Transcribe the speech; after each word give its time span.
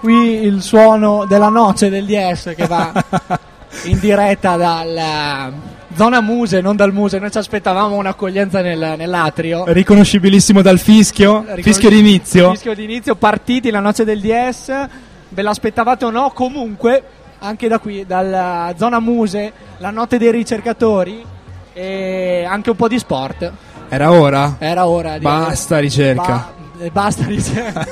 Qui 0.00 0.44
il 0.44 0.62
suono 0.62 1.24
della 1.26 1.48
noce 1.48 1.88
del 1.88 2.04
DS 2.04 2.52
che 2.56 2.66
va 2.66 2.92
in 3.84 3.98
diretta 3.98 4.56
dalla 4.56 5.50
zona 5.94 6.20
Muse, 6.20 6.60
non 6.60 6.76
dal 6.76 6.92
Muse. 6.92 7.18
Noi 7.18 7.30
ci 7.30 7.38
aspettavamo 7.38 7.96
un'accoglienza 7.96 8.60
nel- 8.60 8.94
nell'atrio. 8.96 9.64
Riconoscibilissimo 9.66 10.62
dal 10.62 10.78
fischio, 10.78 11.44
fischio 11.56 11.88
d'inizio. 11.88 12.50
Fischio 12.52 12.74
d'inizio, 12.74 13.14
partiti 13.14 13.70
la 13.70 13.80
noce 13.80 14.04
del 14.04 14.20
DS. 14.20 14.86
Ve 15.28 15.42
l'aspettavate 15.42 16.04
o 16.04 16.10
no? 16.10 16.30
Comunque, 16.30 17.02
anche 17.40 17.68
da 17.68 17.78
qui, 17.78 18.04
dalla 18.06 18.72
zona 18.76 19.00
Muse, 19.00 19.52
la 19.78 19.90
notte 19.90 20.18
dei 20.18 20.30
ricercatori 20.30 21.24
e 21.72 22.46
anche 22.48 22.70
un 22.70 22.76
po' 22.76 22.88
di 22.88 22.98
sport. 22.98 23.52
Era 23.88 24.10
ora? 24.10 24.56
Era 24.58 24.86
ora 24.86 25.18
Basta 25.18 25.78
ricerca. 25.78 26.22
Ba- 26.22 26.55
eh, 26.78 26.90
basta 26.90 27.24
ricerca. 27.24 27.86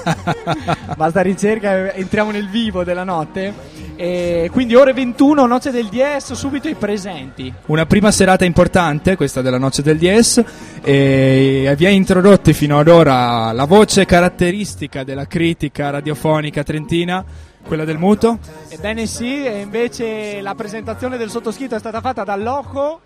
basta 0.96 1.20
ricerca, 1.20 1.92
entriamo 1.92 2.30
nel 2.30 2.48
vivo 2.48 2.84
della 2.84 3.04
notte. 3.04 3.82
E 3.96 4.48
quindi 4.52 4.74
ore 4.74 4.92
21, 4.92 5.46
noce 5.46 5.70
del 5.70 5.86
DS, 5.86 6.32
subito 6.32 6.68
i 6.68 6.74
presenti. 6.74 7.52
Una 7.66 7.86
prima 7.86 8.10
serata 8.10 8.44
importante, 8.44 9.14
questa 9.14 9.40
della 9.40 9.58
Noce 9.58 9.82
del 9.82 9.98
DS, 9.98 10.44
e 10.82 11.72
vi 11.76 11.86
ha 11.86 11.90
introdotti 11.90 12.52
fino 12.52 12.78
ad 12.78 12.88
ora 12.88 13.52
la 13.52 13.64
voce 13.66 14.04
caratteristica 14.04 15.04
della 15.04 15.26
critica 15.26 15.90
radiofonica 15.90 16.64
trentina, 16.64 17.24
quella 17.64 17.84
del 17.84 17.98
muto. 17.98 18.38
Ebbene 18.68 19.06
sì, 19.06 19.44
e 19.44 19.60
invece 19.60 20.40
la 20.40 20.56
presentazione 20.56 21.16
del 21.16 21.30
sottoscritto 21.30 21.76
è 21.76 21.78
stata 21.78 22.00
fatta 22.00 22.24
dal 22.24 22.42
Loco. 22.42 23.00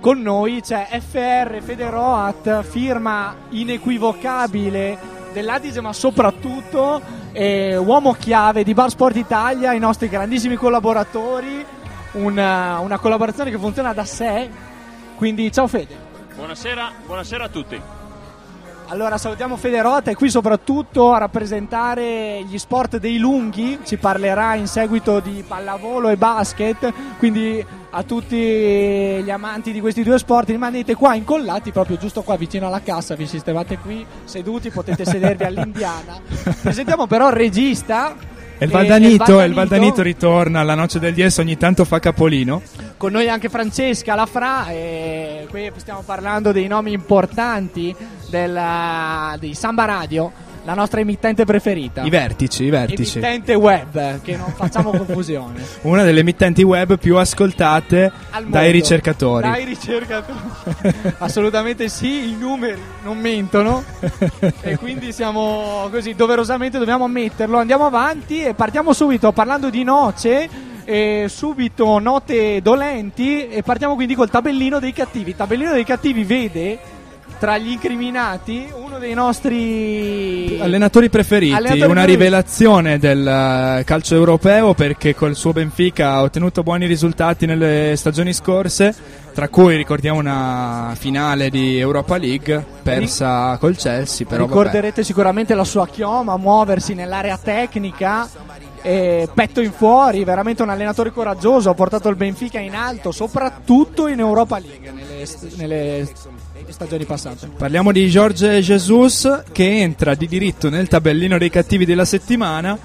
Con 0.00 0.22
noi 0.22 0.62
c'è 0.62 0.88
FR 0.90 1.60
Federoat, 1.60 2.62
firma 2.62 3.36
inequivocabile 3.50 5.18
dell'Adige, 5.32 5.80
ma 5.80 5.92
soprattutto 5.92 7.00
eh, 7.32 7.76
uomo 7.76 8.12
chiave 8.12 8.64
di 8.64 8.74
Bar 8.74 8.90
Sport 8.90 9.16
Italia, 9.16 9.72
i 9.72 9.78
nostri 9.78 10.08
grandissimi 10.08 10.56
collaboratori. 10.56 11.64
Una, 12.12 12.80
una 12.80 12.98
collaborazione 12.98 13.50
che 13.50 13.58
funziona 13.58 13.92
da 13.92 14.04
sé. 14.04 14.48
Quindi 15.16 15.52
ciao 15.52 15.66
Fede. 15.66 15.96
Buonasera, 16.34 16.90
buonasera 17.06 17.44
a 17.44 17.48
tutti. 17.48 17.99
Allora 18.90 19.18
salutiamo 19.18 19.56
Federota, 19.56 20.10
è 20.10 20.16
qui 20.16 20.28
soprattutto 20.28 21.12
a 21.12 21.18
rappresentare 21.18 22.42
gli 22.42 22.58
sport 22.58 22.98
dei 22.98 23.18
lunghi, 23.18 23.78
ci 23.84 23.98
parlerà 23.98 24.56
in 24.56 24.66
seguito 24.66 25.20
di 25.20 25.44
pallavolo 25.46 26.08
e 26.08 26.16
basket, 26.16 26.92
quindi 27.16 27.64
a 27.90 28.02
tutti 28.02 28.36
gli 28.36 29.30
amanti 29.30 29.70
di 29.70 29.80
questi 29.80 30.02
due 30.02 30.18
sport 30.18 30.48
rimanete 30.48 30.96
qua 30.96 31.14
incollati 31.14 31.70
proprio 31.70 31.98
giusto 31.98 32.22
qua 32.22 32.34
vicino 32.36 32.66
alla 32.66 32.82
cassa, 32.82 33.14
vi 33.14 33.28
sistemate 33.28 33.78
qui 33.78 34.04
seduti, 34.24 34.70
potete 34.70 35.04
sedervi 35.04 35.44
all'indiana. 35.44 36.18
Presentiamo 36.60 37.06
però 37.06 37.28
il 37.28 37.34
regista. 37.34 38.16
E 38.58 38.64
il 38.64 38.72
Valdanito, 38.72 39.40
e 39.40 39.44
il 39.44 39.54
Valdanito 39.54 40.02
ritorna 40.02 40.58
alla 40.58 40.74
Noce 40.74 40.98
del 40.98 41.14
DS, 41.14 41.38
ogni 41.38 41.56
tanto 41.56 41.84
fa 41.84 42.00
capolino. 42.00 42.60
Con 43.00 43.12
noi 43.12 43.30
anche 43.30 43.48
Francesca 43.48 44.14
Lafra, 44.14 44.68
e 44.68 45.46
qui 45.48 45.72
stiamo 45.76 46.02
parlando 46.04 46.52
dei 46.52 46.66
nomi 46.66 46.92
importanti 46.92 47.96
della, 48.28 49.36
di 49.40 49.54
Samba 49.54 49.86
Radio, 49.86 50.30
la 50.64 50.74
nostra 50.74 51.00
emittente 51.00 51.46
preferita. 51.46 52.02
I 52.02 52.10
vertici, 52.10 52.64
i 52.64 52.68
vertici. 52.68 53.16
Emittente 53.16 53.54
web, 53.54 54.20
che 54.20 54.36
non 54.36 54.52
facciamo 54.54 54.90
confusione. 54.90 55.64
Una 55.80 56.02
delle 56.02 56.20
emittenti 56.20 56.62
web 56.62 56.98
più 56.98 57.16
ascoltate 57.16 58.12
dai 58.48 58.70
ricercatori. 58.70 59.48
Dai 59.48 59.64
ricercatori. 59.64 60.38
Assolutamente 61.16 61.88
sì, 61.88 62.28
i 62.28 62.36
numeri 62.38 62.82
non 63.02 63.16
mentono. 63.16 63.82
e 64.60 64.76
quindi 64.76 65.14
siamo 65.14 65.88
così, 65.90 66.14
doverosamente 66.14 66.76
dobbiamo 66.76 67.04
ammetterlo. 67.04 67.56
Andiamo 67.56 67.86
avanti 67.86 68.44
e 68.44 68.52
partiamo 68.52 68.92
subito 68.92 69.32
parlando 69.32 69.70
di 69.70 69.84
noce. 69.84 70.68
E 70.84 71.26
subito 71.28 71.98
note 71.98 72.60
dolenti 72.62 73.48
e 73.48 73.62
partiamo 73.62 73.94
quindi 73.94 74.14
col 74.14 74.30
tabellino 74.30 74.78
dei 74.78 74.92
cattivi. 74.92 75.30
Il 75.30 75.36
tabellino 75.36 75.72
dei 75.72 75.84
cattivi 75.84 76.24
vede 76.24 76.78
tra 77.40 77.56
gli 77.56 77.70
incriminati 77.70 78.68
uno 78.74 78.98
dei 78.98 79.14
nostri 79.14 80.58
Allenatori 80.60 81.08
preferiti, 81.08 81.54
Allenatori 81.54 81.90
una 81.90 82.02
preferiti. 82.02 82.18
rivelazione 82.18 82.98
del 82.98 83.26
eh, 83.26 83.84
calcio 83.84 84.14
europeo 84.14 84.74
perché 84.74 85.14
col 85.14 85.34
suo 85.34 85.52
Benfica 85.52 86.10
ha 86.10 86.22
ottenuto 86.22 86.62
buoni 86.62 86.84
risultati 86.86 87.46
nelle 87.46 87.94
stagioni 87.96 88.34
scorse, 88.34 88.94
tra 89.32 89.48
cui 89.48 89.74
ricordiamo 89.76 90.18
una 90.18 90.92
finale 90.98 91.48
di 91.48 91.78
Europa 91.78 92.18
League 92.18 92.62
persa 92.82 93.56
col 93.58 93.74
Chelsea, 93.74 94.26
però 94.26 94.44
vabbè. 94.44 94.58
Ricorderete 94.58 95.02
sicuramente 95.02 95.54
la 95.54 95.64
sua 95.64 95.88
chioma, 95.88 96.36
muoversi 96.36 96.92
nell'area 96.92 97.38
tecnica, 97.38 98.28
eh, 98.82 99.28
petto 99.32 99.60
in 99.60 99.72
fuori, 99.72 100.24
veramente 100.24 100.62
un 100.62 100.70
allenatore 100.70 101.10
coraggioso, 101.10 101.70
ha 101.70 101.74
portato 101.74 102.08
il 102.08 102.16
Benfica 102.16 102.58
in 102.58 102.74
alto, 102.74 103.12
soprattutto 103.12 104.06
in 104.06 104.18
Europa 104.20 104.58
League 104.58 104.90
nelle, 104.90 105.26
st- 105.26 105.56
nelle 105.56 106.08
stagioni 106.68 107.04
passate. 107.04 107.48
Parliamo 107.56 107.92
di 107.92 108.06
Jorge 108.08 108.60
Jesus 108.60 109.42
che 109.52 109.80
entra 109.80 110.14
di 110.14 110.26
diritto 110.26 110.70
nel 110.70 110.88
tabellino 110.88 111.38
dei 111.38 111.50
cattivi 111.50 111.84
della 111.84 112.04
settimana 112.04 112.78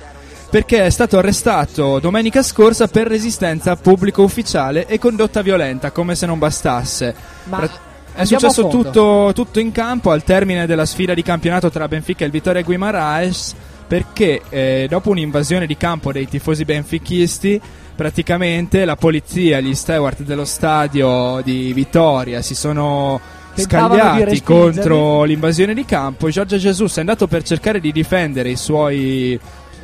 perché 0.50 0.85
è 0.85 0.89
stato 0.89 1.17
arrestato 1.17 2.00
domenica 2.00 2.41
scorsa 2.41 2.88
per 2.88 3.07
resistenza 3.07 3.75
pubblico 3.75 4.23
ufficiale 4.23 4.85
e 4.85 5.00
condotta 5.00 5.41
violenta, 5.41 5.91
come 5.91 6.16
se 6.16 6.25
non 6.25 6.39
bastasse. 6.39 7.13
Ma 7.45 7.69
è 8.13 8.23
successo 8.23 8.67
a 8.67 8.69
tutto, 8.69 9.31
tutto 9.34 9.59
in 9.59 9.73
campo 9.73 10.11
al 10.11 10.23
termine 10.23 10.66
della 10.66 10.85
sfida 10.85 11.13
di 11.13 11.22
campionato 11.22 11.69
tra 11.69 11.89
Benfica 11.89 12.23
e 12.23 12.28
il 12.28 12.31
Vittoria 12.31 12.61
Guimaraes 12.61 13.53
perché 13.88 14.41
eh, 14.50 14.88
dopo 14.90 15.09
un'invasione 15.12 15.66
di 15.66 15.78
campo 15.78 16.12
dei 16.12 16.28
tifosi 16.28 16.66
benfichisti 16.66 17.62
praticamente 17.96 18.84
la 18.84 18.96
polizia 18.96 19.59
gli 19.59 19.73
steward 19.73 20.23
dello 20.23 20.46
stadio 20.46 21.41
di 21.44 21.72
Vittoria 21.72 22.41
si 22.41 22.56
sono 22.56 23.19
Tentavano 23.56 23.96
scagliati 23.96 24.44
contro 24.44 25.23
l'invasione 25.23 25.73
di 25.73 25.85
campo. 25.85 26.29
Giorgio 26.29 26.57
Jesus 26.57 26.97
è 26.97 27.00
andato 27.00 27.25
per 27.25 27.41
cercare 27.44 27.79
di 27.79 27.94
difendere 27.94 28.50
i 28.50 28.57
suoi, 28.57 29.40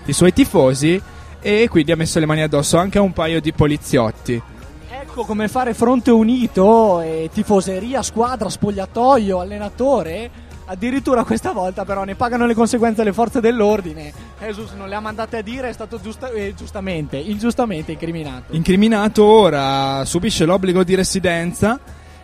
i 0.06 0.14
suoi 0.14 0.34
tifosi 0.34 1.02
e 1.40 1.68
quindi 1.70 1.94
ha 1.94 1.96
messo 1.96 2.20
le 2.20 2.26
mani 2.26 2.42
addosso 2.42 2.78
anche 2.78 2.98
a 2.98 3.02
un 3.02 3.14
paio 3.14 3.40
di 3.40 3.54
poliziotti. 3.54 4.42
Ecco 4.90 5.24
come 5.24 5.48
fare 5.48 5.74
fronte 5.74 6.12
unito, 6.12 7.00
e 7.02 7.30
tifoseria, 7.34 8.02
squadra, 8.02 8.50
spogliatoio, 8.50 9.40
allenatore. 9.40 10.50
Addirittura 10.72 11.26
questa 11.26 11.52
volta 11.52 11.84
però 11.84 12.06
ne 12.06 12.16
pagano 12.16 12.46
le 12.46 12.54
conseguenze 12.54 13.04
le 13.04 13.12
forze 13.12 13.42
dell'ordine. 13.42 14.14
Jesus 14.40 14.72
non 14.72 14.88
le 14.88 14.96
ha 14.96 15.02
mandate 15.02 15.36
a 15.36 15.42
dire, 15.42 15.68
è 15.68 15.74
stato 15.74 16.00
giusta- 16.00 16.30
eh, 16.30 16.54
giustamente, 16.56 17.18
ingiustamente 17.18 17.92
incriminato. 17.92 18.56
Incriminato 18.56 19.26
ora 19.26 20.06
subisce 20.06 20.46
l'obbligo 20.46 20.86
di 20.86 20.96
residenza, 20.96 21.78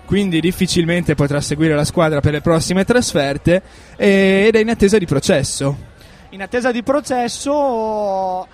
quindi 0.06 0.40
difficilmente 0.40 1.14
potrà 1.14 1.42
seguire 1.42 1.76
la 1.76 1.84
squadra 1.84 2.22
per 2.22 2.32
le 2.32 2.40
prossime 2.40 2.86
trasferte 2.86 3.62
e- 3.98 4.46
ed 4.48 4.56
è 4.56 4.60
in 4.60 4.70
attesa 4.70 4.98
di 4.98 5.06
processo. 5.06 5.78
In 6.30 6.42
attesa 6.42 6.72
di 6.72 6.84
processo, 6.84 8.48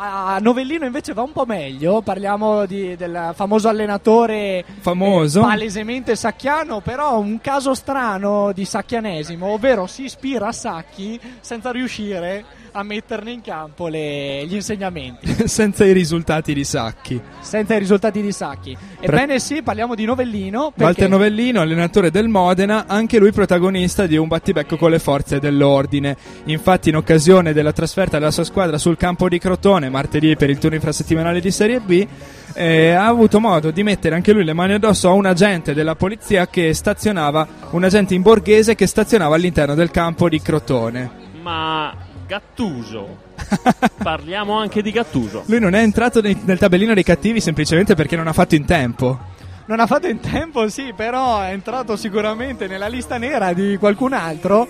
a 0.00 0.38
Novellino 0.40 0.84
invece 0.86 1.12
va 1.12 1.22
un 1.22 1.32
po' 1.32 1.44
meglio. 1.46 2.00
Parliamo 2.02 2.66
di- 2.66 2.96
del 2.96 3.32
famoso 3.34 3.68
allenatore 3.68 4.64
Famoso. 4.80 5.40
eh, 5.40 5.42
palesemente 5.42 6.16
sacchiano, 6.16 6.80
però 6.80 7.18
un 7.18 7.40
caso 7.40 7.74
strano 7.74 8.52
di 8.52 8.64
sacchianesimo, 8.64 9.46
ovvero 9.46 9.86
si 9.86 10.04
ispira 10.04 10.48
a 10.48 10.52
Sacchi 10.52 11.18
senza 11.40 11.70
riuscire 11.70 12.44
a 12.76 12.82
metterne 12.82 13.30
in 13.32 13.40
campo 13.40 13.88
le- 13.88 14.44
gli 14.46 14.54
insegnamenti, 14.54 15.34
senza 15.48 15.86
i 15.86 15.92
risultati 15.92 16.52
di 16.52 16.62
Sacchi. 16.62 17.18
senza 17.40 17.74
i 17.74 17.78
risultati 17.78 18.20
di 18.20 18.30
Sacchi. 18.32 18.76
Ebbene 19.00 19.38
sì, 19.38 19.62
parliamo 19.62 19.94
di 19.94 20.04
Novellino. 20.04 20.72
Perché 20.72 20.82
Walter 20.84 21.08
Novellino, 21.08 21.62
allenatore 21.62 22.10
del 22.10 22.28
Modena, 22.28 22.84
anche 22.86 23.18
lui 23.18 23.32
protagonista 23.32 24.06
di 24.06 24.18
un 24.18 24.28
battibecco 24.28 24.76
con 24.76 24.90
le 24.90 24.98
forze 24.98 25.38
dell'ordine. 25.38 26.16
Infatti, 26.44 26.90
in 26.90 26.96
occasione 26.96 27.54
della 27.54 27.72
trasferta 27.72 28.18
della 28.18 28.30
sua 28.30 28.44
squadra 28.44 28.76
sul 28.76 28.98
campo 28.98 29.26
di 29.30 29.38
Crotone, 29.38 29.88
martedì 29.88 30.36
per 30.36 30.50
il 30.50 30.58
turno 30.58 30.74
infrasettimanale 30.74 31.40
di 31.40 31.50
Serie 31.50 31.80
B, 31.80 32.06
eh, 32.52 32.90
ha 32.90 33.06
avuto 33.06 33.40
modo 33.40 33.70
di 33.70 33.82
mettere 33.82 34.14
anche 34.14 34.32
lui 34.32 34.44
le 34.44 34.52
mani 34.52 34.74
addosso 34.74 35.08
a 35.08 35.12
un 35.12 35.24
agente 35.24 35.72
della 35.72 35.94
polizia 35.94 36.46
che 36.46 36.74
stazionava, 36.74 37.46
un 37.70 37.84
agente 37.84 38.12
in 38.12 38.20
borghese 38.20 38.74
che 38.74 38.86
stazionava 38.86 39.34
all'interno 39.34 39.74
del 39.74 39.90
campo 39.90 40.28
di 40.28 40.42
Crotone. 40.42 41.24
Ma 41.40 42.05
Gattuso. 42.26 43.16
Parliamo 44.02 44.58
anche 44.58 44.82
di 44.82 44.90
Gattuso. 44.90 45.44
Lui 45.46 45.60
non 45.60 45.74
è 45.74 45.80
entrato 45.80 46.20
nei- 46.20 46.38
nel 46.44 46.58
tabellino 46.58 46.94
dei 46.94 47.04
cattivi 47.04 47.40
semplicemente 47.40 47.94
perché 47.94 48.16
non 48.16 48.26
ha 48.26 48.32
fatto 48.32 48.54
in 48.54 48.64
tempo. 48.64 49.34
Non 49.66 49.80
ha 49.80 49.86
fatto 49.86 50.06
in 50.06 50.20
tempo, 50.20 50.68
sì, 50.68 50.92
però 50.94 51.40
è 51.40 51.50
entrato 51.50 51.96
sicuramente 51.96 52.66
nella 52.68 52.86
lista 52.86 53.18
nera 53.18 53.52
di 53.52 53.76
qualcun 53.78 54.12
altro. 54.12 54.68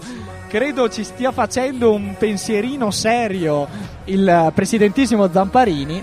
Credo 0.49 0.89
ci 0.89 1.05
stia 1.05 1.33
facendo 1.33 1.93
un 1.93 2.15
pensierino 2.19 2.91
serio 2.91 3.69
il 4.05 4.53
presidentissimo 4.55 5.31
Zamparini. 5.31 6.03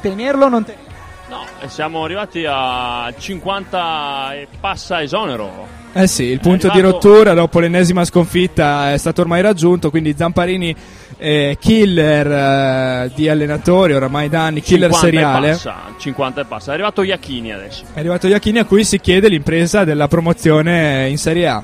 Tenerlo 0.00 0.44
o 0.44 0.48
non 0.48 0.64
tenerlo? 0.64 0.86
No, 1.28 1.44
e 1.60 1.68
siamo 1.68 2.04
arrivati 2.04 2.44
a 2.48 3.12
50 3.16 4.34
e 4.34 4.48
passa 4.60 5.02
esonero. 5.02 5.66
Eh 5.92 6.06
sì, 6.06 6.24
il 6.24 6.40
punto 6.40 6.68
di 6.70 6.80
rottura 6.80 7.34
dopo 7.34 7.58
l'ennesima 7.60 8.04
sconfitta 8.04 8.92
è 8.92 8.98
stato 8.98 9.22
ormai 9.22 9.40
raggiunto, 9.40 9.90
quindi 9.90 10.14
Zamparini 10.16 10.74
è 11.16 11.56
killer 11.58 12.26
eh, 12.30 13.10
di 13.14 13.28
allenatori, 13.28 13.94
oramai 13.94 14.28
da 14.28 14.44
anni, 14.44 14.60
killer 14.60 14.92
50 14.92 15.06
e 15.06 15.10
seriale. 15.10 15.50
passa, 15.50 15.74
50 15.98 16.40
e 16.40 16.44
passa. 16.44 16.70
È 16.70 16.74
arrivato 16.74 17.02
Iachini 17.02 17.52
adesso. 17.52 17.84
È 17.92 17.98
arrivato 17.98 18.28
Iachini 18.28 18.58
a 18.58 18.64
cui 18.64 18.84
si 18.84 19.00
chiede 19.00 19.28
l'impresa 19.28 19.84
della 19.84 20.08
promozione 20.08 21.08
in 21.08 21.18
Serie 21.18 21.48
A. 21.48 21.62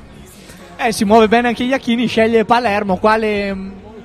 Eh, 0.76 0.92
si 0.92 1.04
muove 1.04 1.28
bene 1.28 1.48
anche 1.48 1.62
Iachini, 1.62 2.06
sceglie 2.06 2.44
Palermo. 2.44 2.96
Quale, 2.96 3.56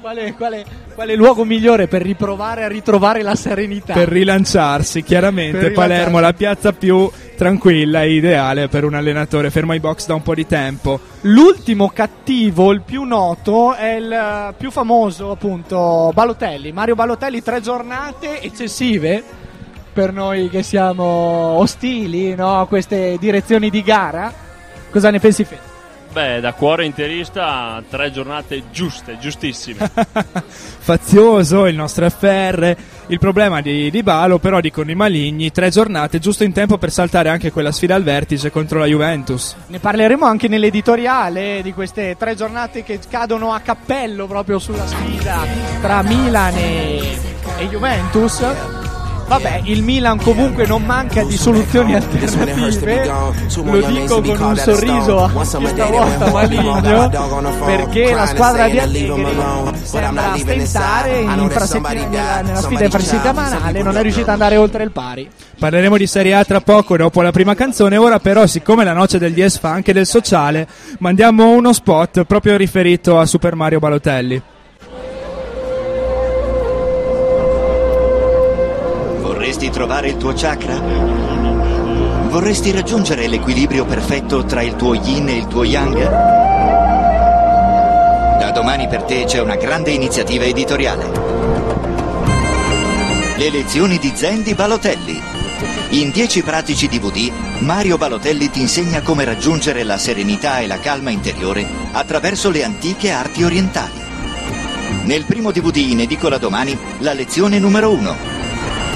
quale, 0.10 0.34
quale, 0.34 0.66
quale 0.96 1.16
luogo 1.16 1.44
migliore 1.44 1.88
per 1.88 2.02
riprovare 2.02 2.64
a 2.64 2.68
ritrovare 2.68 3.22
la 3.22 3.36
serenità? 3.36 3.94
Per 3.94 4.08
rilanciarsi, 4.08 5.04
chiaramente 5.04 5.60
Per 5.60 5.72
Palermo 5.74 6.18
rilanciarsi. 6.18 6.22
la 6.22 6.34
piazza 6.34 6.74
più 6.74 7.12
tranquilla 7.38 8.02
e 8.02 8.14
ideale 8.14 8.68
per 8.70 8.86
un 8.86 8.96
allenatore 8.96 9.52
fermo 9.52 9.74
ai 9.74 9.80
box 9.80 10.08
da 10.08 10.16
un 10.16 10.24
po' 10.24 10.34
di 10.34 10.48
tempo. 10.48 11.00
L'ultimo 11.22 11.90
cattivo, 11.90 12.72
il 12.72 12.82
più 12.82 13.04
noto, 13.04 13.76
è 13.76 13.98
il 13.98 14.12
eh, 14.12 14.54
più 14.58 14.72
famoso, 14.72 15.30
appunto, 15.30 16.10
Balotelli. 16.12 16.72
Mario 16.72 16.96
Balotelli, 16.96 17.44
tre 17.44 17.62
giornate 17.62 18.42
eccessive 18.42 19.24
per 19.94 20.12
noi 20.12 20.50
che 20.50 20.64
siamo 20.64 21.04
ostili 21.04 22.34
no, 22.34 22.62
a 22.62 22.66
queste 22.66 23.18
direzioni 23.20 23.70
di 23.70 23.84
gara. 23.84 24.34
Cosa 24.90 25.12
ne 25.12 25.20
pensi, 25.20 25.44
Fede? 25.44 25.69
Beh, 26.12 26.40
da 26.40 26.54
cuore 26.54 26.86
interista, 26.86 27.84
tre 27.88 28.12
giornate 28.12 28.64
giuste, 28.72 29.20
giustissime. 29.20 29.90
Fazioso 30.80 31.68
il 31.68 31.76
nostro 31.76 32.10
FR. 32.10 32.76
Il 33.08 33.20
problema 33.20 33.62
di, 33.62 33.92
di 33.92 34.02
Balo, 34.02 34.40
però, 34.40 34.60
dicono 34.60 34.90
i 34.90 34.96
maligni, 34.96 35.52
tre 35.52 35.70
giornate 35.70 36.18
giusto 36.18 36.44
in 36.44 36.52
tempo 36.52 36.80
per 36.80 36.92
saltare 36.92 37.30
anche 37.30 37.52
quella 37.52 37.72
sfida 37.72 37.94
al 37.94 38.04
vertice 38.04 38.50
contro 38.50 38.80
la 38.80 38.86
Juventus. 38.86 39.56
Ne 39.68 39.80
parleremo 39.80 40.26
anche 40.26 40.48
nell'editoriale 40.48 41.62
di 41.62 41.74
queste 41.74 42.16
tre 42.18 42.36
giornate 42.36 42.84
che 42.84 43.00
cadono 43.08 43.54
a 43.54 43.60
cappello 43.60 44.26
proprio 44.26 44.58
sulla 44.58 44.88
sfida 44.88 45.46
tra 45.80 46.02
Milan 46.02 46.56
e, 46.56 47.18
e 47.60 47.68
Juventus. 47.68 48.89
Vabbè, 49.30 49.62
il 49.66 49.84
Milan 49.84 50.20
comunque 50.20 50.66
non 50.66 50.81
manca 50.84 51.24
di 51.24 51.38
soluzioni 51.38 51.94
alternative, 51.94 53.06
lo 53.64 53.88
dico 53.88 54.22
con 54.22 54.42
un 54.42 54.56
sorriso 54.56 55.30
questa 55.31 55.60
volta 55.60 56.31
maligno, 56.31 57.10
perché 57.64 58.12
la 58.12 58.26
squadra 58.26 58.68
di 58.68 58.80
Allegri 58.80 59.26
sembra 59.84 60.36
stentare 60.36 61.20
in 61.20 61.40
infrasettimana- 61.40 62.08
nella, 62.10 62.42
nella 62.42 62.60
sfida 62.60 62.84
infrasettimanale, 62.86 63.84
non 63.84 63.98
è 63.98 64.02
riuscita 64.02 64.26
ad 64.26 64.42
andare 64.42 64.58
oltre 64.58 64.84
il 64.84 64.92
pari. 64.92 65.30
Parleremo 65.60 65.96
di 65.96 66.08
Serie 66.08 66.34
A 66.34 66.44
tra 66.44 66.62
poco, 66.62 66.98
dopo 66.98 67.22
la 67.22 67.31
prima 67.31 67.54
canzone. 67.54 67.98
Ora, 67.98 68.20
però, 68.20 68.48
siccome 68.48 68.84
la 68.84 68.94
noce 68.94 69.20
del 69.20 69.34
Dies 69.34 69.60
fa 69.60 69.70
anche 69.70 69.94
del 69.94 70.08
sociale, 70.08 70.68
mandiamo 71.00 71.52
uno 71.52 71.72
spot 71.72 72.24
proprio 72.24 72.58
riferito 72.58 73.20
a 73.20 73.26
Super 73.28 73.54
Mario 73.56 73.78
Balotelli. 73.80 74.42
Vorresti 79.60 79.78
trovare 79.78 80.08
il 80.08 80.16
tuo 80.16 80.32
chakra? 80.34 80.80
Vorresti 82.30 82.72
raggiungere 82.72 83.28
l'equilibrio 83.28 83.84
perfetto 83.84 84.46
tra 84.46 84.62
il 84.62 84.78
tuo 84.78 84.94
yin 84.94 85.28
e 85.28 85.36
il 85.36 85.48
tuo 85.48 85.66
yang? 85.66 85.98
Da 88.40 88.52
domani 88.52 88.88
per 88.88 89.04
te 89.04 89.26
c'è 89.26 89.42
una 89.42 89.58
grande 89.58 89.92
iniziativa 89.92 90.46
editoriale. 90.46 91.12
Le 93.36 93.50
lezioni 93.50 93.98
di 93.98 94.14
Zen 94.16 94.44
di 94.44 94.54
Balotelli. 94.54 95.22
In 95.90 96.12
10 96.12 96.42
pratici 96.42 96.88
DVD, 96.88 97.30
Mario 97.58 97.98
Balotelli 97.98 98.50
ti 98.50 98.62
insegna 98.62 99.02
come 99.02 99.26
raggiungere 99.26 99.84
la 99.84 99.98
serenità 99.98 100.60
e 100.60 100.68
la 100.68 100.80
calma 100.80 101.10
interiore 101.10 101.68
attraverso 101.92 102.50
le 102.50 102.64
antiche 102.64 103.12
arti 103.12 103.44
orientali. 103.44 104.00
Nel 105.04 105.26
primo 105.26 105.52
DVD 105.52 105.76
in 105.76 106.00
edicola 106.00 106.38
domani, 106.38 106.78
la 107.00 107.12
lezione 107.12 107.60
numero 107.60 107.92
1. 107.92 108.39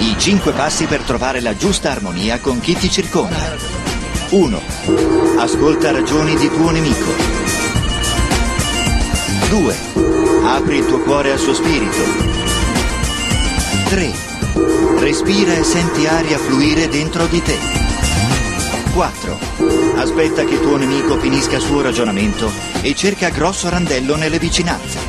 I 0.04 0.16
5 0.20 0.52
passi 0.52 0.86
per 0.86 1.00
trovare 1.04 1.40
la 1.40 1.56
giusta 1.56 1.90
armonia 1.90 2.38
con 2.42 2.60
chi 2.60 2.76
ti 2.76 2.92
circonda. 2.92 3.56
1. 4.32 4.62
Ascolta 5.38 5.92
ragioni 5.92 6.36
di 6.36 6.50
tuo 6.50 6.72
nemico. 6.72 7.10
2. 9.48 9.76
Apri 10.44 10.80
il 10.80 10.86
tuo 10.88 11.00
cuore 11.00 11.32
al 11.32 11.40
suo 11.40 11.54
spirito. 11.54 12.04
3. 13.88 14.12
Respira 15.00 15.54
e 15.54 15.64
senti 15.64 16.06
aria 16.06 16.38
fluire 16.38 16.90
dentro 16.90 17.26
di 17.28 17.42
te. 17.42 17.58
4. 18.94 19.40
Aspetta 19.96 20.44
che 20.44 20.60
tuo 20.60 20.76
nemico 20.76 21.18
finisca 21.18 21.56
il 21.56 21.62
suo 21.62 21.82
ragionamento 21.82 22.52
e 22.82 22.94
cerca 22.94 23.30
grosso 23.30 23.70
randello 23.70 24.18
nelle 24.18 24.38
vicinanze. 24.38 25.00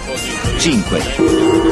5. 0.56 1.02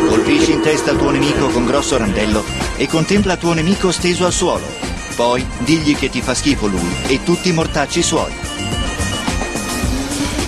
Colpisci 0.09 0.51
in 0.51 0.61
testa 0.61 0.93
tuo 0.95 1.11
nemico 1.11 1.47
con 1.51 1.65
grosso 1.65 1.97
randello 1.97 2.62
e 2.83 2.89
contempla 2.89 3.37
tuo 3.37 3.53
nemico 3.53 3.93
steso 3.93 4.27
al 4.27 4.33
suolo. 4.33 4.67
Poi 5.15 5.47
digli 5.59 5.95
che 5.95 6.11
ti 6.11 6.21
fa 6.21 6.35
schifo 6.35 6.67
lui 6.67 6.93
e 7.07 7.23
tutti 7.23 7.51
i 7.51 7.53
mortacci 7.53 8.03
suoi. 8.03 8.33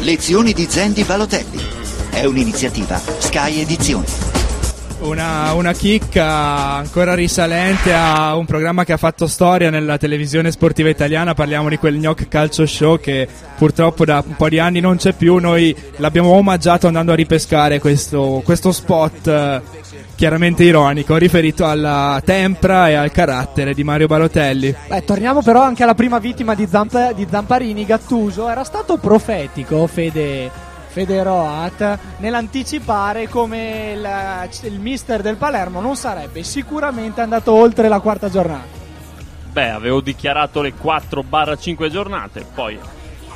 Lezioni 0.00 0.52
di 0.52 0.66
Zen 0.68 0.92
di 0.92 1.04
Balotelli. 1.04 1.62
È 2.10 2.24
un'iniziativa 2.24 3.00
Sky 3.18 3.60
Edizioni. 3.60 4.23
Una, 5.04 5.52
una 5.52 5.72
chicca 5.72 6.24
ancora 6.76 7.12
risalente 7.12 7.92
a 7.92 8.34
un 8.36 8.46
programma 8.46 8.84
che 8.84 8.94
ha 8.94 8.96
fatto 8.96 9.26
storia 9.26 9.68
nella 9.68 9.98
televisione 9.98 10.50
sportiva 10.50 10.88
italiana. 10.88 11.34
Parliamo 11.34 11.68
di 11.68 11.76
quel 11.76 11.98
Gnoc 11.98 12.26
Calcio 12.26 12.64
Show 12.64 12.98
che 12.98 13.28
purtroppo 13.54 14.06
da 14.06 14.24
un 14.26 14.34
po' 14.34 14.48
di 14.48 14.58
anni 14.58 14.80
non 14.80 14.96
c'è 14.96 15.12
più. 15.12 15.36
Noi 15.36 15.76
l'abbiamo 15.96 16.30
omaggiato 16.30 16.86
andando 16.86 17.12
a 17.12 17.16
ripescare 17.16 17.80
questo, 17.80 18.40
questo 18.46 18.72
spot 18.72 19.26
eh, 19.26 19.60
chiaramente 20.14 20.64
ironico 20.64 21.16
riferito 21.18 21.66
alla 21.66 22.22
tempra 22.24 22.88
e 22.88 22.94
al 22.94 23.10
carattere 23.10 23.74
di 23.74 23.84
Mario 23.84 24.06
Balotelli. 24.06 24.74
Beh, 24.88 25.04
torniamo 25.04 25.42
però 25.42 25.60
anche 25.60 25.82
alla 25.82 25.94
prima 25.94 26.18
vittima 26.18 26.54
di, 26.54 26.66
Zampa- 26.66 27.12
di 27.12 27.26
Zamparini, 27.30 27.84
Gattuso. 27.84 28.48
Era 28.48 28.64
stato 28.64 28.96
profetico, 28.96 29.86
Fede, 29.86 30.50
Fede 30.94 31.24
Roat, 31.24 31.98
nell'anticipare 32.18 33.28
come 33.28 33.94
il, 33.96 34.68
il 34.70 34.78
mister 34.78 35.22
del 35.22 35.34
Palermo 35.34 35.80
non 35.80 35.96
sarebbe 35.96 36.44
sicuramente 36.44 37.20
andato 37.20 37.52
oltre 37.52 37.88
la 37.88 37.98
quarta 37.98 38.30
giornata. 38.30 38.68
Beh, 39.50 39.70
avevo 39.70 40.00
dichiarato 40.00 40.62
le 40.62 40.72
4-5 40.72 41.88
giornate, 41.88 42.46
poi, 42.54 42.78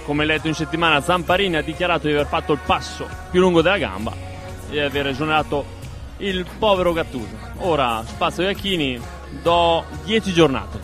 come 0.05 0.25
letto 0.25 0.47
in 0.47 0.55
settimana, 0.55 1.01
Zamparini 1.01 1.57
ha 1.57 1.63
dichiarato 1.63 2.07
di 2.07 2.13
aver 2.13 2.29
fatto 2.29 2.53
il 2.53 2.61
passo 2.65 3.09
più 3.29 3.41
lungo 3.41 3.61
della 3.61 3.79
gamba 3.79 4.13
e 4.13 4.71
di 4.71 4.79
aver 4.79 5.09
esonerato 5.09 5.65
il 6.19 6.47
povero 6.61 6.93
Gattuso. 6.93 7.37
Ora, 7.57 8.05
spazio 8.07 8.45
Iachini, 8.45 9.01
do 9.43 9.85
10 10.05 10.33
giornate. 10.33 10.79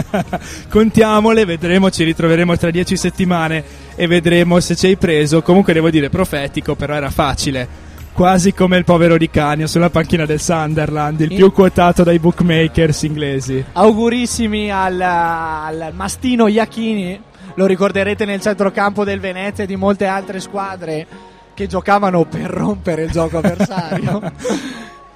Contiamole, 0.68 1.44
vedremo, 1.44 1.90
ci 1.90 2.04
ritroveremo 2.04 2.56
tra 2.56 2.70
dieci 2.70 2.96
settimane 2.96 3.64
e 3.94 4.06
vedremo 4.06 4.60
se 4.60 4.76
ci 4.76 4.86
hai 4.86 4.96
preso. 4.96 5.42
Comunque 5.42 5.72
devo 5.72 5.90
dire 5.90 6.08
profetico, 6.08 6.74
però 6.74 6.94
era 6.94 7.10
facile. 7.10 7.88
Quasi 8.12 8.52
come 8.52 8.76
il 8.76 8.84
povero 8.84 9.16
Di 9.16 9.30
Canio 9.30 9.66
sulla 9.66 9.88
panchina 9.88 10.26
del 10.26 10.40
Sunderland, 10.40 11.20
il 11.20 11.30
In- 11.30 11.36
più 11.36 11.52
quotato 11.52 12.02
dai 12.02 12.18
bookmakers 12.18 13.02
inglesi. 13.02 13.64
Augurissimi 13.72 14.70
al, 14.70 15.00
al 15.00 15.90
mastino 15.94 16.46
Iachini, 16.48 17.18
lo 17.54 17.66
ricorderete 17.66 18.24
nel 18.24 18.40
centrocampo 18.40 19.04
del 19.04 19.20
Venezia 19.20 19.64
e 19.64 19.66
di 19.66 19.76
molte 19.76 20.06
altre 20.06 20.40
squadre 20.40 21.06
che 21.54 21.66
giocavano 21.66 22.24
per 22.24 22.50
rompere 22.50 23.04
il 23.04 23.10
gioco 23.10 23.38
avversario. 23.38 24.20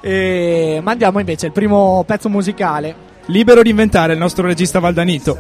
E 0.07 0.81
mandiamo 0.83 1.19
invece 1.19 1.47
il 1.47 1.53
primo 1.53 2.05
pezzo 2.07 2.29
musicale. 2.29 2.95
Libero 3.29 3.63
di 3.63 3.71
inventare 3.71 4.13
il 4.13 4.19
nostro 4.19 4.47
regista 4.47 4.79
Valdanito. 4.79 5.39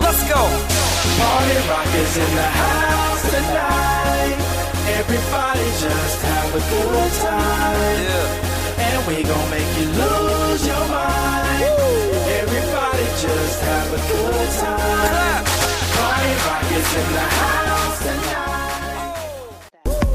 Let's 0.00 0.26
go. 0.26 0.48
Party 1.16 1.54
rock 1.68 1.94
is 1.94 2.16
in 2.16 2.34
the 2.34 2.42
house 2.42 3.30
tonight. 3.30 4.34
Everybody 4.98 5.66
just 5.78 6.22
have 6.24 6.52
a 6.52 6.62
good 6.68 7.12
time. 7.22 8.02
Yeah. 8.02 8.82
And 8.82 9.06
we 9.06 9.22
gon' 9.22 9.48
make 9.48 9.78
you 9.78 9.86
lose 9.94 10.66
your 10.66 10.86
mind. 10.88 11.62
Everybody 12.42 13.06
just 13.14 13.60
have 13.62 13.92
a 13.92 14.00
good 14.10 14.50
time. 14.58 15.44
Party 15.94 16.34
rock 16.48 16.66
is 16.72 16.94
in 16.96 17.12
the 17.12 17.20
house. 17.20 17.45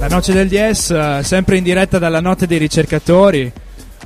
La 0.02 0.08
noce 0.08 0.34
del 0.34 0.48
DS, 0.48 0.90
eh, 0.90 1.20
sempre 1.24 1.58
in 1.58 1.64
diretta 1.64 2.00
dalla 2.00 2.22
notte 2.22 2.48
dei 2.48 2.58
ricercatori. 2.58 3.52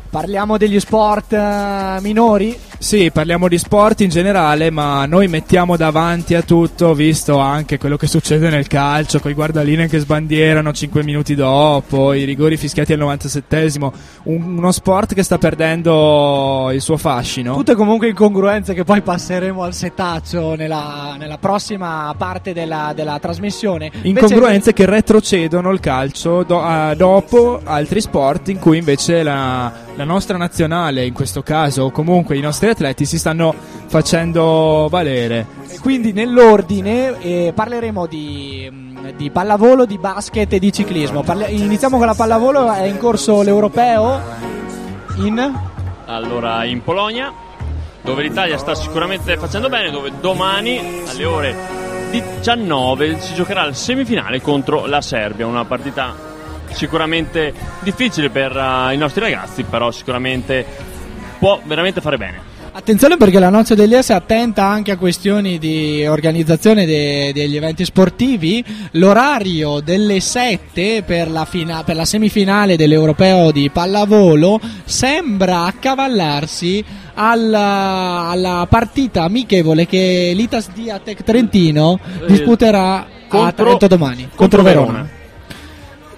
Parliamo 0.09 0.57
degli 0.57 0.77
sport 0.77 1.31
eh, 1.31 1.99
minori. 2.01 2.53
Sì, 2.77 3.09
parliamo 3.11 3.47
di 3.47 3.57
sport 3.57 4.01
in 4.01 4.09
generale, 4.09 4.69
ma 4.69 5.05
noi 5.07 5.27
mettiamo 5.27 5.75
davanti 5.75 6.35
a 6.35 6.43
tutto, 6.43 6.93
visto 6.93 7.39
anche 7.39 7.79
quello 7.79 7.97
che 7.97 8.05
succede 8.05 8.49
nel 8.49 8.67
calcio, 8.67 9.19
con 9.19 9.31
i 9.31 9.33
guardaline 9.33 9.87
che 9.87 9.97
sbandierano 9.97 10.71
5 10.71 11.03
minuti 11.03 11.33
dopo, 11.33 12.13
i 12.13 12.25
rigori 12.25 12.57
fischiati 12.57 12.93
al 12.93 12.99
97esimo, 12.99 13.91
un- 14.23 14.57
uno 14.57 14.71
sport 14.71 15.15
che 15.15 15.23
sta 15.23 15.37
perdendo 15.39 16.69
il 16.73 16.81
suo 16.81 16.97
fascino. 16.97 17.55
Tutte 17.55 17.73
comunque 17.75 18.09
incongruenze 18.09 18.73
che 18.75 18.83
poi 18.83 19.01
passeremo 19.01 19.63
al 19.63 19.73
setaccio 19.73 20.53
nella, 20.55 21.15
nella 21.17 21.37
prossima 21.39 22.13
parte 22.15 22.53
della, 22.53 22.91
della 22.95 23.17
trasmissione. 23.19 23.89
Incongruenze 24.03 24.73
che 24.73 24.85
retrocedono 24.85 25.71
il 25.71 25.79
calcio 25.79 26.43
do- 26.43 26.61
a- 26.61 26.93
dopo 26.93 27.61
altri 27.63 27.99
sport 28.01 28.49
in 28.49 28.59
cui 28.59 28.77
invece 28.77 29.23
la, 29.23 29.71
la 29.95 30.03
nostra 30.03 30.37
nazionale, 30.37 31.03
in 31.05 31.13
questo 31.13 31.41
caso, 31.41 31.83
o 31.83 31.91
comunque 31.91 32.37
i 32.37 32.41
nostri 32.41 32.64
atleti 32.71 33.05
si 33.05 33.17
stanno 33.17 33.53
facendo 33.87 34.87
valere. 34.89 35.45
Quindi 35.81 36.13
nell'ordine 36.13 37.19
eh, 37.19 37.51
parleremo 37.53 38.05
di, 38.07 38.69
mh, 38.71 39.15
di 39.15 39.29
pallavolo, 39.29 39.85
di 39.85 39.97
basket 39.97 40.51
e 40.53 40.59
di 40.59 40.71
ciclismo. 40.71 41.21
Parli- 41.21 41.61
iniziamo 41.61 41.97
con 41.97 42.05
la 42.05 42.15
pallavolo, 42.15 42.71
è 42.71 42.85
in 42.85 42.97
corso 42.97 43.41
l'europeo 43.41 44.19
in... 45.17 45.53
Allora, 46.05 46.63
in 46.65 46.83
Polonia, 46.83 47.33
dove 48.01 48.21
l'Italia 48.21 48.57
sta 48.57 48.75
sicuramente 48.75 49.37
facendo 49.37 49.69
bene, 49.69 49.89
dove 49.89 50.11
domani 50.19 51.03
alle 51.07 51.25
ore 51.25 51.55
19 52.11 53.19
si 53.19 53.33
giocherà 53.33 53.65
il 53.65 53.75
semifinale 53.75 54.41
contro 54.41 54.85
la 54.85 55.01
Serbia, 55.01 55.47
una 55.47 55.65
partita 55.65 56.33
sicuramente 56.69 57.53
difficile 57.79 58.29
per 58.29 58.55
eh, 58.55 58.93
i 58.93 58.97
nostri 58.97 59.21
ragazzi, 59.21 59.63
però 59.63 59.91
sicuramente 59.91 60.65
può 61.39 61.59
veramente 61.63 62.01
fare 62.01 62.17
bene. 62.17 62.44
Attenzione 62.77 63.15
perché 63.15 63.39
la 63.39 63.49
Noce 63.49 63.73
dell'IES 63.73 64.09
è 64.09 64.13
attenta 64.15 64.65
anche 64.65 64.91
a 64.91 64.97
questioni 64.97 65.57
di 65.57 66.05
organizzazione 66.05 66.85
de- 66.85 67.31
degli 67.33 67.55
eventi 67.55 67.85
sportivi. 67.85 68.61
L'orario 68.91 69.79
delle 69.79 70.19
7 70.19 71.01
per 71.03 71.31
la, 71.31 71.45
fina- 71.45 71.83
per 71.83 71.95
la 71.95 72.03
semifinale 72.03 72.75
dell'Europeo 72.75 73.51
di 73.51 73.69
pallavolo 73.69 74.59
sembra 74.83 75.63
accavallarsi 75.63 76.83
alla, 77.13 78.27
alla 78.29 78.67
partita 78.69 79.23
amichevole 79.23 79.85
che 79.87 80.33
l'Itas 80.35 80.69
Diatec 80.73 81.23
Trentino 81.23 81.97
Eh, 82.23 82.25
disputerà 82.27 82.95
a 82.97 83.05
contro- 83.29 83.65
Trento 83.67 83.87
domani 83.87 84.21
contro, 84.23 84.35
contro 84.37 84.61
Verona. 84.63 84.85
Verona. 84.91 85.14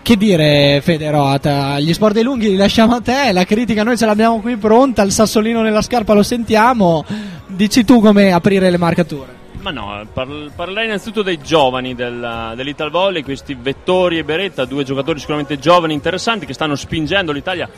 Che 0.07 0.15
dire 0.15 0.79
Federota, 0.79 1.81
gli 1.81 1.91
sport 1.91 2.13
dei 2.13 2.23
lunghi 2.23 2.47
li 2.47 2.55
lasciamo 2.55 2.95
a 2.95 3.01
te, 3.01 3.33
la 3.33 3.43
critica 3.43 3.83
noi 3.83 3.97
ce 3.97 4.05
l'abbiamo 4.05 4.39
qui 4.39 4.55
pronta, 4.55 5.01
il 5.01 5.11
sassolino 5.11 5.61
nella 5.61 5.81
scarpa 5.81 6.13
lo 6.13 6.23
sentiamo, 6.23 7.03
dici 7.45 7.83
tu 7.83 7.99
come 7.99 8.31
aprire 8.31 8.69
le 8.69 8.77
marcature. 8.77 9.35
Ma 9.59 9.71
no, 9.71 10.07
par- 10.13 10.49
parlerei 10.55 10.85
innanzitutto 10.85 11.23
dei 11.23 11.41
giovani 11.41 11.93
del, 11.93 12.53
dell'Ital 12.55 12.89
Volley, 12.89 13.21
questi 13.21 13.53
Vettori 13.59 14.17
e 14.17 14.23
Beretta, 14.23 14.63
due 14.63 14.85
giocatori 14.85 15.19
sicuramente 15.19 15.59
giovani, 15.59 15.91
interessanti, 15.91 16.45
che 16.45 16.53
stanno 16.53 16.75
spingendo 16.75 17.33
l'Italia 17.33 17.69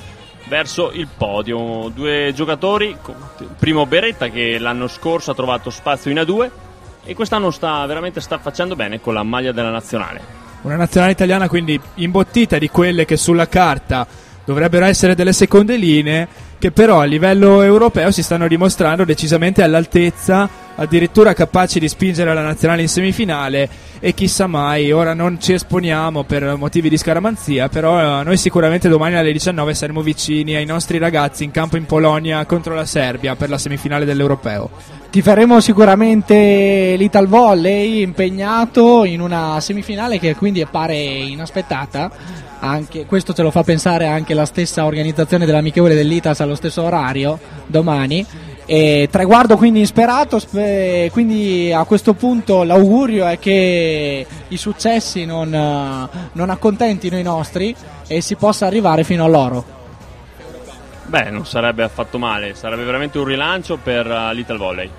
verso 0.47 0.91
il 0.91 1.07
podio. 1.07 1.91
Due 1.91 2.31
giocatori, 2.35 2.95
primo 3.57 3.87
Beretta 3.87 4.27
che 4.27 4.59
l'anno 4.59 4.85
scorso 4.85 5.31
ha 5.31 5.33
trovato 5.33 5.71
spazio 5.71 6.11
in 6.11 6.17
A2 6.17 6.49
e 7.05 7.15
quest'anno 7.15 7.49
sta, 7.49 7.83
veramente 7.87 8.21
sta 8.21 8.37
facendo 8.37 8.75
bene 8.75 9.01
con 9.01 9.15
la 9.15 9.23
maglia 9.23 9.51
della 9.51 9.71
nazionale. 9.71 10.48
Una 10.61 10.75
nazionale 10.75 11.13
italiana 11.13 11.47
quindi 11.47 11.79
imbottita 11.95 12.57
di 12.57 12.69
quelle 12.69 13.05
che 13.05 13.15
sulla 13.15 13.47
carta 13.47 14.05
dovrebbero 14.49 14.85
essere 14.85 15.13
delle 15.13 15.31
seconde 15.31 15.75
linee, 15.75 16.27
che 16.57 16.71
però 16.71 17.01
a 17.01 17.03
livello 17.03 17.61
europeo 17.61 18.09
si 18.09 18.23
stanno 18.23 18.47
dimostrando 18.47 19.05
decisamente 19.05 19.61
all'altezza, 19.61 20.49
addirittura 20.75 21.33
capaci 21.33 21.79
di 21.79 21.87
spingere 21.87 22.33
la 22.33 22.41
nazionale 22.41 22.81
in 22.81 22.89
semifinale 22.89 23.69
e 23.99 24.15
chissà 24.15 24.47
mai, 24.47 24.91
ora 24.91 25.13
non 25.13 25.39
ci 25.39 25.53
esponiamo 25.53 26.23
per 26.23 26.55
motivi 26.57 26.89
di 26.89 26.97
scaramanzia, 26.97 27.69
però 27.69 28.21
eh, 28.21 28.23
noi 28.23 28.37
sicuramente 28.37 28.89
domani 28.89 29.17
alle 29.17 29.31
19 29.31 29.75
saremo 29.75 30.01
vicini 30.01 30.55
ai 30.55 30.65
nostri 30.65 30.97
ragazzi 30.97 31.43
in 31.43 31.51
campo 31.51 31.77
in 31.77 31.85
Polonia 31.85 32.43
contro 32.45 32.73
la 32.73 32.85
Serbia 32.85 33.35
per 33.35 33.49
la 33.49 33.59
semifinale 33.59 34.03
dell'europeo. 34.03 34.71
Ti 35.11 35.21
faremo 35.21 35.59
sicuramente 35.59 36.95
l'Ital 36.97 37.27
Volley 37.27 38.01
impegnato 38.01 39.03
in 39.05 39.21
una 39.21 39.59
semifinale 39.59 40.17
che 40.17 40.35
quindi 40.35 40.65
pare 40.65 40.97
inaspettata. 40.97 42.47
Anche, 42.61 43.05
questo 43.05 43.33
ce 43.33 43.41
lo 43.41 43.51
fa 43.51 43.63
pensare 43.63 44.05
anche 44.07 44.33
la 44.33 44.45
stessa 44.45 44.85
organizzazione 44.85 45.45
dell'amichevole 45.45 45.95
dell'Itas 45.95 46.41
allo 46.41 46.55
stesso 46.55 46.83
orario 46.83 47.39
domani. 47.65 48.25
E 48.65 49.07
traguardo 49.09 49.57
quindi 49.57 49.79
insperato, 49.79 50.37
spe- 50.37 51.09
quindi 51.11 51.71
a 51.73 51.85
questo 51.85 52.13
punto 52.13 52.61
l'augurio 52.61 53.25
è 53.25 53.39
che 53.39 54.27
i 54.47 54.57
successi 54.57 55.25
non, 55.25 55.51
eh, 55.51 56.29
non 56.33 56.49
accontentino 56.51 57.17
i 57.17 57.23
nostri 57.23 57.75
e 58.05 58.21
si 58.21 58.35
possa 58.35 58.67
arrivare 58.67 59.03
fino 59.03 59.25
all'oro. 59.25 59.77
Beh, 61.07 61.31
non 61.31 61.47
sarebbe 61.47 61.81
affatto 61.81 62.19
male, 62.19 62.53
sarebbe 62.53 62.83
veramente 62.83 63.17
un 63.17 63.25
rilancio 63.25 63.79
per 63.81 64.05
uh, 64.05 64.31
l'Ital 64.35 64.57
Volley. 64.57 64.89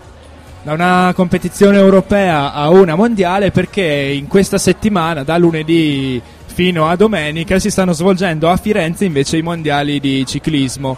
da 0.62 0.72
una 0.72 1.12
competizione 1.14 1.78
europea 1.78 2.52
a 2.52 2.68
una 2.70 2.96
mondiale 2.96 3.52
perché 3.52 3.84
in 3.84 4.26
questa 4.26 4.58
settimana, 4.58 5.22
da 5.22 5.38
lunedì 5.38 6.20
fino 6.52 6.88
a 6.88 6.96
domenica, 6.96 7.58
si 7.58 7.70
stanno 7.70 7.92
svolgendo 7.92 8.50
a 8.50 8.56
Firenze 8.56 9.04
invece 9.04 9.36
i 9.36 9.42
mondiali 9.42 10.00
di 10.00 10.24
ciclismo. 10.26 10.96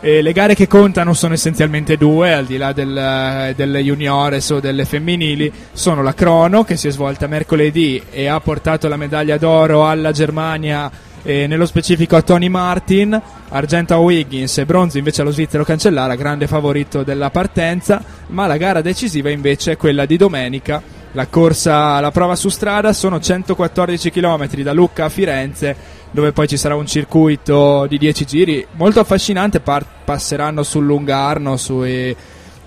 E 0.00 0.20
le 0.22 0.32
gare 0.32 0.54
che 0.54 0.66
contano 0.66 1.14
sono 1.14 1.34
essenzialmente 1.34 1.96
due, 1.96 2.34
al 2.34 2.44
di 2.44 2.58
là 2.58 2.72
del- 2.72 3.54
delle 3.56 3.82
juniores 3.82 4.50
o 4.50 4.60
delle 4.60 4.84
femminili, 4.84 5.50
sono 5.72 6.02
la 6.02 6.12
crono 6.12 6.62
che 6.62 6.76
si 6.76 6.88
è 6.88 6.90
svolta 6.90 7.26
mercoledì 7.26 8.02
e 8.10 8.26
ha 8.26 8.38
portato 8.40 8.86
la 8.86 8.96
medaglia 8.96 9.38
d'oro 9.38 9.86
alla 9.86 10.12
Germania 10.12 10.90
e 11.22 11.46
nello 11.46 11.64
specifico 11.64 12.16
a 12.16 12.22
Tony 12.22 12.48
Martin, 12.48 13.18
argento 13.48 13.94
a 13.94 13.98
Wiggins 13.98 14.58
e 14.58 14.66
bronzo 14.66 14.98
invece 14.98 15.22
allo 15.22 15.30
svizzero 15.30 15.64
Cancellara, 15.64 16.16
grande 16.16 16.46
favorito 16.46 17.02
della 17.02 17.30
partenza, 17.30 18.02
ma 18.26 18.46
la 18.46 18.58
gara 18.58 18.82
decisiva 18.82 19.30
invece 19.30 19.72
è 19.72 19.76
quella 19.78 20.04
di 20.04 20.18
domenica. 20.18 20.82
La 21.16 21.28
corsa, 21.28 22.00
la 22.00 22.10
prova 22.10 22.34
su 22.34 22.48
strada 22.48 22.92
sono 22.92 23.20
114 23.20 24.10
km 24.10 24.48
da 24.62 24.72
Lucca 24.72 25.04
a 25.04 25.08
Firenze, 25.08 25.76
dove 26.10 26.32
poi 26.32 26.48
ci 26.48 26.56
sarà 26.56 26.74
un 26.74 26.86
circuito 26.86 27.86
di 27.86 27.98
10 27.98 28.24
giri 28.26 28.66
molto 28.72 28.98
affascinante, 28.98 29.60
par- 29.60 29.86
passeranno 30.04 30.64
sul 30.64 30.84
Lungarno, 30.84 31.56
sui, 31.56 32.16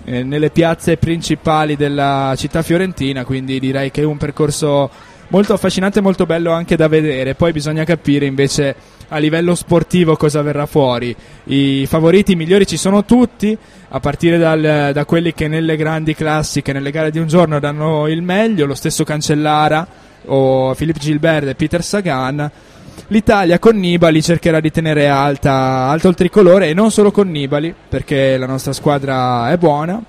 eh, 0.04 0.22
nelle 0.22 0.48
piazze 0.48 0.96
principali 0.96 1.76
della 1.76 2.32
città 2.38 2.62
fiorentina, 2.62 3.26
quindi 3.26 3.60
direi 3.60 3.90
che 3.90 4.00
è 4.00 4.04
un 4.06 4.16
percorso 4.16 4.88
molto 5.28 5.52
affascinante 5.52 5.98
e 5.98 6.02
molto 6.02 6.24
bello 6.24 6.50
anche 6.50 6.74
da 6.74 6.88
vedere. 6.88 7.34
Poi 7.34 7.52
bisogna 7.52 7.84
capire 7.84 8.24
invece 8.24 8.74
a 9.08 9.18
livello 9.18 9.54
sportivo 9.54 10.16
cosa 10.16 10.42
verrà 10.42 10.66
fuori. 10.66 11.14
I 11.44 11.86
favoriti 11.86 12.36
migliori 12.36 12.66
ci 12.66 12.76
sono 12.76 13.04
tutti, 13.04 13.56
a 13.88 14.00
partire 14.00 14.38
dal- 14.38 14.90
da 14.92 15.04
quelli 15.04 15.32
che 15.32 15.48
nelle 15.48 15.76
grandi 15.76 16.14
classiche, 16.14 16.72
nelle 16.72 16.90
gare 16.90 17.10
di 17.10 17.18
un 17.18 17.26
giorno 17.26 17.58
danno 17.58 18.06
il 18.06 18.22
meglio, 18.22 18.66
lo 18.66 18.74
stesso 18.74 19.04
Cancellara 19.04 19.86
o 20.26 20.74
Philippe 20.74 20.98
Gilbert 20.98 21.48
e 21.48 21.54
Peter 21.54 21.82
Sagan. 21.82 22.50
L'Italia 23.08 23.58
con 23.58 23.76
Nibali 23.76 24.22
cercherà 24.22 24.60
di 24.60 24.70
tenere 24.70 25.08
alta, 25.08 25.88
alto 25.88 26.08
il 26.08 26.14
tricolore 26.14 26.68
e 26.68 26.74
non 26.74 26.90
solo 26.90 27.10
con 27.10 27.30
Nibali, 27.30 27.74
perché 27.88 28.36
la 28.36 28.46
nostra 28.46 28.72
squadra 28.72 29.50
è 29.50 29.56
buona. 29.56 30.02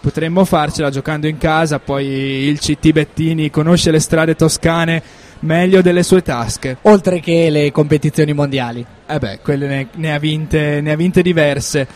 Potremmo 0.00 0.44
farcela 0.44 0.90
giocando 0.90 1.28
in 1.28 1.36
casa, 1.36 1.78
poi 1.78 2.06
il 2.06 2.58
CT 2.58 2.90
Bettini 2.90 3.50
conosce 3.50 3.90
le 3.90 4.00
strade 4.00 4.34
toscane 4.34 5.02
meglio 5.40 5.82
delle 5.82 6.02
sue 6.02 6.22
tasche. 6.22 6.78
Oltre 6.82 7.20
che 7.20 7.50
le 7.50 7.70
competizioni 7.72 8.32
mondiali. 8.32 8.84
Eh 9.06 9.18
beh, 9.18 9.40
quelle 9.42 9.66
ne, 9.66 9.86
ne 9.94 10.12
ha, 10.14 10.18
vinte, 10.18 10.80
ne 10.80 10.92
ha 10.92 10.96
vinte 10.96 11.22
diverse. 11.22 11.86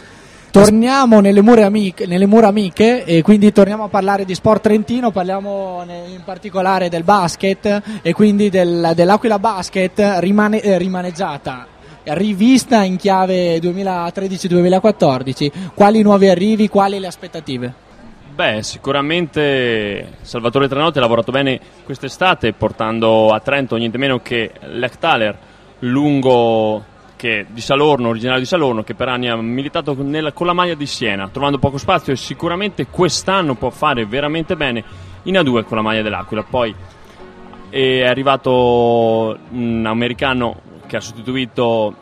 Torniamo 0.51 1.19
nelle 1.19 1.41
mura, 1.41 1.67
amiche, 1.67 2.07
nelle 2.07 2.27
mura 2.27 2.47
amiche 2.47 3.05
e 3.05 3.23
quindi 3.23 3.51
torniamo 3.51 3.85
a 3.85 3.89
parlare 3.89 4.25
di 4.25 4.37
sport 4.37 4.63
trentino, 4.63 5.11
parliamo 5.11 5.83
in 5.89 6.21
particolare 6.25 6.89
del 6.89 7.03
basket 7.03 7.83
e 8.03 8.13
quindi 8.13 8.51
del- 8.51 8.93
dell'Aquila 8.95 9.41
Basket 9.41 9.99
rimane- 10.19 10.61
eh, 10.61 10.79
rimaneggiata, 10.79 11.67
rivista 12.05 12.85
in 12.85 12.95
chiave 12.97 13.59
2013-2014. 13.59 15.51
Quali 15.75 16.03
nuovi 16.03 16.29
arrivi, 16.29 16.69
quali 16.69 17.01
le 17.01 17.09
aspettative? 17.09 17.75
Beh, 18.35 18.65
sicuramente 18.65 20.17
Salvatore 20.23 20.67
Tranotti 20.67 20.99
ha 20.99 21.01
lavorato 21.01 21.31
bene 21.31 21.61
quest'estate 21.85 22.53
portando 22.53 23.29
a 23.29 23.39
Trento 23.39 23.77
niente 23.77 23.97
meno 23.97 24.19
che 24.23 24.51
Lectaler, 24.63 25.39
lungo 25.81 26.85
che 27.15 27.47
di 27.49 27.61
Salorno, 27.61 28.09
originario 28.09 28.41
di 28.41 28.47
Salorno, 28.47 28.83
che 28.83 28.97
per 28.97 29.07
anni 29.07 29.29
ha 29.29 29.37
militato 29.37 29.95
nella- 30.03 30.33
con 30.33 30.49
la 30.49 30.53
maglia 30.53 30.75
di 30.75 30.85
Siena, 30.85 31.29
trovando 31.29 31.59
poco 31.59 31.79
spazio 31.79 32.13
e 32.13 32.17
sicuramente 32.17 32.89
quest'anno 32.89 33.55
può 33.55 33.71
fare 33.71 34.05
veramente 34.05 34.57
bene 34.57 34.83
in 35.23 35.37
A2 35.37 35.63
con 35.63 35.77
la 35.77 35.85
maglia 35.85 36.03
dell'Aquila. 36.03 36.43
Poi 36.43 36.75
è 37.71 38.03
arrivato 38.05 39.39
un 39.51 39.85
americano 39.87 40.61
che 40.89 40.97
ha 40.97 41.01
sostituito 41.01 41.95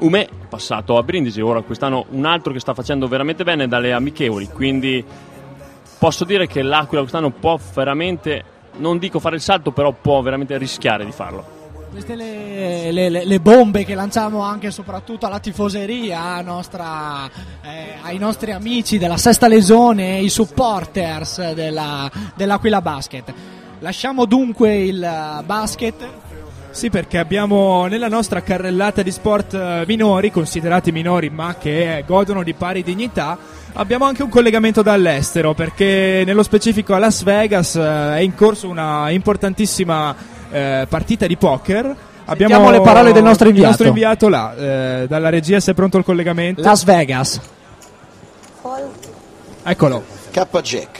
Ume, 0.00 0.28
passato 0.48 0.96
a 0.98 1.02
Brindisi, 1.02 1.40
ora 1.40 1.62
quest'anno 1.62 2.06
un 2.10 2.24
altro 2.24 2.52
che 2.52 2.60
sta 2.60 2.74
facendo 2.74 3.06
veramente 3.08 3.44
bene 3.44 3.68
dalle 3.68 3.92
amichevoli, 3.92 4.48
quindi 4.48 5.04
posso 5.98 6.24
dire 6.24 6.46
che 6.46 6.62
l'Aquila 6.62 7.00
quest'anno 7.02 7.30
può 7.30 7.58
veramente, 7.74 8.44
non 8.78 8.98
dico 8.98 9.18
fare 9.20 9.36
il 9.36 9.42
salto, 9.42 9.70
però 9.70 9.92
può 9.92 10.20
veramente 10.20 10.58
rischiare 10.58 11.04
di 11.04 11.12
farlo. 11.12 11.62
Queste 11.92 12.16
le, 12.16 12.90
le- 12.90 13.24
le- 13.24 13.40
bombe 13.40 13.84
che 13.84 13.94
lanciamo 13.94 14.40
anche 14.40 14.66
e 14.66 14.70
soprattutto 14.72 15.26
alla 15.26 15.38
tifoseria, 15.38 16.40
nostra- 16.40 17.30
eh, 17.62 17.94
ai 18.02 18.18
nostri 18.18 18.50
amici 18.50 18.98
della 18.98 19.16
Sesta 19.16 19.46
Legione, 19.46 20.18
i 20.18 20.28
supporters 20.28 21.52
della- 21.52 22.10
dell'Aquila 22.34 22.80
Basket. 22.82 23.32
Lasciamo 23.78 24.24
dunque 24.24 24.74
il 24.76 25.42
basket. 25.44 25.94
Sì, 26.74 26.90
perché 26.90 27.18
abbiamo 27.18 27.86
nella 27.86 28.08
nostra 28.08 28.42
carrellata 28.42 29.02
di 29.02 29.12
sport 29.12 29.54
eh, 29.54 29.84
minori, 29.86 30.32
considerati 30.32 30.90
minori 30.90 31.30
ma 31.30 31.54
che 31.54 32.02
godono 32.04 32.42
di 32.42 32.52
pari 32.52 32.82
dignità, 32.82 33.38
abbiamo 33.74 34.06
anche 34.06 34.24
un 34.24 34.28
collegamento 34.28 34.82
dall'estero, 34.82 35.54
perché 35.54 36.24
nello 36.26 36.42
specifico 36.42 36.92
a 36.92 36.98
Las 36.98 37.22
Vegas 37.22 37.76
eh, 37.76 38.16
è 38.16 38.18
in 38.18 38.34
corso 38.34 38.68
una 38.68 39.08
importantissima 39.10 40.16
eh, 40.50 40.86
partita 40.88 41.28
di 41.28 41.36
poker. 41.36 41.96
Sentiamo 42.26 42.72
le 42.72 42.80
parole 42.80 43.12
del 43.12 43.22
nostro 43.22 43.44
Il 43.46 43.54
inviato. 43.54 43.70
nostro 43.70 43.86
inviato 43.86 44.28
là, 44.28 44.54
eh, 44.56 45.06
dalla 45.06 45.28
regia 45.28 45.60
se 45.60 45.70
è 45.70 45.74
pronto 45.74 45.96
il 45.98 46.04
collegamento. 46.04 46.60
Las 46.60 46.82
Vegas. 46.82 47.40
Eccolo. 49.62 50.04
K 50.32 50.60
Jack. 50.60 50.98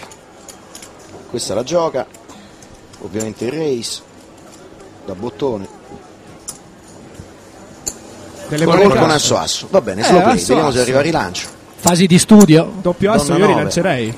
Questa 1.31 1.53
la 1.53 1.65
gioca. 1.65 2.07
Ovviamente 3.01 3.47
il 3.47 3.53
race. 3.53 4.13
Da 5.07 5.15
bottone. 5.15 5.69
Delle 8.49 8.65
Con 8.65 8.89
con 8.89 9.11
asso 9.11 9.37
asso. 9.39 9.67
Va 9.71 9.81
bene, 9.81 10.03
Eh, 10.03 10.05
slow 10.05 10.23
play. 10.23 10.35
asso, 10.37 10.47
Vediamo 10.49 10.71
se 10.71 10.81
arriva 10.81 10.99
il 10.99 11.05
rilancio. 11.05 11.49
Fasi 11.77 12.07
di 12.07 12.19
studio. 12.19 12.73
Doppio 12.81 13.13
asso 13.13 13.25
Donna 13.25 13.39
io 13.39 13.45
nove. 13.45 13.55
rilancerei. 13.57 14.15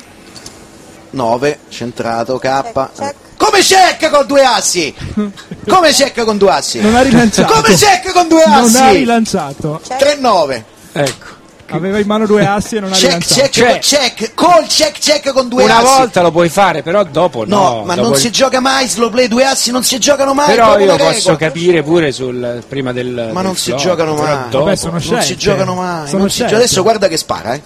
9, 1.10 1.58
centrato, 1.68 2.38
K. 2.38 3.10
Come 3.36 3.60
check 3.60 4.10
con 4.10 4.26
due 4.26 4.42
assi? 4.44 4.94
Come 5.66 5.90
check 5.92 6.24
con 6.24 6.36
due 6.38 6.50
assi? 6.50 6.80
Non 6.80 6.94
ha 6.94 7.02
rilanciato. 7.02 7.52
Come 7.52 7.74
check 7.74 8.12
con 8.12 8.28
due 8.28 8.42
Non 8.46 8.64
assi? 8.64 8.76
ha 8.76 8.90
rilanciato. 8.90 9.80
3-9. 9.86 10.64
Ecco. 10.92 11.26
Aveva 11.68 11.98
in 11.98 12.06
mano 12.06 12.26
due 12.26 12.46
assi 12.46 12.76
e 12.76 12.80
non 12.80 12.92
ha 12.92 12.94
Check, 12.94 13.04
rilanciato. 13.26 13.40
check, 13.40 13.52
Cioè- 13.52 13.78
check, 13.80 14.34
col 14.34 14.66
check, 14.68 14.98
check 14.98 15.32
con 15.32 15.48
due 15.48 15.64
Una 15.64 15.78
assi. 15.78 15.84
volta 15.98 16.22
lo 16.22 16.30
puoi 16.30 16.48
fare, 16.48 16.82
però 16.82 17.02
dopo 17.04 17.44
No, 17.44 17.56
no. 17.56 17.82
ma 17.84 17.94
dopo 17.94 18.06
non 18.08 18.16
il- 18.16 18.20
si 18.22 18.30
gioca 18.30 18.60
mai 18.60 18.86
slow 18.88 19.10
play, 19.10 19.26
due 19.28 19.44
assi 19.44 19.70
non 19.72 19.82
si 19.82 19.98
giocano 19.98 20.32
mai. 20.32 20.46
Però 20.46 20.78
io 20.78 20.84
una 20.84 20.96
posso 20.96 21.12
regola. 21.30 21.36
capire 21.36 21.82
pure 21.82 22.12
sul 22.12 22.62
prima 22.68 22.92
del. 22.92 23.10
Ma 23.32 23.40
del 23.40 23.42
non 23.42 23.56
si 23.56 23.70
flop, 23.70 23.80
giocano 23.80 24.14
mai. 24.14 24.48
dopo- 24.48 24.64
Vabbè, 24.64 24.76
sono 24.76 25.00
non 25.04 25.22
si 25.22 25.36
giocano 25.36 25.74
mai. 25.74 26.08
Sono 26.08 26.28
si 26.28 26.46
gio-. 26.46 26.54
Adesso 26.56 26.82
guarda 26.82 27.08
che 27.08 27.16
spara, 27.16 27.54
eh. 27.54 27.62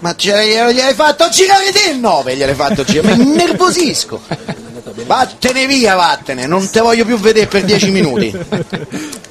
Ma 0.00 0.14
ce- 0.16 0.70
gliel'hai 0.72 0.94
fatto 0.94 1.28
girare 1.28 1.70
te 1.72 1.90
il 1.90 1.98
9, 1.98 2.36
gliel'hai 2.36 2.54
fatto 2.54 2.84
girare. 2.84 3.16
Mi 3.16 3.24
innervosisco. 3.24 4.20
Vattene 5.06 5.66
via, 5.66 5.94
vattene, 5.94 6.46
non 6.46 6.68
te 6.70 6.80
voglio 6.80 7.04
più 7.04 7.18
vedere 7.18 7.46
per 7.46 7.62
10 7.64 7.90
minuti. 7.90 8.36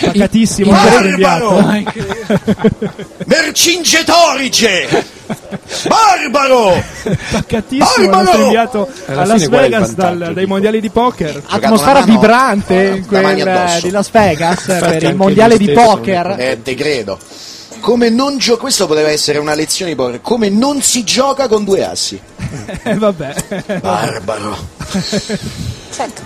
Pacatissimo 0.00 0.70
Barbaro! 0.70 1.60
Mercingetorice! 3.26 5.04
Barbaro! 5.88 6.82
Paccatissimo 7.30 8.04
il 8.04 8.08
Barbaro! 8.10 8.42
inviato 8.44 8.88
Alla 9.06 9.22
a 9.22 9.26
Las 9.26 9.48
Vegas 9.48 9.94
dal- 9.94 10.30
dai 10.34 10.46
mondiali 10.46 10.80
di 10.80 10.90
poker. 10.90 11.42
Atmosfera 11.46 12.02
vibrante 12.02 12.74
in 12.74 13.04
da 13.08 13.20
mani 13.20 13.42
quel 13.42 13.56
addosso. 13.56 13.80
di 13.86 13.90
Las 13.90 14.10
Vegas 14.10 14.64
per 14.64 15.02
il 15.02 15.14
mondiale 15.14 15.56
di 15.58 15.70
poker. 15.70 16.34
Eh, 16.38 16.58
te 16.62 16.74
credo. 16.74 17.18
Come 17.80 18.10
non 18.10 18.36
gio- 18.38 18.58
questo 18.58 18.86
poteva 18.86 19.08
essere 19.10 19.38
una 19.38 19.54
lezione 19.54 19.92
di 19.92 19.96
poker. 19.96 20.20
Come 20.20 20.48
non 20.48 20.82
si 20.82 21.02
gioca 21.04 21.48
con 21.48 21.64
due 21.64 21.84
assi. 21.84 22.20
Eh, 22.82 22.94
vabbè. 22.94 23.34
Barbaro. 23.80 24.56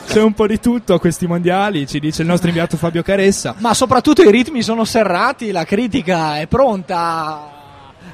C'è 0.06 0.20
un 0.22 0.34
po' 0.34 0.46
di 0.46 0.60
tutto 0.60 0.94
a 0.94 1.00
questi 1.00 1.26
mondiali, 1.26 1.86
ci 1.86 1.98
dice 1.98 2.22
il 2.22 2.28
nostro 2.28 2.48
inviato 2.48 2.76
Fabio 2.76 3.02
Caressa. 3.02 3.54
Ma 3.58 3.74
soprattutto 3.74 4.22
i 4.22 4.30
ritmi 4.30 4.62
sono 4.62 4.84
serrati, 4.84 5.50
la 5.50 5.64
critica 5.64 6.38
è 6.38 6.46
pronta 6.46 6.96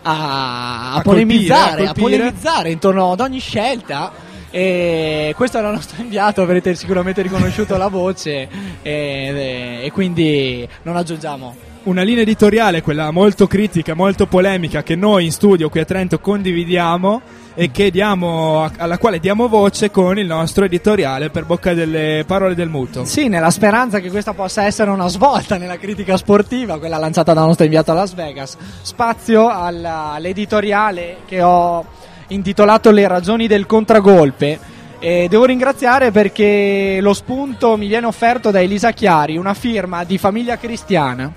a, 0.03 0.93
a 0.93 0.95
A 0.95 1.01
polemizzare, 1.03 1.61
colpire, 1.61 1.87
a 1.87 1.91
a 1.91 1.95
colpire. 1.95 2.17
polemizzare 2.19 2.71
intorno 2.71 3.13
ad 3.13 3.21
ogni 3.21 3.41
scelta. 3.41 4.29
E 4.53 5.33
questo 5.37 5.59
era 5.59 5.69
il 5.69 5.75
nostro 5.75 6.03
inviato, 6.03 6.43
avrete 6.43 6.75
sicuramente 6.75 7.23
riconosciuto 7.23 7.77
la 7.77 7.87
voce 7.87 8.49
e, 8.83 9.81
e 9.85 9.91
quindi 9.93 10.69
non 10.83 10.97
aggiungiamo. 10.97 11.55
Una 11.83 12.03
linea 12.03 12.25
editoriale, 12.25 12.83
quella 12.83 13.11
molto 13.11 13.47
critica, 13.47 13.95
molto 13.95 14.27
polemica, 14.27 14.83
che 14.83 14.97
noi 14.97 15.25
in 15.25 15.33
studio 15.33 15.71
qui 15.71 15.81
a 15.81 15.87
Trento 15.87 16.19
condividiamo 16.19 17.23
e 17.55 17.71
diamo, 17.91 18.71
alla 18.77 18.99
quale 18.99 19.19
diamo 19.19 19.49
voce 19.49 19.91
con 19.91 20.19
il 20.19 20.27
nostro 20.27 20.67
editoriale 20.67 21.31
per 21.31 21.47
bocca 21.47 21.73
delle 21.73 22.25
parole 22.27 22.55
del 22.55 22.69
muto. 22.69 23.07
Sì, 23.07 23.29
nella 23.29 23.49
speranza 23.49 23.99
che 23.99 24.11
questa 24.11 24.35
possa 24.35 24.65
essere 24.65 24.91
una 24.91 25.09
svolta 25.09 25.57
nella 25.57 25.79
critica 25.79 26.19
sportiva, 26.19 26.79
quella 26.79 26.99
lanciata 26.99 27.33
dal 27.33 27.47
nostro 27.47 27.65
inviato 27.65 27.93
a 27.93 27.95
Las 27.95 28.13
Vegas. 28.13 28.59
Spazio 28.83 29.49
alla- 29.49 30.13
all'editoriale 30.13 31.21
che 31.25 31.41
ho 31.41 31.83
intitolato 32.29 32.91
Le 32.91 33.09
ragioni 33.09 33.47
del 33.47 33.65
contragolpe. 33.65 34.59
E 34.99 35.29
devo 35.31 35.47
ringraziare 35.47 36.11
perché 36.11 36.99
lo 37.01 37.15
spunto 37.15 37.79
mi 37.79 37.87
viene 37.87 38.05
offerto 38.05 38.51
da 38.51 38.61
Elisa 38.61 38.93
Chiari, 38.93 39.39
una 39.39 39.55
firma 39.55 40.05
di 40.05 40.19
famiglia 40.19 40.59
cristiana. 40.59 41.33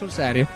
Sul 0.00 0.10
serio. 0.10 0.46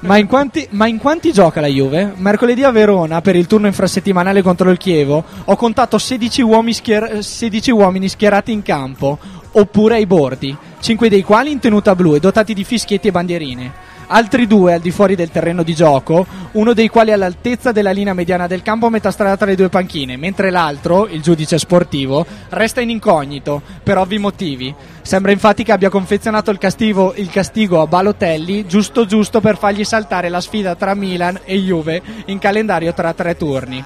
Ma 0.00 0.16
in, 0.16 0.28
quanti, 0.28 0.64
ma 0.70 0.86
in 0.86 0.98
quanti 0.98 1.32
gioca 1.32 1.60
la 1.60 1.66
Juve? 1.66 2.12
Mercoledì 2.14 2.62
a 2.62 2.70
Verona 2.70 3.20
per 3.20 3.34
il 3.34 3.48
turno 3.48 3.66
infrasettimanale 3.66 4.42
contro 4.42 4.70
il 4.70 4.78
Chievo 4.78 5.24
ho 5.44 5.56
contato 5.56 5.98
16 5.98 6.42
uomini, 6.42 6.72
schier- 6.72 7.18
16 7.18 7.72
uomini 7.72 8.08
schierati 8.08 8.52
in 8.52 8.62
campo 8.62 9.18
oppure 9.50 9.96
ai 9.96 10.06
bordi, 10.06 10.56
5 10.78 11.08
dei 11.08 11.24
quali 11.24 11.50
in 11.50 11.58
tenuta 11.58 11.96
blu 11.96 12.14
e 12.14 12.20
dotati 12.20 12.54
di 12.54 12.62
fischietti 12.62 13.08
e 13.08 13.10
bandierine. 13.10 13.72
Altri 14.08 14.46
due 14.46 14.74
al 14.74 14.80
di 14.80 14.92
fuori 14.92 15.16
del 15.16 15.32
terreno 15.32 15.64
di 15.64 15.74
gioco, 15.74 16.24
uno 16.52 16.74
dei 16.74 16.86
quali 16.86 17.10
all'altezza 17.10 17.72
della 17.72 17.90
linea 17.90 18.14
mediana 18.14 18.46
del 18.46 18.62
campo 18.62 18.86
a 18.86 18.90
metà 18.90 19.10
strada 19.10 19.36
tra 19.36 19.46
le 19.46 19.56
due 19.56 19.68
panchine, 19.68 20.16
mentre 20.16 20.50
l'altro, 20.50 21.08
il 21.08 21.22
giudice 21.22 21.58
sportivo, 21.58 22.24
resta 22.50 22.80
in 22.80 22.90
incognito 22.90 23.60
per 23.82 23.98
ovvi 23.98 24.18
motivi. 24.18 24.72
Sembra 25.02 25.32
infatti 25.32 25.64
che 25.64 25.72
abbia 25.72 25.88
confezionato 25.88 26.52
il 26.52 26.58
castigo, 26.58 27.14
il 27.16 27.30
castigo 27.30 27.80
a 27.80 27.88
Balotelli 27.88 28.66
giusto 28.66 29.06
giusto 29.06 29.40
per 29.40 29.58
fargli 29.58 29.82
saltare 29.82 30.28
la 30.28 30.40
sfida 30.40 30.76
tra 30.76 30.94
Milan 30.94 31.40
e 31.44 31.58
Juve 31.58 32.00
in 32.26 32.38
calendario 32.38 32.94
tra 32.94 33.12
tre 33.12 33.36
turni. 33.36 33.84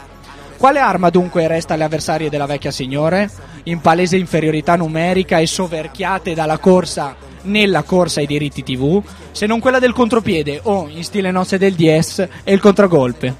Quale 0.60 0.78
arma 0.78 1.08
dunque 1.08 1.48
resta 1.48 1.72
alle 1.72 1.84
avversarie 1.84 2.28
della 2.28 2.44
vecchia 2.44 2.70
signore? 2.70 3.30
In 3.62 3.80
palese 3.80 4.18
inferiorità 4.18 4.76
numerica 4.76 5.38
e 5.38 5.46
soverchiate 5.46 6.34
dalla 6.34 6.58
corsa 6.58 7.16
nella 7.44 7.82
corsa 7.82 8.20
ai 8.20 8.26
diritti 8.26 8.62
TV, 8.62 9.02
se 9.32 9.46
non 9.46 9.58
quella 9.58 9.78
del 9.78 9.94
contropiede 9.94 10.60
o, 10.64 10.86
in 10.90 11.02
stile 11.02 11.30
nozze 11.30 11.56
del 11.56 11.72
DS, 11.72 12.28
e 12.44 12.52
il 12.52 12.60
contragolpe. 12.60 13.34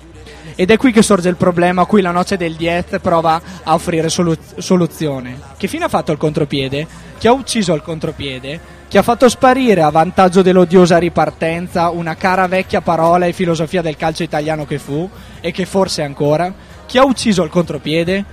Ed 0.55 0.71
è 0.71 0.79
qui 0.79 0.93
che 0.93 1.03
sorge 1.03 1.29
il 1.29 1.37
problema 1.37 1.83
a 1.83 1.85
cui 1.85 2.01
la 2.01 2.11
noce 2.11 2.39
del 2.39 2.55
Diez 2.55 2.97
prova 3.03 3.39
a 3.65 3.75
offrire 3.75 4.09
solu- 4.09 4.39
soluzione. 4.57 5.39
Che 5.59 5.69
fine 5.69 5.85
ha 5.85 5.89
fatto 5.89 6.13
il 6.13 6.19
contropiede? 6.19 6.87
Chi 7.19 7.27
ha 7.27 7.33
ucciso 7.33 7.75
il 7.75 7.83
contropiede? 7.83 8.79
Chi 8.89 8.97
ha 8.97 9.03
fatto 9.03 9.29
sparire 9.29 9.83
a 9.83 9.91
vantaggio 9.91 10.41
dell'odiosa 10.41 10.97
ripartenza 10.97 11.91
una 11.91 12.17
cara 12.17 12.49
vecchia 12.49 12.81
parola 12.81 13.27
e 13.27 13.35
filosofia 13.35 13.83
del 13.83 13.97
calcio 13.97 14.23
italiano 14.23 14.65
che 14.65 14.79
fu 14.79 15.09
e 15.41 15.53
che 15.53 15.67
forse 15.67 16.03
ancora? 16.03 16.53
Chi 16.91 16.99
ha 16.99 17.05
ucciso 17.05 17.45
il 17.45 17.51
contropiede? 17.51 18.25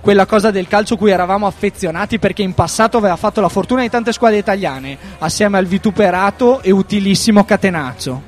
Quella 0.00 0.24
cosa 0.24 0.52
del 0.52 0.68
calcio 0.68 0.96
cui 0.96 1.10
eravamo 1.10 1.48
affezionati 1.48 2.20
perché 2.20 2.42
in 2.42 2.54
passato 2.54 2.96
aveva 2.96 3.16
fatto 3.16 3.40
la 3.40 3.48
fortuna 3.48 3.80
di 3.80 3.90
tante 3.90 4.12
squadre 4.12 4.38
italiane, 4.38 4.96
assieme 5.18 5.58
al 5.58 5.66
vituperato 5.66 6.62
e 6.62 6.70
utilissimo 6.70 7.44
Catenaccio. 7.44 8.22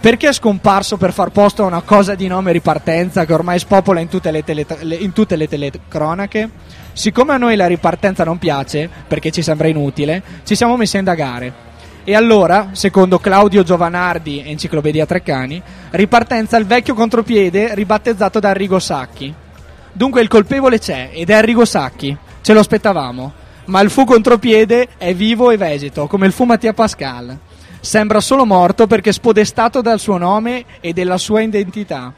Perché 0.00 0.30
è 0.30 0.32
scomparso 0.32 0.96
per 0.96 1.12
far 1.12 1.30
posto 1.30 1.62
a 1.62 1.66
una 1.66 1.82
cosa 1.82 2.16
di 2.16 2.26
nome 2.26 2.50
ripartenza 2.50 3.24
che 3.24 3.32
ormai 3.32 3.60
spopola 3.60 4.00
in 4.00 4.08
tutte 4.08 4.32
le, 4.32 4.42
tele- 4.42 4.66
le- 4.80 4.96
in 4.96 5.12
tutte 5.12 5.36
le 5.36 5.46
telecronache? 5.46 6.50
Siccome 6.92 7.32
a 7.32 7.36
noi 7.36 7.54
la 7.54 7.68
ripartenza 7.68 8.24
non 8.24 8.36
piace, 8.36 8.90
perché 9.06 9.30
ci 9.30 9.42
sembra 9.42 9.68
inutile, 9.68 10.20
ci 10.42 10.56
siamo 10.56 10.76
messi 10.76 10.96
a 10.96 10.98
indagare. 10.98 11.69
E 12.02 12.14
allora, 12.14 12.70
secondo 12.72 13.18
Claudio 13.18 13.62
Giovanardi, 13.62 14.42
Enciclopedia 14.44 15.04
Treccani, 15.04 15.60
ripartenza 15.90 16.56
il 16.56 16.64
vecchio 16.64 16.94
contropiede 16.94 17.74
ribattezzato 17.74 18.40
da 18.40 18.48
Arrigo 18.48 18.78
Sacchi. 18.78 19.32
Dunque 19.92 20.22
il 20.22 20.28
colpevole 20.28 20.78
c'è 20.78 21.10
ed 21.12 21.28
è 21.28 21.34
Arrigo 21.34 21.66
Sacchi, 21.66 22.16
ce 22.40 22.52
lo 22.54 22.60
aspettavamo. 22.60 23.32
Ma 23.66 23.80
il 23.82 23.90
fu 23.90 24.04
contropiede 24.04 24.88
è 24.96 25.14
vivo 25.14 25.50
e 25.50 25.58
vegeto, 25.58 26.06
come 26.06 26.26
il 26.26 26.32
fu 26.32 26.44
Mattia 26.44 26.72
Pascal. 26.72 27.36
Sembra 27.80 28.20
solo 28.20 28.46
morto 28.46 28.86
perché 28.86 29.12
spodestato 29.12 29.82
dal 29.82 30.00
suo 30.00 30.16
nome 30.16 30.64
e 30.80 30.92
della 30.94 31.18
sua 31.18 31.42
identità. 31.42 32.12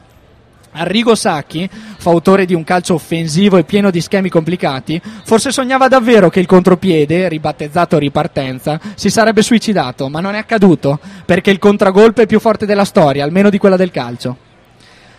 Arrigo 0.73 1.13
Sacchi, 1.15 1.69
fautore 1.97 2.45
di 2.45 2.53
un 2.53 2.63
calcio 2.63 2.95
offensivo 2.95 3.57
e 3.57 3.63
pieno 3.63 3.91
di 3.91 4.01
schemi 4.01 4.29
complicati, 4.29 4.99
forse 5.23 5.51
sognava 5.51 5.87
davvero 5.87 6.29
che 6.29 6.39
il 6.39 6.47
contropiede, 6.47 7.27
ribattezzato 7.27 7.97
ripartenza, 7.97 8.79
si 8.95 9.09
sarebbe 9.09 9.41
suicidato, 9.43 10.09
ma 10.09 10.19
non 10.19 10.35
è 10.35 10.39
accaduto, 10.39 10.99
perché 11.25 11.51
il 11.51 11.59
contragolpe 11.59 12.23
è 12.23 12.27
più 12.27 12.39
forte 12.39 12.65
della 12.65 12.85
storia, 12.85 13.23
almeno 13.23 13.49
di 13.49 13.57
quella 13.57 13.77
del 13.77 13.91
calcio. 13.91 14.37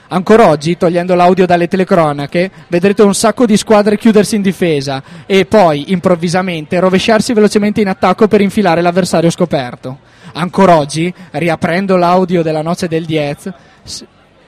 Ancora 0.08 0.48
oggi, 0.48 0.76
togliendo 0.76 1.14
l'audio 1.14 1.46
dalle 1.46 1.66
telecronache, 1.66 2.50
vedrete 2.68 3.02
un 3.02 3.14
sacco 3.14 3.46
di 3.46 3.56
squadre 3.56 3.96
chiudersi 3.96 4.36
in 4.36 4.42
difesa 4.42 5.02
e 5.24 5.46
poi, 5.46 5.92
improvvisamente, 5.92 6.78
rovesciarsi 6.78 7.32
velocemente 7.32 7.80
in 7.80 7.88
attacco 7.88 8.28
per 8.28 8.40
infilare 8.40 8.82
l'avversario 8.82 9.30
scoperto. 9.30 9.98
Ancora 10.34 10.76
oggi, 10.76 11.12
riaprendo 11.32 11.96
l'audio 11.96 12.42
della 12.42 12.62
noce 12.62 12.86
del 12.86 13.04
Diez, 13.06 13.52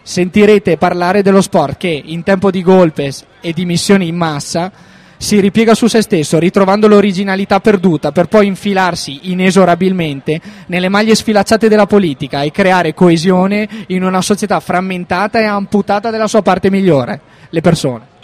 sentirete 0.07 0.77
parlare 0.77 1.21
dello 1.21 1.41
sport 1.41 1.79
che, 1.79 2.01
in 2.05 2.23
tempo 2.23 2.53
di 2.53 2.63
golpes 2.63 3.25
e 3.41 3.53
di 3.53 3.65
missioni 3.65 4.07
in 4.07 4.15
massa, 4.15 4.71
si 5.17 5.41
ripiega 5.41 5.75
su 5.75 5.89
se 5.89 6.01
stesso, 6.01 6.39
ritrovando 6.39 6.87
l'originalità 6.87 7.59
perduta 7.59 8.13
per 8.13 8.27
poi 8.27 8.47
infilarsi 8.47 9.33
inesorabilmente 9.33 10.41
nelle 10.67 10.89
maglie 10.89 11.17
sfilacciate 11.17 11.69
della 11.69 11.87
politica 11.87 12.43
e 12.43 12.53
creare 12.53 12.95
coesione 12.95 13.69
in 13.89 14.05
una 14.05 14.23
società 14.23 14.61
frammentata 14.61 15.41
e 15.41 15.45
amputata 15.45 16.11
della 16.11 16.29
sua 16.29 16.43
parte 16.43 16.71
migliore, 16.71 17.21
le 17.51 17.61
persone. 17.61 18.15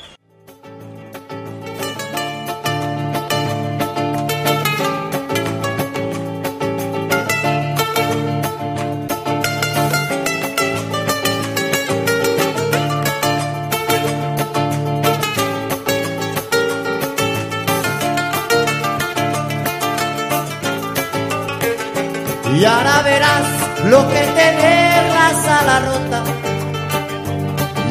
Lo 23.88 24.08
que 24.08 24.20
es 24.20 24.34
tener 24.34 25.12
la 25.12 25.30
sala 25.42 25.80
rota. 25.80 26.22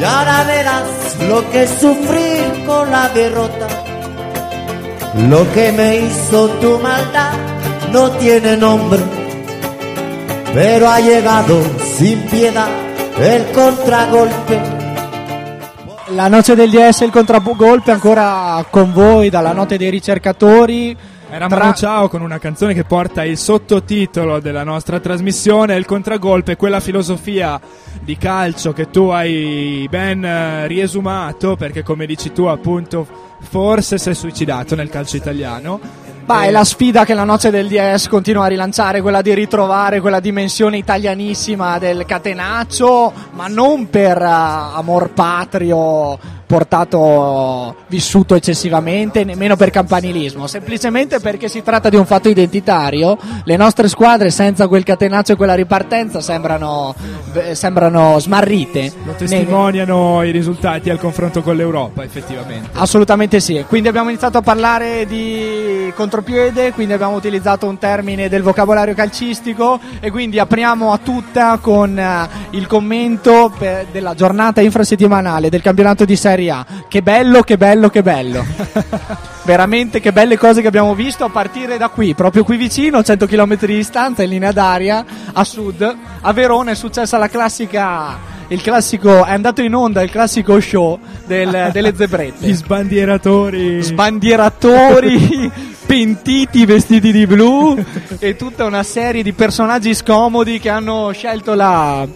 Y 0.00 0.04
ahora 0.04 0.44
verás 0.44 1.16
lo 1.28 1.50
que 1.50 1.62
es 1.62 1.70
sufrir 1.70 2.64
con 2.66 2.90
la 2.90 3.08
derrota. 3.10 3.68
Lo 5.28 5.52
que 5.52 5.72
me 5.72 5.98
hizo 5.98 6.48
tu 6.60 6.78
maldad 6.78 7.32
no 7.92 8.10
tiene 8.12 8.56
nombre, 8.56 9.00
pero 10.54 10.88
ha 10.88 11.00
llegado 11.00 11.62
sin 11.98 12.22
piedad 12.22 12.68
el 13.20 13.52
contragolpe. 13.52 14.60
La 16.14 16.28
noce 16.28 16.56
del 16.56 16.70
DS 16.70 17.02
e 17.02 17.04
il 17.04 17.10
contragolpe 17.10 17.90
ancora 17.90 18.64
con 18.68 18.92
voi 18.92 19.30
dalla 19.30 19.52
notte 19.52 19.76
dei 19.76 19.90
ricercatori. 19.90 20.96
Era 21.32 21.46
Tra- 21.46 21.72
Ciao 21.72 22.08
con 22.08 22.20
una 22.20 22.38
canzone 22.38 22.74
che 22.74 22.84
porta 22.84 23.24
il 23.24 23.38
sottotitolo 23.38 24.38
della 24.38 24.64
nostra 24.64 25.00
trasmissione, 25.00 25.76
il 25.76 25.86
contragolpe, 25.86 26.56
quella 26.56 26.78
filosofia 26.78 27.58
di 28.02 28.18
calcio 28.18 28.74
che 28.74 28.90
tu 28.90 29.04
hai 29.04 29.86
ben 29.88 30.22
eh, 30.22 30.66
riesumato, 30.66 31.56
perché 31.56 31.82
come 31.82 32.04
dici 32.04 32.32
tu 32.32 32.44
appunto 32.44 33.06
forse 33.40 33.96
si 33.96 34.10
è 34.10 34.12
suicidato 34.12 34.74
nel 34.74 34.90
calcio 34.90 35.16
italiano. 35.16 35.80
Ma 36.26 36.44
Eh, 36.44 36.48
è 36.48 36.50
la 36.50 36.64
sfida 36.64 37.06
che 37.06 37.14
la 37.14 37.24
noce 37.24 37.48
del 37.48 37.66
DS 37.66 38.08
continua 38.08 38.44
a 38.44 38.48
rilanciare, 38.48 39.00
quella 39.00 39.22
di 39.22 39.32
ritrovare 39.32 40.02
quella 40.02 40.20
dimensione 40.20 40.76
italianissima 40.76 41.78
del 41.78 42.04
catenaccio, 42.04 43.10
ma 43.30 43.48
non 43.48 43.88
per 43.88 44.20
eh, 44.20 44.26
amor 44.26 45.12
patrio 45.14 46.18
portato 46.52 47.76
vissuto 47.86 48.34
eccessivamente, 48.34 49.24
nemmeno 49.24 49.56
per 49.56 49.70
campanilismo, 49.70 50.46
semplicemente 50.46 51.18
perché 51.18 51.48
si 51.48 51.62
tratta 51.62 51.88
di 51.88 51.96
un 51.96 52.04
fatto 52.04 52.28
identitario. 52.28 53.16
Le 53.44 53.56
nostre 53.56 53.88
squadre 53.88 54.28
senza 54.28 54.68
quel 54.68 54.84
catenaccio 54.84 55.32
e 55.32 55.36
quella 55.36 55.54
ripartenza 55.54 56.20
sembrano, 56.20 56.94
eh, 57.32 57.54
sembrano 57.54 58.18
smarrite. 58.18 58.92
Lo 59.04 59.12
testimoniano 59.12 60.22
i 60.24 60.30
risultati 60.30 60.90
al 60.90 60.98
confronto 60.98 61.40
con 61.40 61.56
l'Europa, 61.56 62.04
effettivamente. 62.04 62.68
Assolutamente 62.74 63.40
sì, 63.40 63.64
quindi 63.66 63.88
abbiamo 63.88 64.10
iniziato 64.10 64.36
a 64.36 64.42
parlare 64.42 65.06
di 65.06 65.90
contropiede, 65.94 66.72
quindi 66.72 66.92
abbiamo 66.92 67.16
utilizzato 67.16 67.66
un 67.66 67.78
termine 67.78 68.28
del 68.28 68.42
vocabolario 68.42 68.92
calcistico 68.92 69.80
e 70.00 70.10
quindi 70.10 70.38
apriamo 70.38 70.92
a 70.92 70.98
tutta 70.98 71.56
con 71.62 71.98
eh, 71.98 72.28
il 72.50 72.66
commento 72.66 73.50
della 73.90 74.14
giornata 74.14 74.60
infrasettimanale 74.60 75.48
del 75.48 75.62
campionato 75.62 76.04
di 76.04 76.14
Serie 76.14 76.41
A. 76.50 76.64
Che 76.88 77.02
bello, 77.02 77.42
che 77.42 77.56
bello, 77.56 77.88
che 77.88 78.02
bello. 78.02 78.44
Veramente 79.44 80.00
che 80.00 80.12
belle 80.12 80.38
cose 80.38 80.60
che 80.60 80.68
abbiamo 80.68 80.94
visto 80.94 81.24
a 81.24 81.28
partire 81.28 81.76
da 81.76 81.88
qui, 81.88 82.14
proprio 82.14 82.44
qui 82.44 82.56
vicino, 82.56 83.02
100 83.02 83.26
km 83.26 83.58
di 83.58 83.74
distanza 83.74 84.22
in 84.22 84.30
linea 84.30 84.52
d'aria, 84.52 85.04
a 85.32 85.44
sud. 85.44 85.96
A 86.20 86.32
Verona 86.32 86.70
è 86.70 86.74
successa 86.74 87.18
la 87.18 87.28
classica 87.28 88.30
il 88.48 88.60
classico 88.60 89.24
è 89.24 89.32
andato 89.32 89.62
in 89.62 89.74
onda 89.74 90.02
il 90.02 90.10
classico 90.10 90.60
show 90.60 90.98
del- 91.24 91.70
delle 91.72 91.94
zebrette 91.96 92.46
Gli 92.46 92.52
sbandieratori. 92.52 93.82
sbandieratori 93.82 95.50
pentiti 95.86 96.66
vestiti 96.66 97.12
di 97.12 97.26
blu 97.26 97.82
e 98.18 98.36
tutta 98.36 98.64
una 98.64 98.82
serie 98.82 99.22
di 99.22 99.32
personaggi 99.32 99.94
scomodi 99.94 100.58
che 100.60 100.68
hanno 100.68 101.12
scelto 101.12 101.54
la 101.54 102.06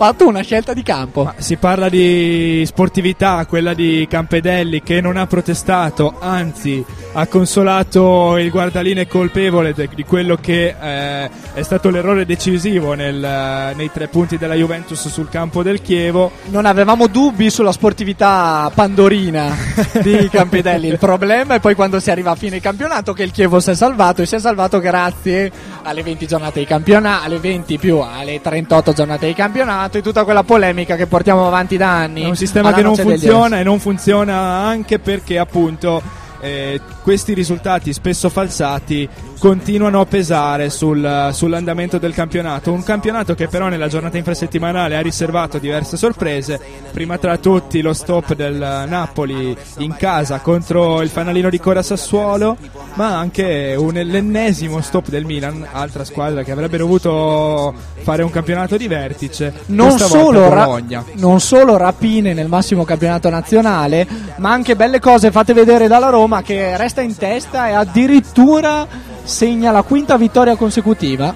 fatto 0.00 0.26
una 0.26 0.40
scelta 0.40 0.72
di 0.72 0.82
campo 0.82 1.30
Si 1.36 1.56
parla 1.56 1.90
di 1.90 2.64
sportività, 2.64 3.44
quella 3.44 3.74
di 3.74 4.06
Campedelli 4.08 4.82
che 4.82 5.02
non 5.02 5.18
ha 5.18 5.26
protestato, 5.26 6.14
anzi 6.18 6.82
ha 7.12 7.26
consolato 7.26 8.38
il 8.38 8.50
guardaline 8.50 9.06
colpevole 9.06 9.74
de- 9.74 9.88
di 9.94 10.04
quello 10.04 10.36
che 10.36 10.74
eh, 10.80 11.30
è 11.52 11.62
stato 11.62 11.90
l'errore 11.90 12.24
decisivo 12.24 12.94
nel, 12.94 13.22
eh, 13.22 13.74
nei 13.74 13.90
tre 13.92 14.08
punti 14.08 14.38
della 14.38 14.54
Juventus 14.54 15.08
sul 15.08 15.28
campo 15.28 15.62
del 15.62 15.82
Chievo. 15.82 16.30
non 16.46 16.66
avevamo 16.66 17.08
dubbi 17.08 17.50
sulla 17.50 17.72
sportività 17.72 18.70
pandorina 18.72 19.54
di 20.00 20.28
Campidelli 20.32 20.86
il 20.86 20.98
problema 20.98 21.56
è 21.56 21.60
poi 21.60 21.74
quando 21.74 21.98
si 21.98 22.10
arriva 22.10 22.30
a 22.30 22.36
fine 22.36 22.60
campionato 22.60 23.12
che 23.12 23.24
il 23.24 23.32
Chievo 23.32 23.60
si 23.60 23.70
è 23.70 23.74
salvato 23.74 24.22
e 24.22 24.26
si 24.26 24.36
è 24.36 24.38
salvato 24.38 24.78
grazie 24.78 25.50
alle 25.82 26.02
20 26.02 26.26
giornate 26.26 26.60
di 26.60 26.66
campionato 26.66 27.24
alle 27.24 27.38
20 27.38 27.78
più 27.78 27.98
alle 27.98 28.40
38 28.40 28.92
giornate 28.92 29.26
di 29.26 29.34
campionato 29.34 29.89
e 29.98 30.02
tutta 30.02 30.24
quella 30.24 30.42
polemica 30.42 30.96
che 30.96 31.06
portiamo 31.06 31.46
avanti 31.46 31.76
da 31.76 31.90
anni 31.90 32.22
È 32.22 32.26
un 32.26 32.36
sistema 32.36 32.72
che 32.72 32.82
non 32.82 32.96
funziona 32.96 33.60
e 33.60 33.62
non 33.62 33.78
funziona 33.78 34.36
anche 34.36 34.98
perché 34.98 35.38
appunto 35.38 36.02
eh, 36.40 36.80
questi 37.02 37.34
risultati 37.34 37.92
spesso 37.92 38.28
falsati 38.28 39.08
continuano 39.40 40.00
a 40.00 40.04
pesare 40.04 40.68
sul- 40.68 41.30
sull'andamento 41.32 41.96
del 41.96 42.12
campionato. 42.12 42.72
Un 42.72 42.82
campionato 42.82 43.34
che 43.34 43.48
però 43.48 43.68
nella 43.68 43.88
giornata 43.88 44.18
infrasettimanale 44.18 44.96
ha 44.96 45.00
riservato 45.00 45.56
diverse 45.56 45.96
sorprese. 45.96 46.60
Prima 46.92 47.16
tra 47.16 47.38
tutti 47.38 47.80
lo 47.80 47.94
stop 47.94 48.34
del 48.34 48.54
Napoli 48.54 49.56
in 49.78 49.96
casa 49.96 50.40
contro 50.40 51.00
il 51.00 51.08
fanalino 51.08 51.48
di 51.48 51.58
Cora 51.58 51.82
Sassuolo, 51.82 52.58
ma 52.94 53.16
anche 53.16 53.74
un, 53.78 53.94
l'ennesimo 53.94 54.82
stop 54.82 55.08
del 55.08 55.24
Milan, 55.24 55.66
altra 55.72 56.04
squadra 56.04 56.42
che 56.42 56.52
avrebbe 56.52 56.76
dovuto 56.76 57.72
fare 58.02 58.22
un 58.22 58.30
campionato 58.30 58.76
di 58.76 58.88
vertice. 58.88 59.54
non 59.66 59.98
solo, 59.98 60.52
ra- 60.52 60.82
non 61.14 61.40
solo 61.40 61.78
rapine 61.78 62.34
nel 62.34 62.48
massimo 62.48 62.84
campionato 62.84 63.30
nazionale, 63.30 64.06
ma 64.36 64.50
anche 64.50 64.76
belle 64.76 65.00
cose 65.00 65.30
fatte 65.30 65.54
vedere 65.54 65.88
dalla 65.88 66.10
Roma 66.10 66.42
che 66.42 66.76
resta 66.76 67.00
in 67.00 67.16
testa 67.16 67.68
e 67.68 67.72
addirittura 67.72 69.08
segna 69.30 69.70
la 69.70 69.82
quinta 69.82 70.18
vittoria 70.18 70.56
consecutiva. 70.56 71.34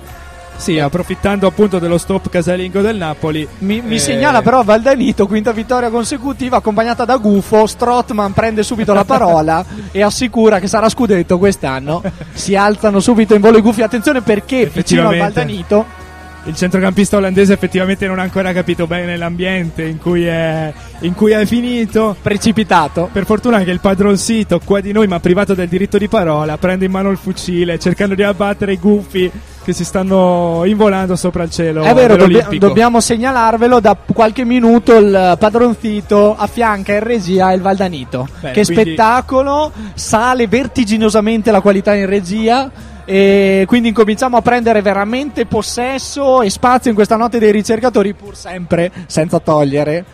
Sì, 0.56 0.78
approfittando 0.78 1.46
appunto 1.46 1.78
dello 1.78 1.98
stop 1.98 2.28
casalingo 2.28 2.80
del 2.80 2.96
Napoli. 2.96 3.46
Mi, 3.58 3.80
mi 3.80 3.96
eh, 3.96 3.98
segnala 3.98 4.42
però 4.42 4.62
Valdanito, 4.62 5.26
quinta 5.26 5.52
vittoria 5.52 5.90
consecutiva 5.90 6.58
accompagnata 6.58 7.04
da 7.04 7.16
Gufo. 7.16 7.66
Strottman 7.66 8.32
prende 8.32 8.62
subito 8.62 8.92
la 8.92 9.04
parola 9.04 9.64
e 9.90 10.02
assicura 10.02 10.60
che 10.60 10.68
sarà 10.68 10.88
scudetto 10.88 11.38
quest'anno. 11.38 12.02
Si 12.32 12.54
alzano 12.54 13.00
subito 13.00 13.34
in 13.34 13.40
volo 13.40 13.58
i 13.58 13.62
gufi. 13.62 13.82
Attenzione 13.82 14.20
perché 14.20 14.66
vicino 14.66 15.10
Effettivamente. 15.10 15.18
Valdanito 15.18 16.02
il 16.46 16.54
centrocampista 16.54 17.16
olandese 17.16 17.54
effettivamente 17.54 18.06
non 18.06 18.18
ha 18.18 18.22
ancora 18.22 18.52
capito 18.52 18.86
bene 18.86 19.16
l'ambiente 19.16 19.82
in 19.84 19.98
cui 19.98 20.26
è, 20.26 20.72
in 21.00 21.14
cui 21.14 21.32
è 21.32 21.46
finito. 21.46 22.14
Precipitato. 22.20 23.08
Per 23.10 23.24
fortuna 23.24 23.62
che 23.62 23.70
il 23.70 23.80
padroncito 23.80 24.60
qua 24.62 24.80
di 24.80 24.92
noi, 24.92 25.06
ma 25.06 25.20
privato 25.20 25.54
del 25.54 25.68
diritto 25.68 25.96
di 25.96 26.08
parola, 26.08 26.58
prende 26.58 26.84
in 26.84 26.90
mano 26.90 27.10
il 27.10 27.16
fucile 27.16 27.78
cercando 27.78 28.14
di 28.14 28.22
abbattere 28.22 28.72
i 28.72 28.78
gufi 28.78 29.30
che 29.64 29.72
si 29.72 29.84
stanno 29.84 30.62
involando 30.66 31.16
sopra 31.16 31.44
il 31.44 31.50
cielo. 31.50 31.82
È 31.82 31.94
vero, 31.94 32.16
dell'Olimpico. 32.16 32.66
dobbiamo 32.66 33.00
segnalarvelo. 33.00 33.80
Da 33.80 33.96
qualche 34.12 34.44
minuto 34.44 34.96
il 34.98 35.36
padronzito 35.38 36.36
affianca 36.36 36.92
in 36.92 37.02
regia 37.02 37.52
il 37.52 37.62
Valdanito. 37.62 38.28
Beh, 38.40 38.50
che 38.50 38.64
quindi- 38.64 38.82
spettacolo! 38.82 39.72
Sale 39.94 40.46
vertiginosamente 40.46 41.50
la 41.50 41.62
qualità 41.62 41.94
in 41.94 42.06
regia. 42.06 42.70
E 43.06 43.64
quindi 43.66 43.88
incominciamo 43.88 44.36
a 44.36 44.42
prendere 44.42 44.80
veramente 44.80 45.44
possesso 45.46 46.40
e 46.42 46.48
spazio 46.50 46.88
in 46.90 46.96
questa 46.96 47.16
notte 47.16 47.38
dei 47.38 47.52
ricercatori, 47.52 48.14
pur 48.14 48.34
sempre 48.34 48.90
senza 49.06 49.38
togliere 49.40 50.04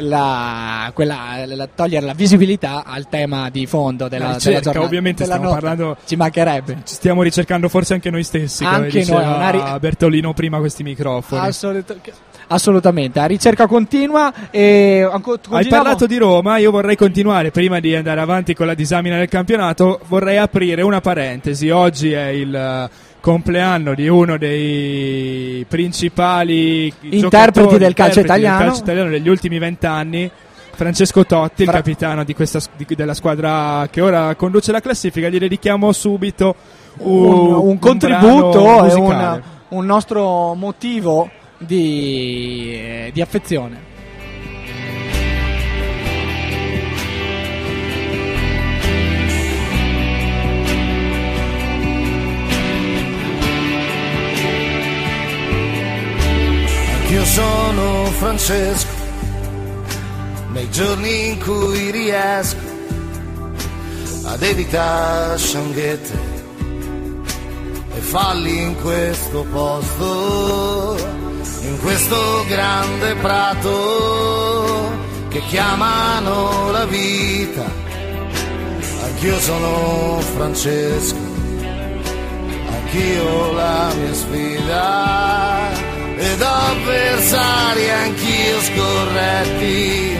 la, 0.00 0.90
quella, 0.94 1.42
la- 1.44 1.68
togliere 1.74 2.06
la 2.06 2.12
visibilità 2.14 2.84
al 2.86 3.08
tema 3.08 3.50
di 3.50 3.66
fondo 3.66 4.06
della, 4.08 4.24
La 4.24 4.26
della 4.30 4.36
ricerca, 4.38 4.60
giornata. 4.60 4.86
ovviamente 4.86 5.22
della 5.24 5.34
stiamo 5.34 5.52
notte. 5.52 5.66
parlando- 5.66 5.96
Ci 6.06 6.16
mancherebbe. 6.16 6.76
Ci 6.84 6.94
stiamo 6.94 7.22
ricercando 7.22 7.68
forse 7.68 7.94
anche 7.94 8.08
noi 8.10 8.22
stessi, 8.22 8.62
come 8.64 8.76
Anche 8.76 8.98
diceva 9.00 9.24
noi, 9.24 9.34
una 9.34 9.50
ri- 9.50 9.78
Bertolino 9.80 10.32
prima 10.34 10.58
questi 10.58 10.82
microfoni. 10.84 11.46
Assolut- 11.46 11.96
assolutamente, 12.48 13.20
a 13.20 13.26
ricerca 13.26 13.66
continua 13.66 14.32
e 14.50 15.08
Hai 15.50 15.66
parlato 15.66 16.06
di 16.06 16.16
Roma, 16.16 16.58
io 16.58 16.70
vorrei 16.70 16.96
continuare, 16.96 17.50
prima 17.50 17.80
di 17.80 17.94
andare 17.94 18.20
avanti 18.20 18.54
con 18.54 18.66
la 18.66 18.74
disamina 18.74 19.16
del 19.16 19.28
campionato, 19.28 20.00
vorrei 20.08 20.38
aprire 20.38 20.82
una 20.82 21.00
parentesi. 21.00 21.70
Oggi 21.70 22.12
è 22.12 22.28
il 22.28 22.54
eh, 22.54 22.88
compleanno 23.20 23.94
di 23.94 24.08
uno 24.08 24.38
dei 24.38 25.64
principali 25.68 26.92
Interpreti 27.10 27.78
del 27.78 27.94
calcio 27.94 28.20
interpreti 28.20 28.20
italiano. 28.20 28.64
calcio 28.64 28.82
italiano 28.82 29.10
degli 29.10 29.28
ultimi 29.28 29.58
vent'anni. 29.58 30.30
Francesco 30.78 31.26
Totti, 31.26 31.64
Fra- 31.64 31.72
il 31.72 31.78
capitano 31.78 32.22
di 32.22 32.34
questa, 32.34 32.60
di- 32.76 32.86
della 32.94 33.14
squadra 33.14 33.88
che 33.90 34.00
ora 34.00 34.36
conduce 34.36 34.70
la 34.70 34.80
classifica, 34.80 35.28
gli 35.28 35.38
dedichiamo 35.38 35.90
subito 35.90 36.54
un, 36.98 37.52
un 37.52 37.78
contributo 37.80 38.84
e 38.84 38.94
musicale. 38.94 39.42
un, 39.70 39.78
un 39.78 39.86
nostro 39.86 40.54
motivo 40.54 41.28
di, 41.58 42.72
eh, 42.72 43.10
di 43.12 43.20
affezione. 43.20 43.86
Io 57.10 57.24
sono 57.24 58.04
Francesco, 58.18 58.88
nei 60.52 60.70
giorni 60.70 61.30
in 61.30 61.40
cui 61.40 61.90
riesco 61.90 62.56
ad 64.24 64.42
evitare 64.42 65.38
scianghette 65.38 66.37
e 67.98 68.00
falli 68.00 68.62
in 68.62 68.76
questo 68.76 69.44
posto, 69.50 70.96
in 71.62 71.78
questo 71.80 72.44
grande 72.46 73.14
prato 73.16 74.96
che 75.28 75.40
chiamano 75.48 76.70
la 76.70 76.86
vita. 76.86 77.66
Anch'io 79.02 79.38
sono 79.40 80.20
Francesco, 80.34 81.16
anch'io 82.70 83.52
la 83.52 83.92
mia 83.94 84.14
sfida 84.14 85.70
ed 86.16 86.40
avversari 86.40 87.90
anch'io 87.90 88.60
scorretti 88.60 90.16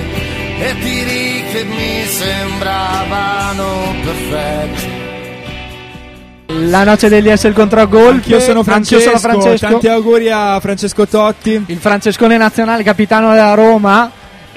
e 0.61 0.77
tiri 0.81 1.45
che 1.53 1.65
mi 1.65 2.05
sembravano 2.07 3.95
perfetti. 4.03 4.98
La 6.67 6.85
noce 6.85 7.09
degli 7.09 7.29
essere 7.29 7.55
contro 7.55 7.87
gol. 7.87 8.15
Anch'io 8.15 8.41
sono 8.41 8.63
Francesco, 8.63 9.57
tanti 9.59 9.87
auguri 9.89 10.29
a 10.31 10.59
Francesco 10.61 11.07
Totti. 11.07 11.65
Il 11.67 11.79
francescone 11.79 12.37
nazionale, 12.37 12.83
capitano 12.83 13.31
della 13.31 13.55
Roma. 13.55 14.11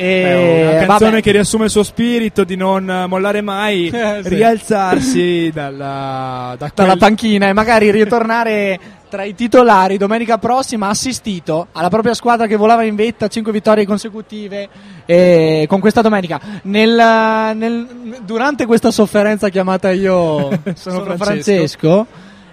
E 0.04 0.22
È 0.24 0.78
una 0.78 0.86
canzone 0.88 1.10
vabbè. 1.12 1.22
che 1.22 1.32
riassume 1.32 1.66
il 1.66 1.70
suo 1.70 1.84
spirito 1.84 2.44
di 2.44 2.56
non 2.56 3.06
mollare 3.08 3.42
mai, 3.42 3.88
Eh, 3.94 4.20
sì. 4.24 4.30
rialzarsi 4.30 5.52
dalla, 5.54 6.56
da 6.58 6.72
dalla 6.74 6.88
quel- 6.90 6.98
panchina 6.98 7.48
e 7.50 7.54
magari 7.54 7.92
ritornare 7.92 8.80
tra 9.12 9.24
i 9.24 9.36
titolari 9.36 9.98
domenica 9.98 10.38
prossima 10.38 10.88
assistito 10.88 11.68
alla 11.74 11.90
propria 11.90 12.14
squadra 12.14 12.48
che 12.48 12.56
volava 12.56 12.84
in 12.84 12.96
vetta 12.96 13.28
5 13.28 13.52
vittorie 13.52 13.86
consecutive 13.86 14.70
eh, 15.06 15.66
con 15.68 15.80
questa 15.82 16.02
domenica 16.02 16.40
Nel- 16.64 17.52
nel- 17.56 17.88
durante 18.24 18.66
questa 18.66 18.90
sofferenza 18.90 19.50
chiamata 19.50 19.92
io 19.92 20.50
sono, 20.76 21.04
Francesco. 21.16 21.18
Francesco, 21.18 22.06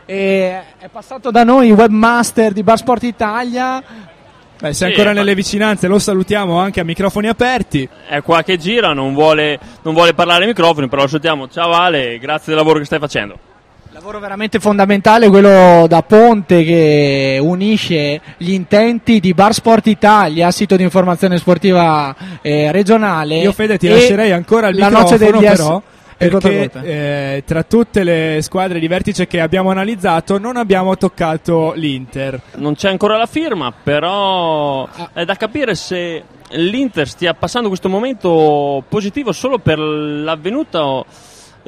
eh, 0.04 0.60
è 0.78 0.88
passato 0.90 1.30
da 1.30 1.44
noi 1.44 1.68
il 1.68 1.74
webmaster 1.74 2.52
di 2.52 2.62
Bar 2.62 2.76
Sport 2.78 3.02
Italia 3.04 3.82
Beh, 4.60 4.72
se 4.72 4.86
è 4.86 4.88
Sì, 4.88 4.94
ancora 4.94 5.12
nelle 5.12 5.34
vicinanze 5.34 5.86
lo 5.86 5.98
salutiamo 5.98 6.58
anche 6.58 6.80
a 6.80 6.84
microfoni 6.84 7.28
aperti. 7.28 7.88
È 8.08 8.20
qua 8.22 8.42
che 8.42 8.56
gira, 8.58 8.92
non 8.92 9.14
vuole, 9.14 9.58
non 9.82 9.94
vuole 9.94 10.14
parlare 10.14 10.42
ai 10.42 10.48
microfoni, 10.48 10.88
però 10.88 11.02
lo 11.02 11.08
salutiamo. 11.08 11.48
Ciao 11.48 11.72
Ale, 11.72 12.18
grazie 12.18 12.46
del 12.46 12.56
lavoro 12.56 12.80
che 12.80 12.84
stai 12.84 12.98
facendo. 12.98 13.38
Lavoro 13.92 14.20
veramente 14.20 14.60
fondamentale 14.60 15.28
quello 15.28 15.86
da 15.88 16.02
ponte 16.02 16.62
che 16.62 17.38
unisce 17.40 18.20
gli 18.36 18.52
intenti 18.52 19.18
di 19.18 19.34
Bar 19.34 19.52
Sport 19.52 19.86
Italia, 19.88 20.50
sito 20.50 20.76
di 20.76 20.82
informazione 20.84 21.38
sportiva 21.38 22.14
eh, 22.40 22.70
regionale. 22.70 23.38
Io 23.38 23.52
Fede 23.52 23.76
ti 23.76 23.88
lascerei 23.88 24.30
ancora 24.30 24.68
il 24.68 24.76
la 24.76 24.88
noce 24.88 25.14
microfono 25.14 25.40
degli 25.40 25.50
però 25.50 25.82
S- 25.84 25.97
perché 26.18 26.70
eh, 26.82 27.44
tra 27.46 27.62
tutte 27.62 28.02
le 28.02 28.40
squadre 28.42 28.80
di 28.80 28.88
vertice 28.88 29.28
che 29.28 29.40
abbiamo 29.40 29.70
analizzato 29.70 30.38
non 30.38 30.56
abbiamo 30.56 30.96
toccato 30.96 31.72
l'Inter. 31.76 32.40
Non 32.56 32.74
c'è 32.74 32.88
ancora 32.88 33.16
la 33.16 33.26
firma, 33.26 33.72
però 33.72 34.88
è 35.12 35.24
da 35.24 35.36
capire 35.36 35.76
se 35.76 36.22
l'Inter 36.50 37.08
stia 37.08 37.34
passando 37.34 37.68
questo 37.68 37.88
momento 37.88 38.82
positivo 38.88 39.32
solo 39.32 39.58
per 39.58 39.78
l'avvenuto 39.78 41.06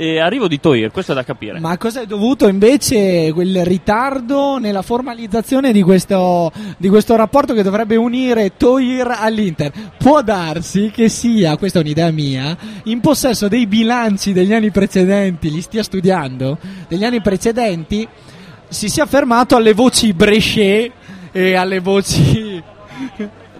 eh, 0.00 0.18
arrivo 0.18 0.48
di 0.48 0.58
Toir, 0.58 0.90
questo 0.90 1.12
è 1.12 1.14
da 1.14 1.24
capire. 1.24 1.60
Ma 1.60 1.76
cosa 1.76 2.00
è 2.00 2.06
dovuto 2.06 2.48
invece 2.48 3.30
quel 3.34 3.66
ritardo 3.66 4.56
nella 4.56 4.80
formalizzazione 4.80 5.72
di 5.72 5.82
questo, 5.82 6.50
di 6.78 6.88
questo 6.88 7.16
rapporto 7.16 7.52
che 7.52 7.62
dovrebbe 7.62 7.96
unire 7.96 8.56
Toir 8.56 9.14
all'Inter? 9.18 9.70
Può 9.98 10.22
darsi 10.22 10.90
che 10.90 11.10
sia, 11.10 11.58
questa 11.58 11.80
è 11.80 11.82
un'idea 11.82 12.10
mia, 12.12 12.56
in 12.84 13.00
possesso 13.00 13.46
dei 13.46 13.66
bilanci 13.66 14.32
degli 14.32 14.54
anni 14.54 14.70
precedenti, 14.70 15.50
li 15.50 15.60
stia 15.60 15.82
studiando, 15.82 16.56
degli 16.88 17.04
anni 17.04 17.20
precedenti, 17.20 18.08
si 18.68 18.88
sia 18.88 19.04
fermato 19.04 19.54
alle 19.54 19.74
voci 19.74 20.14
Brescia 20.14 20.90
e 21.30 21.54
alle 21.54 21.80
voci... 21.80 22.62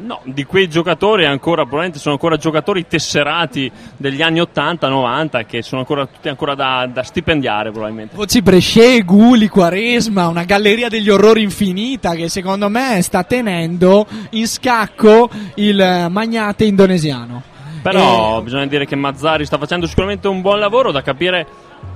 No, 0.03 0.21
di 0.25 0.45
quei 0.45 0.69
giocatori 0.69 1.27
ancora, 1.27 1.63
probabilmente 1.63 1.99
sono 1.99 2.15
ancora 2.15 2.37
giocatori 2.37 2.87
tesserati 2.87 3.71
degli 3.97 4.23
anni 4.23 4.41
80-90 4.41 5.47
che 5.47 5.63
sono 5.63 5.81
ancora 5.81 6.07
tutti 6.07 6.29
ancora 6.29 6.55
da, 6.55 6.89
da 6.91 7.03
stipendiare 7.03 7.71
probabilmente. 7.71 8.17
Voci 8.17 8.41
Brescia, 8.41 8.99
Guli, 9.01 9.49
Quaresma, 9.49 10.29
una 10.29 10.45
galleria 10.45 10.89
degli 10.89 11.11
orrori 11.11 11.43
infinita 11.43 12.15
che 12.15 12.29
secondo 12.29 12.69
me 12.69 13.03
sta 13.03 13.25
tenendo 13.25 14.07
in 14.31 14.47
scacco 14.47 15.29
il 15.57 15.81
eh, 15.81 16.09
magnate 16.09 16.65
indonesiano. 16.65 17.43
Però 17.83 18.43
bisogna 18.43 18.67
dire 18.67 18.85
che 18.85 18.97
Mazzari 18.97 19.47
sta 19.47 19.57
facendo 19.57 19.87
sicuramente 19.87 20.29
un 20.29 20.41
buon 20.43 20.59
lavoro 20.59 20.93
da 20.93 21.03
capire 21.03 21.47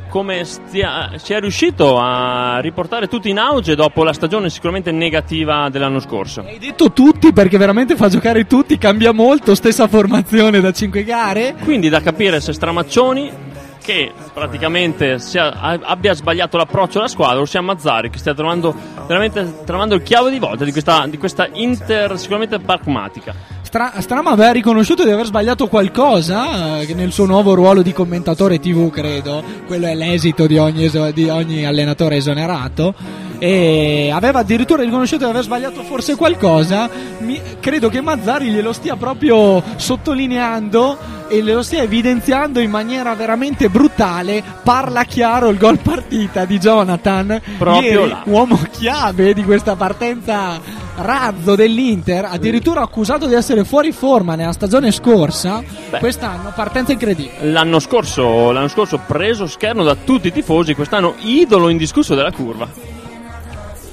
come 0.09 0.45
stia, 0.45 1.13
sia 1.17 1.39
riuscito 1.39 1.99
a 1.99 2.59
riportare 2.61 3.09
tutti 3.09 3.31
in 3.31 3.39
auge 3.39 3.75
dopo 3.75 4.05
la 4.05 4.13
stagione 4.13 4.51
sicuramente 4.51 4.91
negativa 4.93 5.69
dell'anno 5.69 6.01
scorso. 6.01 6.43
Hai 6.43 6.59
detto 6.59 6.93
tutti 6.93 7.33
perché 7.33 7.59
veramente 7.59 7.97
fa 7.97 8.09
giocare 8.09 8.47
tutti, 8.47 8.79
cambia 8.79 9.13
molto, 9.13 9.55
stessa 9.55 9.89
formazione 9.89 10.61
da 10.61 10.73
5 10.73 11.05
gare. 11.05 11.55
Quindi 11.63 11.89
da 11.89 12.01
capire 12.01 12.41
se 12.41 12.53
Stramaccioni 12.53 13.53
che 13.85 14.13
praticamente 14.33 15.19
sia- 15.19 15.53
abbia 15.61 16.15
sbagliato 16.15 16.57
l'approccio 16.57 17.01
alla 17.01 17.09
squadra 17.09 17.41
o 17.41 17.45
sia 17.45 17.61
Mazzari 17.61 18.09
che 18.09 18.17
stia 18.17 18.33
trovando 18.33 18.75
veramente 19.07 19.63
trovando 19.67 19.95
il 19.95 20.03
chiave 20.03 20.31
di 20.31 20.39
volta 20.39 20.65
di 20.65 20.73
questa, 20.73 21.07
di 21.07 21.19
questa 21.19 21.49
Inter 21.53 22.19
sicuramente 22.19 22.59
pragmatica. 22.59 23.35
Stra- 23.75 23.95
Strama 23.99 24.31
aveva 24.31 24.53
riconosciuto 24.53 25.03
di 25.03 25.11
aver 25.11 25.27
sbagliato 25.27 25.67
qualcosa 25.67 26.79
eh, 26.79 26.95
nel 26.95 27.11
suo 27.11 27.25
nuovo 27.27 27.55
ruolo 27.55 27.83
di 27.83 27.93
commentatore 27.93 28.61
TV, 28.61 28.89
credo. 28.89 29.43
Quello 29.67 29.87
è 29.87 29.97
l'esito 29.97 30.47
di 30.47 30.57
ogni, 30.59 30.85
eso- 30.85 31.11
di 31.11 31.29
ogni 31.29 31.67
allenatore 31.67 32.15
esonerato. 32.15 32.95
E 33.41 34.13
aveva 34.15 34.39
addirittura 34.39 34.85
riconosciuto 34.85 35.25
di 35.25 35.31
aver 35.31 35.43
sbagliato 35.43 35.83
forse 35.83 36.15
qualcosa. 36.15 36.89
Mi- 37.19 37.41
credo 37.59 37.89
che 37.89 38.01
Mazzari 38.01 38.51
glielo 38.51 38.73
stia 38.73 38.95
proprio 38.95 39.61
sottolineando 39.75 40.97
e 41.27 41.43
glielo 41.43 41.65
stia 41.65 41.83
evidenziando 41.83 42.61
in 42.61 42.71
maniera 42.71 43.13
veramente 43.17 43.69
brutale. 43.69 44.41
Parla 44.63 45.03
chiaro 45.03 45.49
il 45.49 45.59
gol 45.59 45.79
partita 45.79 46.45
di 46.45 46.59
Jonathan. 46.59 47.41
Proprio 47.59 47.91
Ieri, 48.03 48.09
là. 48.09 48.23
uomo 48.27 48.57
chiave 48.71 49.35
di 49.35 49.43
questa 49.43 49.75
partenza 49.75 50.61
razzo 50.97 51.55
dell'Inter, 51.55 52.25
addirittura 52.25 52.83
accusato 52.83 53.27
di 53.27 53.35
essere 53.35 53.65
fuori 53.65 53.93
forma 53.93 54.35
nella 54.35 54.53
stagione 54.53 54.91
scorsa. 54.91 55.63
Beh. 55.91 55.99
Quest'anno 55.99 56.53
partenza 56.55 56.93
incredibile. 56.93 57.51
L'anno 57.51 57.79
scorso, 57.79 58.51
l'anno 58.53 58.69
scorso 58.69 59.01
preso 59.07 59.47
scherno 59.47 59.83
da 59.83 59.95
tutti 59.95 60.29
i 60.29 60.33
tifosi, 60.33 60.75
quest'anno 60.75 61.15
idolo 61.21 61.69
indiscusso 61.69 62.15
della 62.15 62.33
curva. 62.33 62.69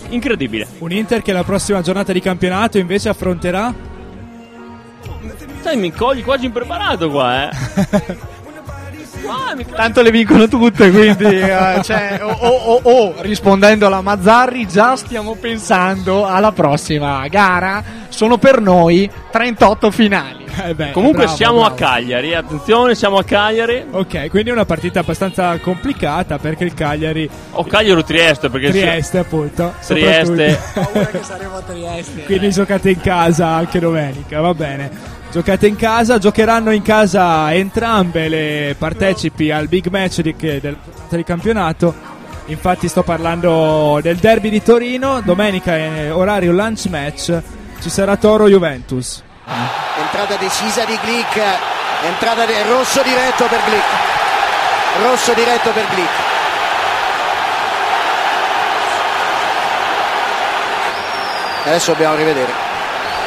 Incredibile. 0.10 0.68
Un 0.80 0.92
Inter 0.92 1.22
che 1.22 1.32
la 1.32 1.44
prossima 1.44 1.82
giornata 1.82 2.12
di 2.12 2.20
campionato 2.20 2.78
invece 2.78 3.10
affronterà 3.10 3.90
Sai, 5.62 5.78
mi 5.78 5.92
cogli 5.92 6.24
quasi 6.24 6.46
impreparato 6.46 7.10
qua, 7.12 7.48
eh. 7.48 7.50
Mi- 9.56 9.66
Tanto 9.76 10.02
le 10.02 10.12
vincono 10.12 10.48
tutte, 10.48 10.90
quindi 10.92 11.26
eh, 11.40 11.80
cioè, 11.84 12.20
oh, 12.22 12.32
oh, 12.32 12.48
oh, 12.64 12.82
oh, 12.84 13.14
rispondendo 13.20 13.86
alla 13.86 14.02
Mazzarri, 14.02 14.68
già 14.68 14.96
stiamo 14.96 15.36
pensando 15.36 16.26
alla 16.26 16.52
prossima 16.52 17.28
gara 17.28 17.84
sono 18.10 18.38
per 18.38 18.60
noi 18.62 19.10
38 19.32 19.92
finali. 19.92 20.46
Eh 20.66 20.76
beh, 20.76 20.92
Comunque 20.92 21.24
bravo, 21.24 21.36
siamo 21.38 21.60
bravo. 21.60 21.74
a 21.74 21.78
Cagliari, 21.78 22.36
attenzione, 22.36 22.94
siamo 22.96 23.18
a 23.18 23.24
Cagliari. 23.24 23.86
Ok, 23.92 24.30
quindi 24.30 24.50
è 24.50 24.54
una 24.54 24.66
partita 24.66 25.00
abbastanza 25.00 25.58
complicata 25.60 26.38
perché 26.38 26.66
il 26.66 26.74
Cagliari. 26.74 27.30
O 27.52 27.64
Cagliari 27.64 28.00
o 28.00 28.04
Trieste, 28.04 28.50
perché 28.50 28.70
Trieste, 28.70 29.18
appunto. 29.20 29.74
Trieste. 29.86 30.60
che 31.12 31.20
saremo 31.24 31.58
a 31.58 31.62
Trieste. 31.62 32.24
quindi 32.26 32.52
giocate 32.52 32.90
in 32.90 33.00
casa 33.02 33.48
anche 33.48 33.80
domenica, 33.80 34.42
va 34.42 34.54
bene. 34.54 35.20
Giocate 35.32 35.66
in 35.66 35.78
casa, 35.78 36.18
giocheranno 36.18 36.72
in 36.72 36.82
casa 36.82 37.54
entrambe 37.54 38.28
le 38.28 38.76
partecipi 38.78 39.50
al 39.50 39.70
big 39.70 39.88
match 39.88 40.20
di- 40.20 40.36
del, 40.36 40.76
del 41.08 41.24
campionato. 41.24 41.96
Infatti 42.48 42.90
sto 42.90 43.02
parlando 43.02 44.00
del 44.02 44.18
derby 44.18 44.50
di 44.50 44.62
Torino, 44.62 45.22
domenica 45.22 45.78
è 45.78 46.14
orario 46.14 46.52
lunch 46.52 46.88
match, 46.88 47.42
ci 47.80 47.90
sarà 47.90 48.18
Toro 48.18 48.50
Juventus. 48.50 49.24
Entrata 50.02 50.36
decisa 50.36 50.84
di 50.84 51.00
Glick, 51.02 51.42
entrata 52.04 52.46
di 52.46 52.54
rosso 52.68 53.02
diretto 53.02 53.46
per 53.46 53.60
Glick. 53.70 55.02
Rosso 55.02 55.34
diretto 55.34 55.72
per 55.72 55.86
Glick. 55.96 56.30
Adesso 61.64 61.92
dobbiamo 61.92 62.16
rivedere. 62.16 62.71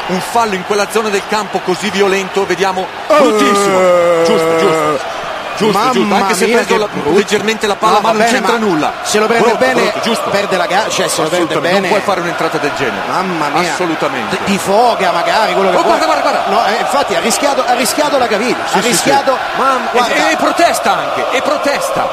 Un 0.07 0.21
fallo 0.21 0.55
in 0.55 0.65
quella 0.67 0.87
zona 0.91 1.09
del 1.09 1.23
campo 1.29 1.61
così 1.61 1.89
violento, 1.91 2.45
vediamo 2.47 2.87
bruttissimo. 3.07 3.79
Giusto, 4.25 4.57
giusto. 4.59 5.13
Giusto, 5.57 5.79
Mamma 5.79 5.93
giusto, 5.93 6.15
anche 6.15 6.35
se 6.35 6.47
che 6.65 6.77
la- 6.79 6.89
leggermente 7.13 7.69
la 7.69 7.77
palla, 7.77 7.93
No, 7.93 8.01
ma 8.01 8.09
non 8.09 8.19
bene, 8.19 8.31
c'entra 8.33 8.53
ma 8.55 8.59
nulla. 8.59 8.93
se 9.03 9.19
lo 9.21 9.27
prende 9.27 9.45
Brutto, 9.51 9.59
bene, 9.65 9.83
brutto, 9.83 10.01
giusto. 10.03 10.31
perde 10.31 10.57
la 10.57 10.67
gara, 10.67 10.89
cioè 10.89 11.07
se 11.07 11.23
lo 11.23 11.29
prende 11.29 11.45
Assolutamente, 11.55 11.61
bene. 11.61 11.79
Non 11.81 11.89
puoi 11.91 12.01
fare 12.01 12.21
un'entrata 12.23 12.59
del 12.59 12.73
genere. 12.77 13.03
Mamma 13.07 13.49
mia. 13.61 13.71
Assolutamente. 13.73 14.39
Di 14.47 14.59
foga 14.59 15.13
magari 15.13 15.53
quello 15.53 15.71
che 15.71 15.77
Oh, 15.77 15.83
vuoi. 15.83 15.97
guarda, 15.97 16.05
guarda, 16.07 16.23
guarda. 16.23 16.51
No, 16.51 16.67
eh, 16.67 16.81
infatti 16.81 17.15
ha 17.15 17.21
rischiato, 17.21 17.65
ha 17.65 17.75
rischiato 17.75 18.19
la 18.19 18.27
caviglia. 18.27 18.67
Sì, 18.67 18.79
ha 18.79 18.83
sì, 18.83 18.89
rischiato. 18.89 19.33
sì. 19.55 19.61
Mamma- 19.61 20.07
e, 20.09 20.33
e 20.33 20.37
protesta 20.37 20.97
anche, 20.97 21.25
e 21.37 21.41
protesta. 21.43 22.09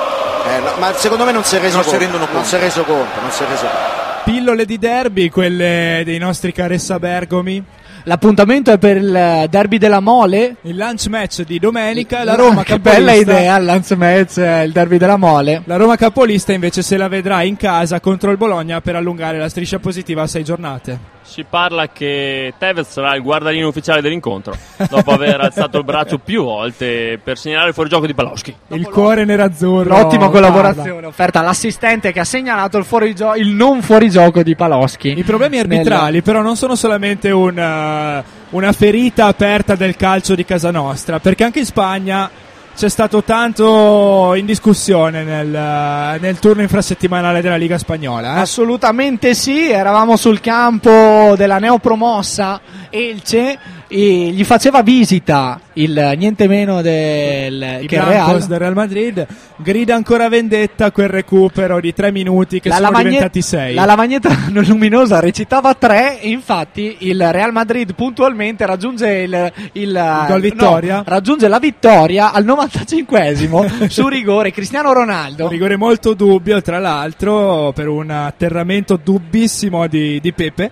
Eh, 0.48 0.60
no, 0.60 0.72
ma 0.78 0.94
secondo 0.96 1.26
me 1.26 1.32
non 1.32 1.44
si 1.44 1.56
è 1.56 1.60
reso 1.60 1.76
Non 1.78 1.84
si 1.84 1.90
conto. 1.90 2.04
rendono 2.06 2.28
Non 2.32 2.46
si 2.46 2.56
è 2.56 2.60
reso 2.60 2.84
conto, 2.84 3.22
non 3.22 3.32
si 3.32 3.42
è 3.44 3.48
reso 3.48 3.62
conto. 3.64 4.00
Pillole 4.24 4.66
di 4.66 4.78
derby, 4.78 5.30
quelle 5.30 6.04
dei 6.06 6.20
nostri 6.20 6.52
Caressa 6.54 7.00
Bergomi. 7.00 7.64
L'appuntamento 8.06 8.72
è 8.72 8.78
per 8.78 8.98
il 8.98 9.46
derby 9.50 9.78
della 9.78 10.00
Mole. 10.00 10.56
Il 10.62 10.76
lunch 10.76 11.08
match 11.08 11.44
di 11.44 11.60
domenica, 11.60 12.24
la 12.24 12.36
Roma 12.36 12.64
che 12.64 12.74
capolista. 12.74 13.00
bella 13.00 13.14
idea, 13.14 13.58
il 13.58 13.66
Lance 13.66 13.96
Match, 13.96 14.38
eh, 14.38 14.64
il 14.64 14.72
derby 14.72 14.98
della 14.98 15.18
Mole. 15.18 15.62
La 15.66 15.76
Roma 15.76 15.96
capolista 15.96 16.52
invece 16.52 16.82
se 16.82 16.98
la 16.98 17.08
vedrà 17.08 17.44
in 17.44 17.58
casa 17.58 18.00
contro 18.00 18.32
il 18.32 18.38
Bologna 18.38 18.82
per 18.82 18.96
allungare 18.96 19.38
la 19.38 19.50
striscia 19.50 19.80
positiva 19.80 20.24
a 20.24 20.28
sei 20.28 20.44
giornate. 20.44 21.20
Si 21.22 21.46
parla 21.48 21.88
che 21.88 22.54
Tevez 22.58 22.90
sarà 22.90 23.16
il 23.16 23.22
guardarino 23.22 23.68
ufficiale 23.68 24.02
dell'incontro, 24.02 24.54
dopo 24.90 25.12
aver 25.12 25.40
alzato 25.42 25.78
il 25.78 25.86
braccio 25.86 26.18
più 26.18 26.44
volte 26.44 27.20
per 27.24 27.38
segnalare 27.38 27.70
il 27.70 27.74
fuorigioco 27.74 28.06
di 28.06 28.14
Paloschi. 28.14 28.54
Il 28.70 28.90
cuore 28.90 29.24
nerazzurro. 29.24 29.96
L'ottima 29.98 30.30
parla. 30.30 30.50
collaborazione 30.50 31.06
offerta 31.06 31.40
all'assistente 31.40 32.12
che 32.12 32.20
ha 32.20 32.26
segnalato 32.26 32.78
il, 32.78 32.84
fuorigio- 32.84 33.36
il 33.36 33.50
non 33.50 33.82
fuorigioco 33.82 34.44
di 34.44 34.56
Paloschi. 34.56 35.18
I 35.18 35.24
problemi 35.24 35.60
arbitrali 35.60 36.22
però 36.22 36.42
non 36.42 36.58
sono 36.58 36.76
solamente 36.76 37.32
un, 37.32 37.58
eh, 37.92 38.24
una 38.52 38.72
ferita 38.72 39.26
aperta 39.26 39.76
del 39.76 39.96
calcio 39.96 40.36
di 40.36 40.46
casa 40.46 40.72
nostra, 40.72 41.20
perché 41.20 41.44
anche 41.44 41.60
in 41.60 41.66
Spagna 41.66 42.30
c'è 42.74 42.90
stato 42.90 43.22
tanto 43.24 44.34
in 44.36 44.46
discussione 44.46 45.24
nel, 45.24 45.54
eh, 45.54 46.18
nel 46.20 46.40
turno 46.40 46.62
infrasettimanale 46.62 47.42
della 47.42 47.58
Liga 47.58 47.78
Spagnola. 47.78 48.38
eh. 48.38 48.40
Assolutamente 48.40 49.34
sì, 49.34 49.70
eravamo 49.70 50.16
sul 50.16 50.40
campo 50.40 51.34
della 51.36 51.60
neopromossa 51.60 52.62
Elce 52.90 53.60
e 53.94 54.32
gli 54.32 54.46
faceva 54.46 54.82
visita 54.84 55.60
il 55.74 56.14
niente 56.16 56.48
meno 56.48 56.82
del 56.82 57.80
I 57.82 57.88
che 57.88 57.96
il 57.96 58.02
Real. 58.02 58.42
del 58.46 58.58
Real 58.58 58.74
Madrid 58.74 59.28
grida 59.58 59.96
ancora 59.96 60.30
vendetta 60.30 60.92
quel 60.92 61.10
recupero 61.10 61.82
di 61.82 61.94
tre 61.94 62.10
minuti 62.10 62.62
che 62.62 62.70
La 62.70 62.76
sono 62.76 62.88
lavagne- 62.88 63.10
diventati 63.10 63.42
sei. 63.42 63.74
La 63.74 63.84
lavagnetta 63.84 64.30
luminosa 64.50 65.20
recitava 65.20 65.74
3 65.74 66.22
e 66.22 66.30
infatti 66.30 66.96
il 67.00 67.32
Real 67.34 67.52
Madrid 67.52 67.94
puntualmente 67.94 68.66
raggiunge 68.66 69.10
il, 69.10 69.52
il, 69.74 70.24
gol 70.26 70.40
vittoria? 70.40 70.96
no, 70.98 71.04
raggiunge 71.06 71.50
la 71.50 71.60
vittoria 71.60 72.32
al 72.32 72.46
95esimo 72.46 73.88
su 73.92 74.08
rigore 74.08 74.52
Cristiano 74.52 74.94
Ronaldo. 74.94 75.44
Un 75.44 75.50
rigore 75.50 75.76
molto 75.76 76.14
dubbio, 76.14 76.62
tra 76.62 76.80
l'altro, 76.80 77.74
per 77.74 77.90
un 77.90 78.10
atterramento 78.10 78.98
dubbissimo 79.04 79.88
di, 79.88 80.22
di 80.22 80.32
Pepe. 80.32 80.72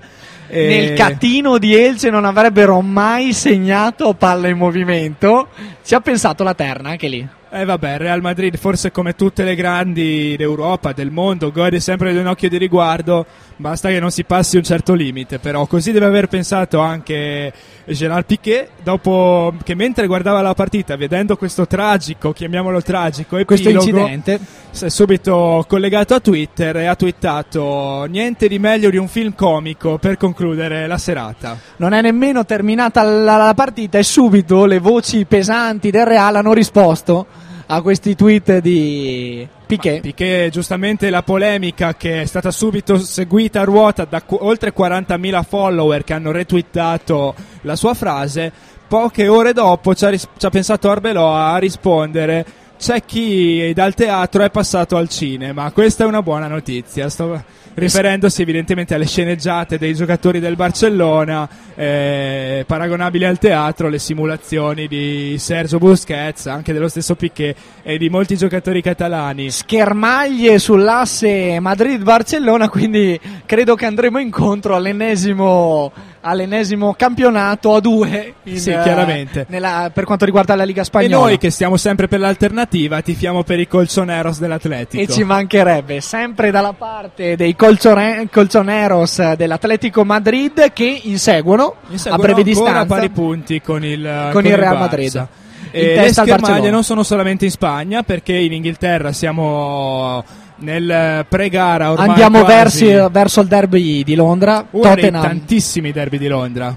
E- 0.49 0.67
Nel 0.67 0.93
catino 0.97 1.57
di 1.57 1.75
Elce 1.75 2.09
non 2.09 2.25
avrebbero 2.25 2.81
mai 2.81 3.33
segnato 3.33 4.13
palla 4.13 4.47
in 4.47 4.57
movimento. 4.57 5.49
Ci 5.83 5.93
ha 5.93 6.01
pensato 6.01 6.43
la 6.43 6.53
terna 6.53 6.89
anche 6.89 7.07
lì. 7.07 7.27
Eh 7.51 7.65
vabbè, 7.65 7.93
il 7.93 7.99
Real 7.99 8.21
Madrid 8.21 8.55
forse 8.57 8.91
come 8.91 9.15
tutte 9.15 9.43
le 9.43 9.55
grandi 9.55 10.35
d'Europa, 10.37 10.93
del 10.93 11.09
mondo, 11.09 11.51
gode 11.51 11.79
sempre 11.79 12.11
di 12.11 12.19
un 12.19 12.27
occhio 12.27 12.47
di 12.47 12.57
riguardo, 12.59 13.25
basta 13.55 13.89
che 13.89 13.99
non 13.99 14.11
si 14.11 14.23
passi 14.23 14.57
un 14.57 14.63
certo 14.63 14.93
limite, 14.93 15.39
però 15.39 15.65
così 15.65 15.91
deve 15.91 16.05
aver 16.05 16.27
pensato 16.27 16.77
anche 16.79 17.51
Gerard 17.85 18.25
Piquet, 18.25 18.69
dopo 18.83 19.51
che 19.63 19.73
mentre 19.73 20.05
guardava 20.05 20.43
la 20.43 20.53
partita, 20.53 20.95
vedendo 20.95 21.37
questo 21.37 21.65
tragico, 21.65 22.33
chiamiamolo 22.33 22.83
tragico, 22.83 23.43
Questo 23.43 23.69
epilogo, 23.69 23.97
incidente. 23.97 24.39
si 24.69 24.85
è 24.85 24.89
subito 24.89 25.65
collegato 25.67 26.13
a 26.13 26.19
Twitter 26.19 26.77
e 26.77 26.85
ha 26.85 26.95
twittato 26.95 28.05
niente 28.07 28.47
di 28.47 28.59
meglio 28.59 28.91
di 28.91 28.97
un 28.97 29.07
film 29.07 29.33
comico 29.33 29.97
per 29.97 30.17
concludere 30.17 30.85
la 30.85 30.99
serata. 30.99 31.57
Non 31.77 31.93
è 31.93 32.01
nemmeno 32.01 32.45
terminata 32.45 33.01
la, 33.01 33.37
la 33.37 33.53
partita 33.55 33.97
e 33.97 34.03
subito 34.03 34.65
le 34.65 34.77
voci 34.77 35.25
pesanti 35.25 35.89
del 35.89 36.05
Real 36.05 36.35
hanno 36.35 36.53
risposto 36.53 37.38
a 37.71 37.81
questi 37.81 38.15
tweet 38.15 38.59
di 38.59 39.47
Piquet. 39.65 40.01
Piquet, 40.01 40.49
giustamente 40.49 41.09
la 41.11 41.21
polemica 41.21 41.93
che 41.95 42.21
è 42.21 42.25
stata 42.25 42.49
subito 42.49 42.97
seguita 42.97 43.61
a 43.61 43.63
ruota 43.63 44.05
da 44.05 44.23
qu- 44.23 44.41
oltre 44.41 44.73
40.000 44.73 45.43
follower 45.43 46.03
che 46.03 46.13
hanno 46.13 46.31
retweetato 46.31 47.35
la 47.61 47.75
sua 47.75 47.93
frase, 47.93 48.51
poche 48.87 49.27
ore 49.27 49.53
dopo 49.53 49.93
ci 49.93 50.05
ha, 50.05 50.09
ris- 50.09 50.27
ci 50.35 50.45
ha 50.45 50.49
pensato 50.49 50.89
Arbeloa 50.89 51.51
a 51.51 51.57
rispondere 51.57 52.45
c'è 52.79 53.03
chi 53.03 53.71
dal 53.75 53.93
teatro 53.93 54.41
è 54.41 54.49
passato 54.49 54.95
al 54.95 55.09
cinema, 55.09 55.69
questa 55.71 56.05
è 56.05 56.07
una 56.07 56.23
buona 56.23 56.47
notizia. 56.47 57.09
Sto 57.09 57.43
riferendosi 57.79 58.41
evidentemente 58.41 58.93
alle 58.93 59.07
sceneggiate 59.07 59.77
dei 59.77 59.95
giocatori 59.95 60.39
del 60.39 60.55
Barcellona, 60.55 61.49
eh, 61.75 62.63
paragonabili 62.67 63.25
al 63.25 63.39
teatro, 63.39 63.89
le 63.89 63.97
simulazioni 63.97 64.87
di 64.87 65.35
Sergio 65.39 65.77
Busquets, 65.79 66.45
anche 66.47 66.73
dello 66.73 66.87
stesso 66.87 67.15
Piquet 67.15 67.55
e 67.81 67.97
di 67.97 68.09
molti 68.09 68.37
giocatori 68.37 68.81
catalani. 68.81 69.49
Schermaglie 69.49 70.59
sull'asse 70.59 71.59
Madrid-Barcellona, 71.59 72.69
quindi 72.69 73.19
credo 73.45 73.75
che 73.75 73.85
andremo 73.85 74.19
incontro 74.19 74.75
all'ennesimo, 74.75 75.91
all'ennesimo 76.21 76.93
campionato 76.95 77.73
a 77.75 77.79
due 77.79 78.33
in, 78.43 78.59
Sì, 78.59 78.71
eh, 78.71 78.81
chiaramente. 78.81 79.45
nella- 79.49 79.91
per 79.93 80.03
quanto 80.03 80.25
riguarda 80.25 80.55
la 80.55 80.63
Liga 80.63 80.81
E 80.81 80.85
Spagnola. 80.85 81.25
noi 81.25 81.37
che 81.37 81.49
stiamo 81.49 81.77
sempre 81.77 82.07
per 82.07 82.19
l'alternativa 82.19 83.01
tifiamo 83.01 83.43
per 83.43 83.59
i 83.59 83.67
colchoneros 83.67 84.39
dell'Atletico. 84.39 85.01
E 85.01 85.07
ci 85.07 85.23
mancherebbe, 85.23 86.01
sempre 86.01 86.51
dalla 86.51 86.73
parte 86.73 87.35
dei 87.35 87.55
colcione- 87.55 88.27
colchoneros 88.31 89.33
dell'Atletico 89.33 90.03
Madrid 90.03 90.71
che 90.73 90.99
inseguono, 91.03 91.75
Inseguono 91.89 92.21
a 92.21 92.25
breve 92.25 92.43
distanza 92.43 92.85
pari 92.85 93.09
punti 93.09 93.61
con 93.61 93.83
il, 93.83 94.29
con 94.31 94.45
il 94.45 94.55
Real 94.57 94.75
Barça. 94.75 94.79
Madrid. 94.79 95.27
E 95.71 95.95
le 95.95 96.11
schermaglie 96.13 96.71
non 96.71 96.83
sono 96.83 97.03
solamente 97.03 97.45
in 97.45 97.51
Spagna 97.51 98.01
perché 98.01 98.33
in 98.33 98.53
Inghilterra 98.53 99.11
siamo 99.11 100.23
nel 100.59 101.25
pre-gara 101.27 101.91
ormai 101.91 102.09
Andiamo 102.09 102.39
quasi. 102.43 102.85
versi- 102.85 103.11
verso 103.11 103.41
il 103.41 103.47
derby 103.47 104.03
di 104.03 104.15
Londra, 104.15 104.65
uno 104.69 104.83
dei 104.83 104.95
Tottenham, 104.95 105.21
tantissimi 105.21 105.91
derby 105.91 106.17
di 106.17 106.27
Londra. 106.27 106.75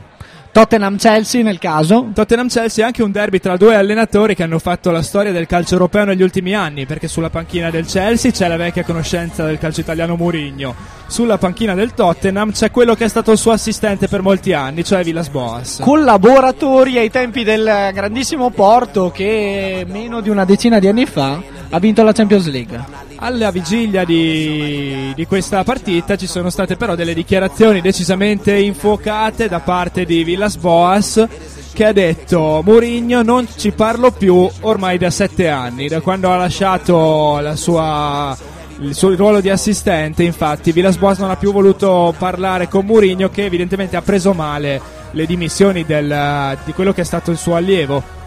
Tottenham-Chelsea 0.53 1.43
nel 1.43 1.59
caso. 1.59 2.11
Tottenham-Chelsea 2.13 2.85
è 2.85 2.87
anche 2.87 3.03
un 3.03 3.11
derby 3.11 3.39
tra 3.39 3.57
due 3.57 3.75
allenatori 3.75 4.35
che 4.35 4.43
hanno 4.43 4.59
fatto 4.59 4.91
la 4.91 5.01
storia 5.01 5.33
del 5.33 5.47
calcio 5.47 5.73
europeo 5.73 6.05
negli 6.05 6.21
ultimi 6.21 6.55
anni, 6.55 6.85
perché 6.85 7.09
sulla 7.09 7.31
panchina 7.31 7.71
del 7.71 7.87
Chelsea 7.87 8.31
c'è 8.31 8.49
la 8.49 8.59
vecchia 8.59 8.85
conoscenza 8.85 9.47
del 9.47 9.57
calcio 9.57 9.81
italiano 9.81 10.15
Mourinho, 10.15 10.75
sulla 11.07 11.39
panchina 11.39 11.73
del 11.73 11.95
Tottenham 11.95 12.53
c'è 12.53 12.71
quello 12.71 12.95
che 12.95 13.07
è 13.07 13.09
stato 13.09 13.33
il 13.33 13.39
suo 13.39 13.53
assistente 13.53 14.09
per 14.09 14.21
molti 14.21 14.53
anni, 14.53 14.85
cioè 14.85 15.03
Villas 15.03 15.31
Boas. 15.31 15.79
Collaboratori 15.81 16.99
ai 16.99 17.11
tempi 17.11 17.45
del 17.45 17.91
grandissimo 17.95 18.51
Porto 18.51 19.11
che 19.11 19.87
meno 19.89 20.21
di 20.21 20.29
una 20.29 20.45
decina 20.45 20.79
di 20.79 20.87
anni 20.89 21.07
fa 21.07 21.41
ha 21.75 21.79
vinto 21.79 22.03
la 22.03 22.13
Champions 22.13 22.49
League. 22.49 22.85
Alla 23.17 23.51
vigilia 23.51 24.05
di, 24.05 25.13
di 25.15 25.27
questa 25.27 25.65
partita 25.65 26.17
ci 26.17 26.27
sono 26.27 26.51
state 26.51 26.77
però 26.77 26.95
delle 26.95 27.15
dichiarazioni 27.15 27.81
decisamente 27.81 28.55
infuocate 28.55 29.49
da 29.49 29.61
parte 29.61 30.05
di 30.05 30.23
Villas 30.23 30.57
Boas 30.57 31.27
che 31.73 31.87
ha 31.87 31.93
detto 31.93 32.61
Mourinho 32.63 33.23
non 33.23 33.49
ci 33.57 33.71
parlo 33.71 34.11
più 34.11 34.47
ormai 34.61 34.99
da 34.99 35.09
sette 35.09 35.49
anni, 35.49 35.89
da 35.89 36.03
quando 36.03 36.31
ha 36.31 36.37
lasciato 36.37 37.39
la 37.41 37.57
sua, 37.57 38.37
il 38.81 38.95
suo 38.95 39.15
ruolo 39.15 39.41
di 39.41 39.49
assistente, 39.49 40.23
infatti 40.25 40.73
Villas 40.73 40.99
Boas 40.99 41.21
non 41.21 41.31
ha 41.31 41.37
più 41.37 41.53
voluto 41.53 42.15
parlare 42.19 42.69
con 42.69 42.85
Mourinho 42.85 43.31
che 43.31 43.47
evidentemente 43.47 43.97
ha 43.97 44.03
preso 44.03 44.35
male 44.35 44.79
le 45.13 45.25
dimissioni 45.25 45.87
del- 45.87 46.59
di 46.67 46.73
quello 46.73 46.93
che 46.93 47.01
è 47.01 47.05
stato 47.05 47.31
il 47.31 47.39
suo 47.39 47.57
allievo. 47.57 48.21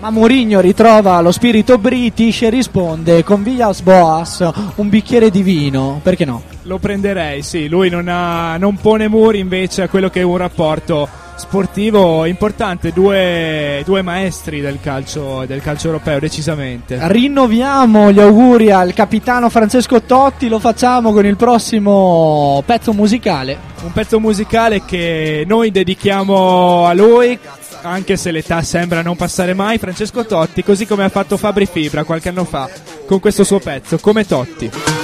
Ma 0.00 0.08
Mourinho 0.08 0.60
ritrova 0.60 1.20
lo 1.20 1.30
spirito 1.30 1.76
british 1.76 2.40
e 2.40 2.48
risponde 2.48 3.22
con 3.22 3.42
Villas 3.42 3.82
Boas 3.82 4.48
un 4.76 4.88
bicchiere 4.88 5.30
di 5.30 5.42
vino, 5.42 6.00
perché 6.02 6.24
no? 6.24 6.42
Lo 6.62 6.78
prenderei, 6.78 7.42
sì, 7.42 7.68
lui 7.68 7.90
non, 7.90 8.08
ha- 8.08 8.56
non 8.56 8.76
pone 8.76 9.08
muri 9.08 9.40
invece 9.40 9.82
a 9.82 9.88
quello 9.88 10.08
che 10.08 10.20
è 10.20 10.22
un 10.22 10.38
rapporto 10.38 11.06
sportivo 11.36 12.24
importante, 12.24 12.92
due, 12.92 13.82
due 13.84 14.02
maestri 14.02 14.60
del 14.60 14.78
calcio, 14.80 15.44
del 15.46 15.60
calcio 15.60 15.88
europeo, 15.88 16.18
decisamente. 16.18 16.98
Rinnoviamo 17.00 18.10
gli 18.10 18.20
auguri 18.20 18.70
al 18.70 18.92
capitano 18.94 19.48
Francesco 19.48 20.02
Totti, 20.02 20.48
lo 20.48 20.58
facciamo 20.58 21.12
con 21.12 21.24
il 21.26 21.36
prossimo 21.36 22.62
pezzo 22.64 22.92
musicale. 22.92 23.58
Un 23.82 23.92
pezzo 23.92 24.20
musicale 24.20 24.84
che 24.84 25.44
noi 25.46 25.70
dedichiamo 25.70 26.86
a 26.86 26.92
lui, 26.92 27.38
anche 27.82 28.16
se 28.16 28.30
l'età 28.30 28.62
sembra 28.62 29.02
non 29.02 29.16
passare 29.16 29.54
mai, 29.54 29.78
Francesco 29.78 30.24
Totti, 30.24 30.62
così 30.62 30.86
come 30.86 31.04
ha 31.04 31.08
fatto 31.08 31.36
Fabri 31.36 31.66
Fibra 31.66 32.04
qualche 32.04 32.28
anno 32.28 32.44
fa 32.44 32.68
con 33.06 33.20
questo 33.20 33.44
suo 33.44 33.58
pezzo, 33.58 33.98
come 33.98 34.26
Totti. 34.26 34.99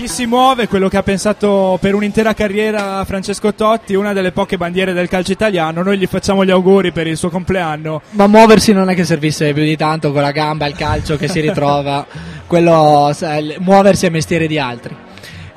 Chi 0.00 0.08
si 0.08 0.24
muove, 0.24 0.66
quello 0.66 0.88
che 0.88 0.96
ha 0.96 1.02
pensato 1.02 1.76
per 1.78 1.94
un'intera 1.94 2.32
carriera 2.32 3.04
Francesco 3.04 3.52
Totti, 3.52 3.94
una 3.94 4.14
delle 4.14 4.32
poche 4.32 4.56
bandiere 4.56 4.94
del 4.94 5.10
calcio 5.10 5.32
italiano, 5.32 5.82
noi 5.82 5.98
gli 5.98 6.06
facciamo 6.06 6.42
gli 6.42 6.50
auguri 6.50 6.90
per 6.90 7.06
il 7.06 7.18
suo 7.18 7.28
compleanno. 7.28 8.00
Ma 8.12 8.26
muoversi 8.26 8.72
non 8.72 8.88
è 8.88 8.94
che 8.94 9.04
servisse 9.04 9.52
più 9.52 9.62
di 9.62 9.76
tanto 9.76 10.10
con 10.10 10.22
la 10.22 10.30
gamba, 10.30 10.66
il 10.66 10.74
calcio 10.74 11.18
che 11.18 11.28
si 11.28 11.40
ritrova, 11.40 12.06
quello, 12.46 13.14
muoversi 13.58 14.06
è 14.06 14.08
mestiere 14.08 14.46
di 14.46 14.58
altri. 14.58 14.96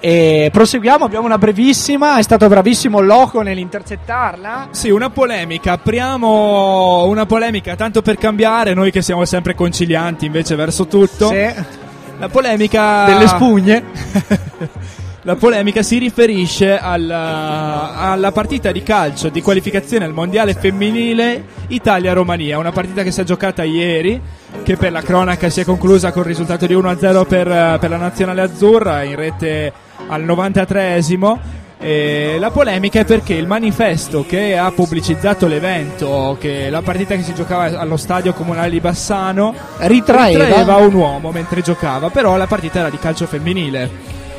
E 0.02 0.50
proseguiamo, 0.52 1.06
abbiamo 1.06 1.26
una 1.26 1.38
brevissima, 1.38 2.18
è 2.18 2.22
stato 2.22 2.50
bravissimo 2.50 3.00
Loco 3.00 3.44
nell'intercettarla. 3.44 4.68
Sì, 4.72 4.89
una 4.89 5.10
polemica, 5.10 5.72
apriamo 5.72 7.06
una 7.06 7.26
polemica 7.26 7.78
tanto 7.78 8.02
per 8.02 8.18
cambiare, 8.18 8.74
noi 8.74 8.91
che 8.91 9.02
siamo 9.02 9.24
sempre 9.24 9.56
concilianti 9.56 10.26
invece 10.26 10.56
verso 10.56 10.86
tutto. 10.86 11.30
Sì. 11.30 11.82
La 12.18 12.30
polemica 12.30 13.05
Delle 13.05 13.28
spugne. 13.28 13.84
La 15.26 15.36
polemica 15.36 15.84
si 15.84 15.99
riferisce 15.99 16.78
alla, 16.78 17.93
alla 17.95 18.34
partita 18.34 18.74
di 18.74 18.84
calcio 18.84 19.30
di 19.30 19.41
qualificazione 19.41 20.03
al 20.03 20.11
mondiale 20.11 20.53
femminile 20.53 21.45
Italia-Romania, 21.68 22.57
una 22.57 22.74
partita 22.74 23.03
che 23.03 23.11
si 23.11 23.22
è 23.22 23.24
giocata 23.24 23.64
ieri, 23.64 24.20
che 24.64 24.76
per 24.76 24.91
la 24.91 25.01
cronaca 25.01 25.49
si 25.49 25.61
è 25.61 25.64
conclusa 25.64 26.11
con 26.11 26.24
il 26.24 26.28
risultato 26.28 26.66
di 26.66 26.76
1-0 26.76 27.26
per, 27.26 27.80
per 27.80 27.89
la 27.89 27.95
nazionale 27.95 28.41
azzurra 28.41 29.03
in 29.03 29.16
rete 29.16 29.72
al 30.07 30.26
93esimo. 30.26 31.38
E 31.86 32.38
la 32.39 32.49
polemica 32.49 33.01
è 33.01 33.05
perché 33.05 33.34
il 33.34 33.45
manifesto 33.45 34.25
che 34.25 34.57
ha 34.57 34.71
pubblicizzato 34.71 35.47
l'evento, 35.47 36.38
che 36.39 36.69
la 36.69 36.81
partita 36.81 37.13
che 37.15 37.23
si 37.23 37.34
giocava 37.34 37.77
allo 37.77 37.97
stadio 37.97 38.31
comunale 38.34 38.69
di 38.69 38.79
Bassano, 38.79 39.53
Ritraeva. 39.79 40.77
un 40.77 40.93
uomo 40.93 41.31
mentre 41.31 41.61
giocava, 41.61 42.09
però 42.09 42.38
la 42.38 42.47
partita 42.47 42.79
era 42.79 42.89
di 42.89 42.97
calcio 42.97 43.25
femminile. 43.27 43.89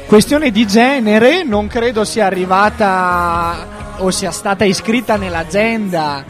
Questione 0.06 0.50
di 0.50 0.66
genere, 0.66 1.44
non 1.44 1.66
credo 1.66 2.04
sia 2.04 2.24
arrivata 2.24 3.66
o 3.98 4.10
sia 4.10 4.30
stata 4.30 4.64
iscritta 4.64 5.16
nell'agenda 5.16 6.24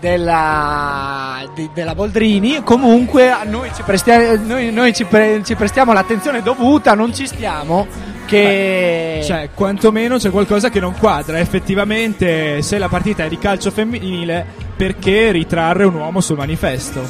della, 0.00 1.38
di- 1.54 1.70
della 1.72 1.94
Boldrini. 1.94 2.62
Comunque 2.62 3.34
noi 3.46 3.70
ci, 3.74 3.82
prestia- 3.82 4.36
noi- 4.36 4.70
noi 4.70 4.92
ci 4.92 5.04
pre- 5.04 5.40
ci 5.44 5.54
prestiamo 5.54 5.94
l'attenzione 5.94 6.42
dovuta, 6.42 6.92
non 6.94 7.14
ci 7.14 7.26
stiamo. 7.26 7.86
Che 8.32 9.20
Cioè, 9.24 9.50
quantomeno 9.54 10.16
c'è 10.16 10.30
qualcosa 10.30 10.70
che 10.70 10.80
non 10.80 10.94
quadra. 10.98 11.38
Effettivamente, 11.38 12.62
se 12.62 12.78
la 12.78 12.88
partita 12.88 13.24
è 13.24 13.28
di 13.28 13.36
calcio 13.36 13.70
femminile, 13.70 14.46
perché 14.74 15.30
ritrarre 15.32 15.84
un 15.84 15.94
uomo 15.94 16.22
sul 16.22 16.38
manifesto? 16.38 17.06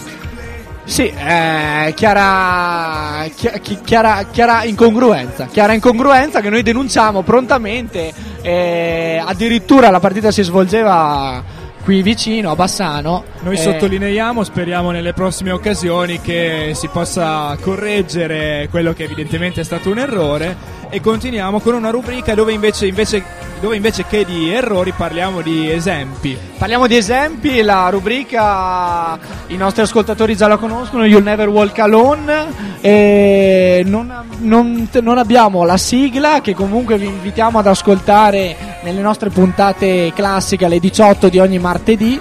Sì, 0.85 1.07
eh, 1.07 1.93
chiara, 1.95 3.25
chi- 3.37 3.61
chi- 3.61 3.79
chiara, 3.85 4.25
chiara 4.33 4.65
incongruenza, 4.65 5.47
chiara 5.47 5.75
incongruenza 5.75 6.41
che 6.41 6.51
noi 6.51 6.63
denunciamo 6.63 7.23
prontamente. 7.23 8.13
eh, 8.43 9.23
addirittura 9.25 9.91
la 9.91 10.01
partita 10.01 10.33
si 10.33 10.43
svolgeva 10.43 11.41
qui 11.85 12.03
vicino 12.03 12.51
a 12.51 12.57
Bassano. 12.57 13.23
Noi 13.43 13.55
eh, 13.55 13.59
sottolineiamo, 13.59 14.43
speriamo 14.43 14.91
nelle 14.91 15.13
prossime 15.13 15.53
occasioni 15.53 16.21
che 16.21 16.73
si 16.75 16.89
possa 16.89 17.57
correggere 17.61 18.67
quello 18.71 18.93
che 18.93 19.05
evidentemente 19.05 19.61
è 19.61 19.65
stato 19.65 19.91
un 19.91 19.99
errore 19.99 20.81
e 20.95 21.01
continuiamo 21.01 21.61
con 21.61 21.73
una 21.73 21.89
rubrica 21.89 22.35
dove 22.35 22.53
invece, 22.53 22.87
invece- 22.87 23.25
dove 23.63 23.77
invece 23.77 24.05
che 24.07 24.27
di 24.27 24.53
errori 24.53 24.93
parliamo 24.95 25.41
di 25.41 25.71
esempi. 25.73 26.37
Parliamo 26.59 26.87
di 26.87 26.97
esempi, 26.97 27.63
la 27.63 27.89
rubrica 27.89 29.19
i 29.47 29.57
nostri 29.57 29.81
ascoltatori 29.81 30.37
già 30.37 30.49
la 30.49 30.59
conoscono, 30.59 31.07
You'll 31.07 31.23
Never 31.23 31.49
Walk 31.49 31.79
Alone. 31.79 32.47
E 32.83 33.83
non, 33.87 34.13
non- 34.41 34.87
non 35.01 35.17
abbiamo 35.17 35.65
la 35.65 35.79
sigla 35.79 36.43
che 36.43 36.55
comunque 36.55 36.99
vi 36.99 37.07
invitiamo 37.07 37.59
ad 37.59 37.69
ascoltare 37.69 38.55
nelle 38.83 39.01
nostre 39.01 39.31
puntate 39.31 40.13
classiche 40.15 40.67
alle 40.67 40.79
18 40.79 41.31
di 41.31 41.39
ogni 41.39 41.59
martedì. 41.59 42.21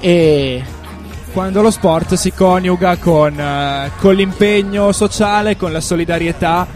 E 0.00 0.64
Quando 1.32 1.62
lo 1.62 1.70
sport 1.70 2.14
si 2.14 2.32
coniuga 2.32 2.96
con, 2.96 3.38
eh, 3.38 3.92
con 4.00 4.12
l'impegno 4.14 4.90
sociale, 4.90 5.56
con 5.56 5.70
la 5.70 5.80
solidarietà, 5.80 6.66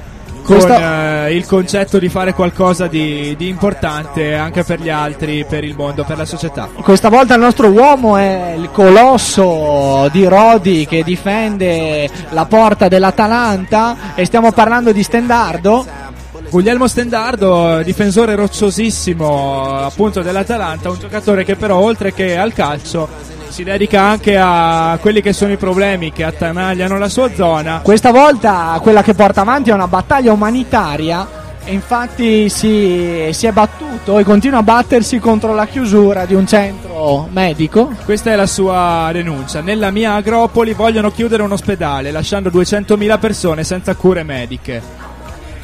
con 0.42 0.56
Questa- 0.56 1.26
eh, 1.26 1.34
il 1.36 1.46
concetto 1.46 1.98
di 1.98 2.08
fare 2.08 2.34
qualcosa 2.34 2.86
di, 2.86 3.34
di 3.36 3.48
importante 3.48 4.34
anche 4.34 4.64
per 4.64 4.80
gli 4.80 4.90
altri, 4.90 5.44
per 5.48 5.64
il 5.64 5.74
mondo, 5.76 6.04
per 6.04 6.16
la 6.16 6.24
società. 6.24 6.68
questa 6.82 7.08
volta 7.08 7.34
il 7.34 7.40
nostro 7.40 7.68
uomo 7.68 8.16
è 8.16 8.54
il 8.56 8.70
colosso 8.72 10.08
di 10.12 10.24
Rodi 10.26 10.86
che 10.86 11.02
difende 11.02 12.08
la 12.30 12.44
porta 12.44 12.88
dell'Atalanta 12.88 13.96
e 14.14 14.24
stiamo 14.24 14.52
parlando 14.52 14.92
di 14.92 15.02
Stendardo. 15.02 16.10
Guglielmo 16.50 16.86
Stendardo, 16.86 17.80
difensore 17.82 18.34
rocciosissimo 18.34 19.78
appunto 19.78 20.20
dell'Atalanta, 20.20 20.90
un 20.90 20.98
giocatore 20.98 21.44
che 21.44 21.56
però 21.56 21.78
oltre 21.78 22.12
che 22.12 22.36
al 22.36 22.52
calcio 22.52 23.08
si 23.52 23.64
dedica 23.64 24.00
anche 24.00 24.38
a 24.38 24.96
quelli 24.98 25.20
che 25.20 25.34
sono 25.34 25.52
i 25.52 25.58
problemi 25.58 26.10
che 26.10 26.24
attanagliano 26.24 26.96
la 26.96 27.10
sua 27.10 27.32
zona. 27.34 27.80
Questa 27.82 28.10
volta 28.10 28.78
quella 28.80 29.02
che 29.02 29.12
porta 29.12 29.42
avanti 29.42 29.68
è 29.68 29.74
una 29.74 29.86
battaglia 29.86 30.32
umanitaria 30.32 31.40
e 31.62 31.72
infatti 31.74 32.48
si, 32.48 33.28
si 33.30 33.46
è 33.46 33.52
battuto 33.52 34.18
e 34.18 34.24
continua 34.24 34.60
a 34.60 34.62
battersi 34.62 35.18
contro 35.18 35.54
la 35.54 35.66
chiusura 35.66 36.24
di 36.24 36.34
un 36.34 36.46
centro 36.46 37.28
medico. 37.30 37.92
Questa 38.06 38.32
è 38.32 38.36
la 38.36 38.46
sua 38.46 39.10
denuncia. 39.12 39.60
Nella 39.60 39.90
mia 39.90 40.14
agropoli 40.14 40.72
vogliono 40.72 41.12
chiudere 41.12 41.42
un 41.42 41.52
ospedale, 41.52 42.10
lasciando 42.10 42.48
200.000 42.48 43.18
persone 43.18 43.64
senza 43.64 43.94
cure 43.94 44.22
mediche. 44.22 44.82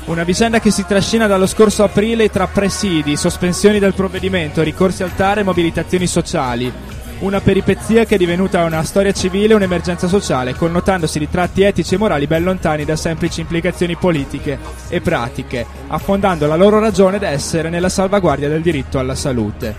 Una 0.05 0.25
vicenda 0.25 0.61
che 0.61 0.71
si 0.71 0.85
trascina 0.87 1.27
dallo 1.27 1.47
scorso 1.47 1.85
aprile 1.85 2.31
tra 2.31 2.47
presidi, 2.47 3.17
sospensioni 3.17 3.79
del 3.79 3.95
provvedimento, 3.95 4.63
ricorsi 4.63 5.03
al 5.03 5.15
TAR 5.15 5.39
e 5.39 5.43
mobilitazioni 5.43 6.07
sociali. 6.07 6.73
Una 7.21 7.41
peripezia 7.41 8.05
che 8.05 8.15
è 8.15 8.19
divenuta 8.19 8.63
una 8.63 8.85
storia 8.85 9.11
civile 9.11 9.53
e 9.53 9.57
un'emergenza 9.57 10.07
sociale, 10.07 10.55
connotandosi 10.55 11.19
di 11.19 11.29
tratti 11.29 11.63
etici 11.63 11.97
e 11.97 11.99
morali 11.99 12.29
ben 12.29 12.45
lontani 12.45 12.85
da 12.85 12.95
semplici 12.95 13.41
implicazioni 13.41 13.97
politiche 13.97 14.57
e 14.89 15.01
pratiche, 15.01 15.67
affondando 15.89 16.47
la 16.47 16.55
loro 16.55 16.79
ragione 16.79 17.19
d'essere 17.19 17.71
nella 17.71 17.89
salvaguardia 17.89 18.49
del 18.49 18.63
diritto 18.63 19.01
alla 19.01 19.17
salute. 19.17 19.75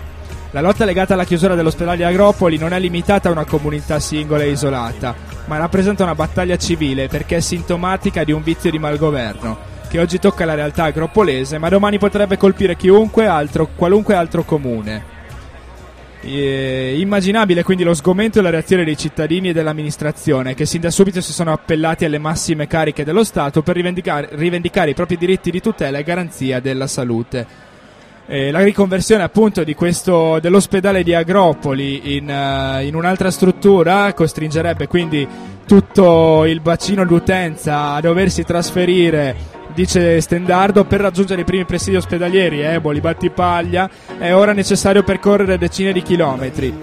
La 0.50 0.60
lotta 0.60 0.84
legata 0.84 1.14
alla 1.14 1.24
chiusura 1.24 1.54
dell'ospedale 1.54 1.96
di 1.96 2.02
Agropoli 2.02 2.58
non 2.58 2.74
è 2.74 2.78
limitata 2.78 3.30
a 3.30 3.32
una 3.32 3.46
comunità 3.46 3.98
singola 4.00 4.42
e 4.42 4.50
isolata, 4.50 5.14
ma 5.46 5.56
rappresenta 5.56 6.02
una 6.02 6.14
battaglia 6.14 6.58
civile 6.58 7.08
perché 7.08 7.36
è 7.36 7.40
sintomatica 7.40 8.22
di 8.22 8.32
un 8.32 8.42
vizio 8.42 8.70
di 8.70 8.78
malgoverno, 8.78 9.56
che 9.88 9.98
oggi 9.98 10.18
tocca 10.18 10.44
la 10.44 10.54
realtà 10.54 10.84
agropolese, 10.84 11.56
ma 11.56 11.70
domani 11.70 11.96
potrebbe 11.96 12.36
colpire 12.36 12.76
chiunque 12.76 13.26
altro, 13.26 13.70
qualunque 13.74 14.14
altro 14.14 14.44
comune. 14.44 15.19
Eh, 16.22 16.96
immaginabile 16.98 17.62
quindi 17.62 17.82
lo 17.82 17.94
sgomento 17.94 18.38
e 18.38 18.42
la 18.42 18.50
reazione 18.50 18.84
dei 18.84 18.96
cittadini 18.96 19.48
e 19.48 19.52
dell'amministrazione 19.54 20.52
che 20.52 20.66
sin 20.66 20.82
da 20.82 20.90
subito 20.90 21.22
si 21.22 21.32
sono 21.32 21.50
appellati 21.50 22.04
alle 22.04 22.18
massime 22.18 22.66
cariche 22.66 23.04
dello 23.04 23.24
Stato 23.24 23.62
per 23.62 23.74
rivendicare, 23.74 24.28
rivendicare 24.32 24.90
i 24.90 24.94
propri 24.94 25.16
diritti 25.16 25.50
di 25.50 25.60
tutela 25.60 25.96
e 25.96 26.02
garanzia 26.02 26.60
della 26.60 26.86
salute. 26.86 27.68
Eh, 28.26 28.50
la 28.50 28.62
riconversione 28.62 29.22
appunto 29.22 29.64
questo, 29.74 30.38
dell'ospedale 30.40 31.02
di 31.02 31.14
Agropoli 31.14 32.16
in, 32.16 32.28
eh, 32.28 32.84
in 32.84 32.94
un'altra 32.94 33.30
struttura 33.30 34.12
costringerebbe 34.12 34.86
quindi 34.86 35.26
tutto 35.66 36.44
il 36.44 36.60
bacino 36.60 37.04
d'utenza 37.04 37.92
a 37.92 38.00
doversi 38.00 38.44
trasferire 38.44 39.58
dice 39.74 40.20
Stendardo 40.20 40.84
per 40.84 41.00
raggiungere 41.00 41.42
i 41.42 41.44
primi 41.44 41.64
presidi 41.64 41.96
ospedalieri 41.96 42.60
Eboli, 42.60 43.00
Battipaglia 43.00 43.88
è 44.18 44.34
ora 44.34 44.52
necessario 44.52 45.02
percorrere 45.02 45.58
decine 45.58 45.92
di 45.92 46.02
chilometri. 46.02 46.76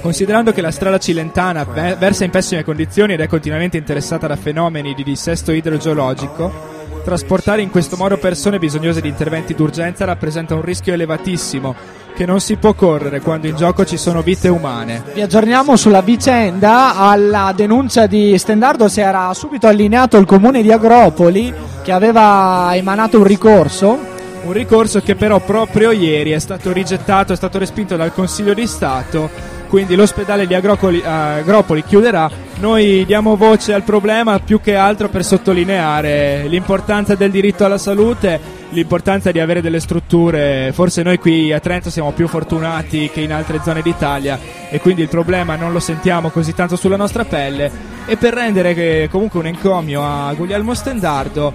Considerando 0.00 0.52
che 0.52 0.60
la 0.60 0.70
strada 0.70 0.98
cilentana 0.98 1.64
ve- 1.64 1.96
versa 1.98 2.24
in 2.24 2.30
pessime 2.30 2.64
condizioni 2.64 3.14
ed 3.14 3.20
è 3.20 3.26
continuamente 3.26 3.76
interessata 3.76 4.26
da 4.26 4.36
fenomeni 4.36 4.94
di 4.94 5.02
dissesto 5.02 5.52
idrogeologico 5.52 6.73
Trasportare 7.04 7.60
in 7.60 7.68
questo 7.68 7.96
modo 7.96 8.16
persone 8.16 8.58
bisognose 8.58 9.02
di 9.02 9.08
interventi 9.08 9.52
d'urgenza 9.52 10.06
rappresenta 10.06 10.54
un 10.54 10.62
rischio 10.62 10.94
elevatissimo 10.94 11.74
che 12.14 12.24
non 12.24 12.40
si 12.40 12.56
può 12.56 12.72
correre 12.72 13.20
quando 13.20 13.46
in 13.46 13.56
gioco 13.56 13.84
ci 13.84 13.98
sono 13.98 14.22
vite 14.22 14.48
umane. 14.48 15.02
Vi 15.12 15.20
aggiorniamo 15.20 15.76
sulla 15.76 16.00
vicenda. 16.00 16.96
Alla 16.96 17.52
denuncia 17.54 18.06
di 18.06 18.38
Stendardo 18.38 18.88
si 18.88 19.02
era 19.02 19.34
subito 19.34 19.66
allineato 19.66 20.16
il 20.16 20.24
comune 20.24 20.62
di 20.62 20.72
Agropoli 20.72 21.52
che 21.82 21.92
aveva 21.92 22.70
emanato 22.72 23.18
un 23.18 23.24
ricorso. 23.24 23.98
Un 24.44 24.52
ricorso 24.52 25.00
che 25.00 25.14
però 25.14 25.40
proprio 25.40 25.90
ieri 25.90 26.30
è 26.30 26.38
stato 26.38 26.72
rigettato, 26.72 27.34
è 27.34 27.36
stato 27.36 27.58
respinto 27.58 27.96
dal 27.96 28.14
Consiglio 28.14 28.54
di 28.54 28.66
Stato 28.66 29.28
quindi 29.74 29.96
l'ospedale 29.96 30.46
di 30.46 30.54
Agrocoli, 30.54 31.00
eh, 31.00 31.08
Agropoli 31.08 31.82
chiuderà. 31.82 32.30
Noi 32.60 33.04
diamo 33.06 33.34
voce 33.34 33.72
al 33.74 33.82
problema 33.82 34.38
più 34.38 34.60
che 34.60 34.76
altro 34.76 35.08
per 35.08 35.24
sottolineare 35.24 36.46
l'importanza 36.46 37.16
del 37.16 37.32
diritto 37.32 37.64
alla 37.64 37.76
salute, 37.76 38.38
l'importanza 38.68 39.32
di 39.32 39.40
avere 39.40 39.60
delle 39.60 39.80
strutture. 39.80 40.70
Forse 40.72 41.02
noi 41.02 41.18
qui 41.18 41.52
a 41.52 41.58
Trento 41.58 41.90
siamo 41.90 42.12
più 42.12 42.28
fortunati 42.28 43.10
che 43.10 43.22
in 43.22 43.32
altre 43.32 43.58
zone 43.64 43.82
d'Italia 43.82 44.38
e 44.70 44.78
quindi 44.78 45.02
il 45.02 45.08
problema 45.08 45.56
non 45.56 45.72
lo 45.72 45.80
sentiamo 45.80 46.30
così 46.30 46.54
tanto 46.54 46.76
sulla 46.76 46.94
nostra 46.94 47.24
pelle. 47.24 47.68
E 48.06 48.16
per 48.16 48.32
rendere 48.32 48.74
che 48.74 49.08
comunque 49.10 49.40
un 49.40 49.46
encomio 49.46 50.04
a 50.04 50.32
Guglielmo 50.34 50.72
Stendardo 50.74 51.52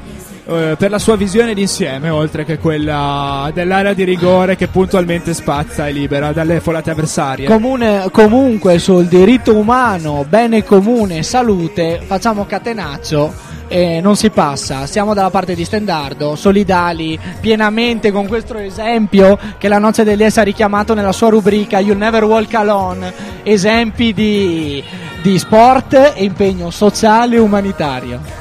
eh, 0.50 0.76
per 0.78 0.90
la 0.90 0.98
sua 0.98 1.16
visione 1.16 1.54
d'insieme, 1.54 2.10
oltre 2.10 2.44
che 2.44 2.58
quella 2.58 3.52
dell'area 3.54 3.94
di 3.94 4.04
rigore 4.04 4.56
che 4.56 4.68
puntualmente 4.68 5.34
spazza 5.36 5.88
e 5.88 5.92
libera 5.92 6.32
dalle 6.32 6.60
folate 6.60 6.90
avversarie. 6.90 7.48
Comune, 7.48 8.08
comunque 8.12 8.80
sul 8.80 9.06
diritto 9.06 9.56
umano, 9.56 10.26
bene 10.28 10.64
comune, 10.64 11.22
salute, 11.22 12.02
facciamo 12.04 12.46
catenaccio 12.46 13.32
e 13.68 14.02
non 14.02 14.16
si 14.16 14.32
passa. 14.32 14.88
Siamo 14.88 15.14
dalla 15.14 15.30
parte 15.30 15.54
di 15.54 15.64
Stendardo, 15.64 16.36
solidali 16.36 17.18
pienamente 17.40 18.12
con 18.12 18.28
questo 18.28 18.58
esempio 18.58 19.38
che 19.60 19.68
la 19.68 19.78
Noce 19.78 20.04
dell'Es 20.04 20.40
ha 20.40 20.44
richiamato 20.44 20.96
nella 20.96 21.12
sua 21.12 21.30
rubrica 21.30 21.80
You 21.80 21.96
Never 21.96 22.24
Walk 22.24 22.56
Alone, 22.56 23.14
esempi 23.44 24.14
di, 24.14 24.84
di 25.22 25.38
sport 25.38 26.14
e 26.16 26.24
impegno 26.24 26.72
sociale 26.72 27.36
e 27.36 27.40
umanitario. 27.40 28.39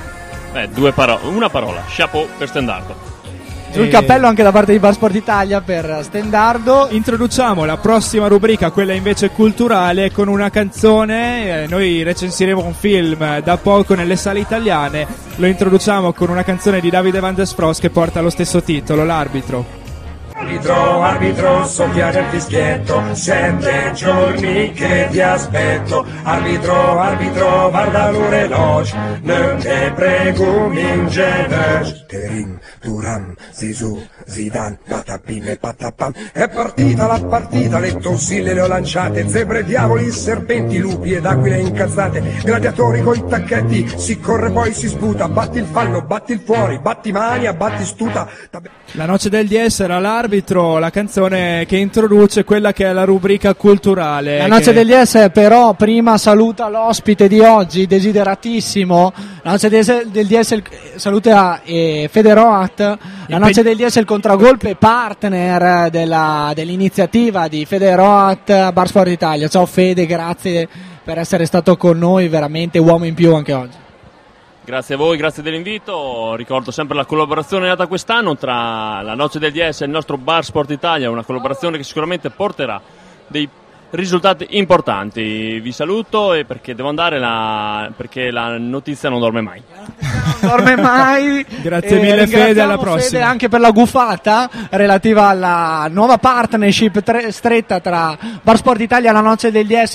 Beh, 0.53 0.69
due 0.71 0.93
paro- 0.93 1.21
una 1.25 1.49
parola, 1.49 1.85
chapeau 1.87 2.27
per 2.37 2.49
Stendardo. 2.49 3.17
Sul 3.71 3.89
cappello 3.89 4.27
anche 4.27 4.43
da 4.43 4.51
parte 4.51 4.73
di 4.73 4.79
Barsport 4.79 5.15
Italia 5.15 5.61
per 5.61 6.01
Stendardo. 6.03 6.89
Introduciamo 6.91 7.67
la 7.67 7.77
prossima 7.77 8.27
rubrica, 8.27 8.71
quella 8.71 8.95
invece 8.95 9.29
culturale, 9.31 10.11
con 10.11 10.29
una 10.29 10.49
canzone. 10.49 11.65
Eh, 11.65 11.67
noi 11.69 12.03
recensiremo 12.03 12.65
un 12.65 12.73
film 12.73 13.23
eh, 13.23 13.43
da 13.43 13.59
poco 13.59 13.95
nelle 13.95 14.17
sale 14.17 14.41
italiane. 14.41 15.07
Lo 15.37 15.47
introduciamo 15.47 16.13
con 16.15 16.31
una 16.31 16.45
canzone 16.45 16.81
di 16.81 16.89
Davide 16.89 17.21
Van 17.21 17.35
der 17.35 17.47
Spross 17.47 17.79
che 17.79 17.91
porta 17.91 18.23
lo 18.23 18.31
stesso 18.31 18.63
titolo, 18.63 19.05
L'arbitro. 19.05 19.78
Arbitro, 20.39 21.03
arbitro, 21.03 21.67
soffiare 21.67 22.21
il 22.21 22.27
fischietto, 22.27 23.03
sette 23.13 23.91
giorni 23.93 24.73
che 24.73 25.09
ti 25.11 25.21
aspetto. 25.21 26.07
Arbitro, 26.23 27.01
arbitro, 27.01 27.71
guarda 27.71 28.11
l'orologio, 28.13 28.97
non 29.23 29.59
te 29.59 29.93
prego, 29.97 30.69
minge 30.69 31.49
Terim, 32.07 32.59
Turam, 32.81 33.35
Zizou, 33.51 34.01
Zidane, 34.29 34.79
Patapim 34.87 35.49
e 35.49 35.57
Patapam. 35.57 36.13
È 36.33 36.49
partita 36.49 37.07
la 37.07 37.19
partita, 37.21 37.79
le 37.79 37.97
tonsille 37.97 38.53
le 38.53 38.61
ho 38.61 38.67
lanciate, 38.67 39.27
zebre, 39.29 39.65
diavoli, 39.65 40.11
serpenti, 40.11 40.79
lupi 40.79 41.13
ed 41.13 41.25
aquile 41.25 41.61
incazzate, 41.61 42.23
gladiatori 42.45 43.03
coi 43.03 43.25
tacchetti, 43.27 43.93
si 43.97 44.19
corre 44.21 44.51
poi 44.51 44.73
si 44.75 44.89
sputa, 44.89 45.29
batti 45.29 45.59
il 45.59 45.67
fallo, 45.71 46.03
batti 46.03 46.33
il 46.33 46.41
fuori, 46.45 46.79
batti 46.79 47.11
mania, 47.11 47.53
batti 47.55 47.85
stuta. 47.85 48.29
La 48.93 49.07
noce 49.07 49.29
del 49.31 49.47
DS 49.47 49.81
era 49.81 49.99
l'arbitro, 49.99 50.79
la 50.79 50.91
canzone 50.91 51.65
che 51.67 51.77
introduce 51.77 52.45
quella 52.45 52.73
che 52.73 52.87
è 52.87 52.93
la 52.93 53.05
rubrica 53.05 53.55
culturale. 53.55 54.39
La 54.39 54.47
noce 54.47 54.73
che- 54.73 54.85
degli 54.85 54.93
S 55.05 55.31
però 55.33 55.75
prima 55.75 56.19
saluta 56.19 56.69
l'ospite 56.69 57.29
di 57.29 57.41
oggi, 57.41 57.87
desideratissimo. 57.87 59.13
La 59.43 59.51
noce 59.53 59.69
del 59.69 59.83
DS, 59.85 60.05
del 60.07 60.27
DS 60.27 60.63
saluta 60.97 61.63
eh, 61.63 62.09
Federoat. 62.11 62.99
La 63.27 63.39
noce 63.39 63.63
del 63.63 63.77
DS 63.77 63.97
è 63.97 64.01
il 64.01 64.07
contragolpe 64.19 64.75
partner 64.75 65.91
della- 65.91 66.51
dell'iniziativa 66.53 67.47
di 67.47 67.65
Federoat 67.65 68.73
Bar 68.73 68.89
Sport 68.89 69.11
Italia. 69.11 69.47
Ciao 69.47 69.65
Fede, 69.65 70.07
grazie 70.07 70.69
per 71.05 71.19
essere 71.19 71.47
stato 71.47 71.77
con 71.77 71.97
noi, 71.99 72.27
veramente 72.27 72.81
uomo 72.81 73.05
in 73.05 73.15
più 73.15 73.33
anche 73.33 73.53
oggi. 73.53 73.77
Grazie 74.65 74.97
a 74.97 74.99
voi, 74.99 75.17
grazie 75.17 75.45
dell'invito. 75.45 76.35
Ricordo 76.35 76.73
sempre 76.73 76.97
la 76.97 77.05
collaborazione 77.05 77.69
nata 77.69 77.87
quest'anno 77.87 78.37
tra 78.37 79.03
la 79.03 79.15
Noce 79.15 79.39
del 79.39 79.53
DS 79.53 79.83
e 79.83 79.85
il 79.85 79.93
nostro 79.93 80.19
Bar 80.19 80.45
Sport 80.45 80.71
Italia, 80.71 81.09
una 81.09 81.23
collaborazione 81.23 81.77
che 81.77 81.85
sicuramente 81.85 82.29
porterà 82.31 82.81
dei 83.29 83.49
risultati 83.91 84.47
importanti. 84.51 85.61
Vi 85.61 85.73
saluto 85.73 86.35
e 86.35 86.45
perché 86.45 86.75
devo 86.75 86.89
andare 86.89 87.19
la, 87.19 87.91
perché 87.97 88.31
la 88.31 88.57
notizia 88.59 89.09
non 89.09 89.21
dorme 89.21 89.41
mai. 89.41 89.63
Non 90.01 90.35
dorme 90.41 90.77
mai. 90.77 91.47
Grazie 91.63 91.99
E 91.99 92.03
mille, 92.03 92.27
Fede, 92.27 92.61
alla 92.61 92.79
prossima. 92.79 93.03
Fede 93.03 93.23
anche 93.23 93.49
per 93.49 93.61
la 93.61 93.71
gufata 93.71 94.49
relativa 94.71 95.29
alla 95.29 95.89
nuova 95.91 96.19
partnership 96.19 97.03
tre- 97.03 97.33
stretta 97.33 97.81
tra 97.81 98.17
Bar 98.43 98.57
Sport 98.57 98.81
Italia, 98.81 99.13
la 99.13 99.21
Noce 99.21 99.51
del 99.51 99.67
DS 99.67 99.95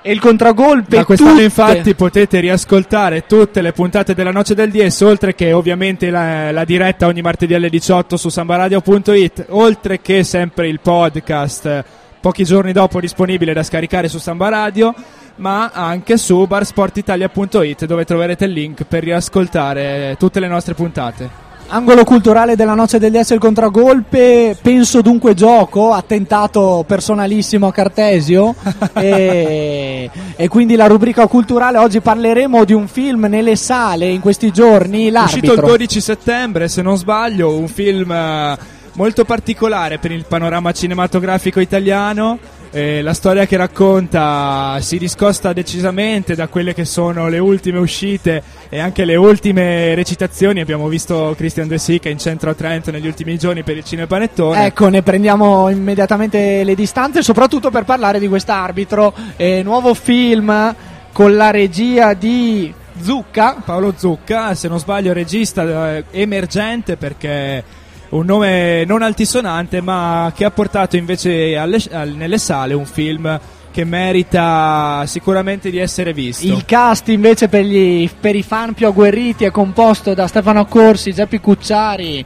e 0.00 0.12
il 0.12 0.20
contragolpe. 0.20 0.96
Da 0.96 1.04
quest'anno 1.04 1.30
tutte- 1.32 1.42
infatti 1.44 1.94
potete 1.94 2.40
riascoltare 2.40 3.26
tutte 3.26 3.60
le 3.62 3.72
puntate 3.72 4.14
della 4.14 4.32
Noce 4.32 4.54
del 4.54 4.70
DS, 4.70 5.00
oltre 5.02 5.34
che 5.34 5.52
ovviamente 5.52 6.10
la, 6.10 6.50
la 6.50 6.64
diretta 6.64 7.06
ogni 7.06 7.20
martedì 7.20 7.54
alle 7.54 7.68
18 7.68 8.16
su 8.16 8.28
sambaradio.it, 8.28 9.46
oltre 9.50 10.00
che 10.00 10.24
sempre 10.24 10.68
il 10.68 10.80
podcast 10.80 11.66
eh, 11.66 11.84
pochi 12.20 12.44
giorni 12.44 12.72
dopo 12.72 13.00
disponibile 13.00 13.52
da 13.52 13.62
scaricare 13.62 14.08
su 14.08 14.18
Samba 14.18 14.48
Radio, 14.48 14.94
ma 15.36 15.70
anche 15.72 16.16
su 16.16 16.46
barsportitalia.it 16.46 17.86
dove 17.86 18.04
troverete 18.04 18.44
il 18.44 18.52
link 18.52 18.84
per 18.84 19.02
riascoltare 19.02 20.16
tutte 20.18 20.40
le 20.40 20.48
nostre 20.48 20.74
puntate. 20.74 21.46
Angolo 21.70 22.02
culturale 22.04 22.56
della 22.56 22.72
Noce 22.72 22.98
del 22.98 23.10
DS 23.10 23.30
il 23.30 23.38
contragolpe, 23.38 24.56
penso 24.60 25.02
dunque 25.02 25.34
gioco, 25.34 25.92
attentato 25.92 26.82
personalissimo 26.86 27.66
a 27.66 27.72
Cartesio 27.72 28.54
e, 28.94 30.10
e 30.34 30.48
quindi 30.48 30.76
la 30.76 30.86
rubrica 30.86 31.26
culturale, 31.26 31.76
oggi 31.76 32.00
parleremo 32.00 32.64
di 32.64 32.72
un 32.72 32.88
film 32.88 33.26
nelle 33.26 33.54
sale 33.54 34.06
in 34.06 34.20
questi 34.20 34.50
giorni, 34.50 35.08
Uscito 35.08 35.52
il 35.52 35.56
l'arbitro. 35.56 35.66
12 35.66 36.00
settembre, 36.00 36.68
se 36.68 36.80
non 36.80 36.96
sbaglio, 36.96 37.54
un 37.54 37.68
film 37.68 38.12
eh, 38.12 38.58
molto 38.98 39.24
particolare 39.24 39.98
per 39.98 40.10
il 40.10 40.24
panorama 40.26 40.72
cinematografico 40.72 41.60
italiano. 41.60 42.36
Eh, 42.70 43.00
la 43.00 43.14
storia 43.14 43.46
che 43.46 43.56
racconta 43.56 44.76
si 44.80 44.98
discosta 44.98 45.52
decisamente 45.52 46.34
da 46.34 46.48
quelle 46.48 46.74
che 46.74 46.84
sono 46.84 47.28
le 47.28 47.38
ultime 47.38 47.78
uscite 47.78 48.42
e 48.68 48.80
anche 48.80 49.04
le 49.04 49.14
ultime 49.14 49.94
recitazioni. 49.94 50.60
Abbiamo 50.60 50.88
visto 50.88 51.32
Christian 51.36 51.68
De 51.68 51.78
Sica 51.78 52.08
in 52.08 52.18
centro 52.18 52.50
a 52.50 52.54
Trento 52.54 52.90
negli 52.90 53.06
ultimi 53.06 53.38
giorni 53.38 53.62
per 53.62 53.76
il 53.76 53.84
Cinepanettone. 53.84 54.66
Ecco, 54.66 54.88
ne 54.88 55.02
prendiamo 55.02 55.68
immediatamente 55.68 56.64
le 56.64 56.74
distanze, 56.74 57.22
soprattutto 57.22 57.70
per 57.70 57.84
parlare 57.84 58.18
di 58.18 58.26
quest'arbitro. 58.26 59.14
Eh, 59.36 59.62
nuovo 59.62 59.94
film 59.94 60.74
con 61.12 61.36
la 61.36 61.52
regia 61.52 62.14
di 62.14 62.74
Zucca. 63.00 63.62
Paolo 63.64 63.94
Zucca, 63.96 64.56
se 64.56 64.66
non 64.66 64.80
sbaglio, 64.80 65.12
regista 65.12 65.94
eh, 65.94 66.04
emergente 66.10 66.96
perché 66.96 67.77
un 68.10 68.24
nome 68.24 68.84
non 68.86 69.02
altisonante, 69.02 69.80
ma 69.80 70.32
che 70.34 70.44
ha 70.44 70.50
portato 70.50 70.96
invece 70.96 71.56
alle- 71.56 71.82
al- 71.92 72.10
nelle 72.10 72.38
sale 72.38 72.74
un 72.74 72.86
film 72.86 73.38
che 73.70 73.84
merita 73.84 75.04
sicuramente 75.06 75.70
di 75.70 75.78
essere 75.78 76.12
visto. 76.12 76.46
Il 76.46 76.64
cast 76.64 77.08
invece 77.08 77.48
per, 77.48 77.64
gli- 77.64 78.08
per 78.18 78.34
i 78.34 78.42
fan 78.42 78.72
più 78.74 78.86
agguerriti 78.86 79.44
è 79.44 79.50
composto 79.50 80.14
da 80.14 80.26
Stefano 80.26 80.64
Corsi, 80.66 81.12
Geppi 81.12 81.38
Cucciari, 81.38 82.24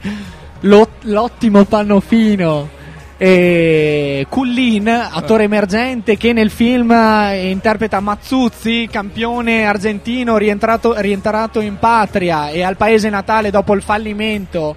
l'ot- 0.61 1.03
l'ottimo 1.03 1.63
Pannofino 1.65 2.81
E 3.17 4.25
Cullin, 4.27 4.87
attore 4.89 5.43
emergente 5.43 6.17
che 6.17 6.33
nel 6.33 6.49
film 6.49 6.91
interpreta 7.33 7.99
Mazzuzzi, 8.01 8.89
campione 8.91 9.65
argentino 9.65 10.35
rientrato, 10.35 10.95
rientrato 10.99 11.61
in 11.61 11.77
patria 11.77 12.49
e 12.49 12.63
al 12.63 12.75
paese 12.75 13.09
natale 13.09 13.49
dopo 13.51 13.73
il 13.75 13.81
fallimento 13.81 14.75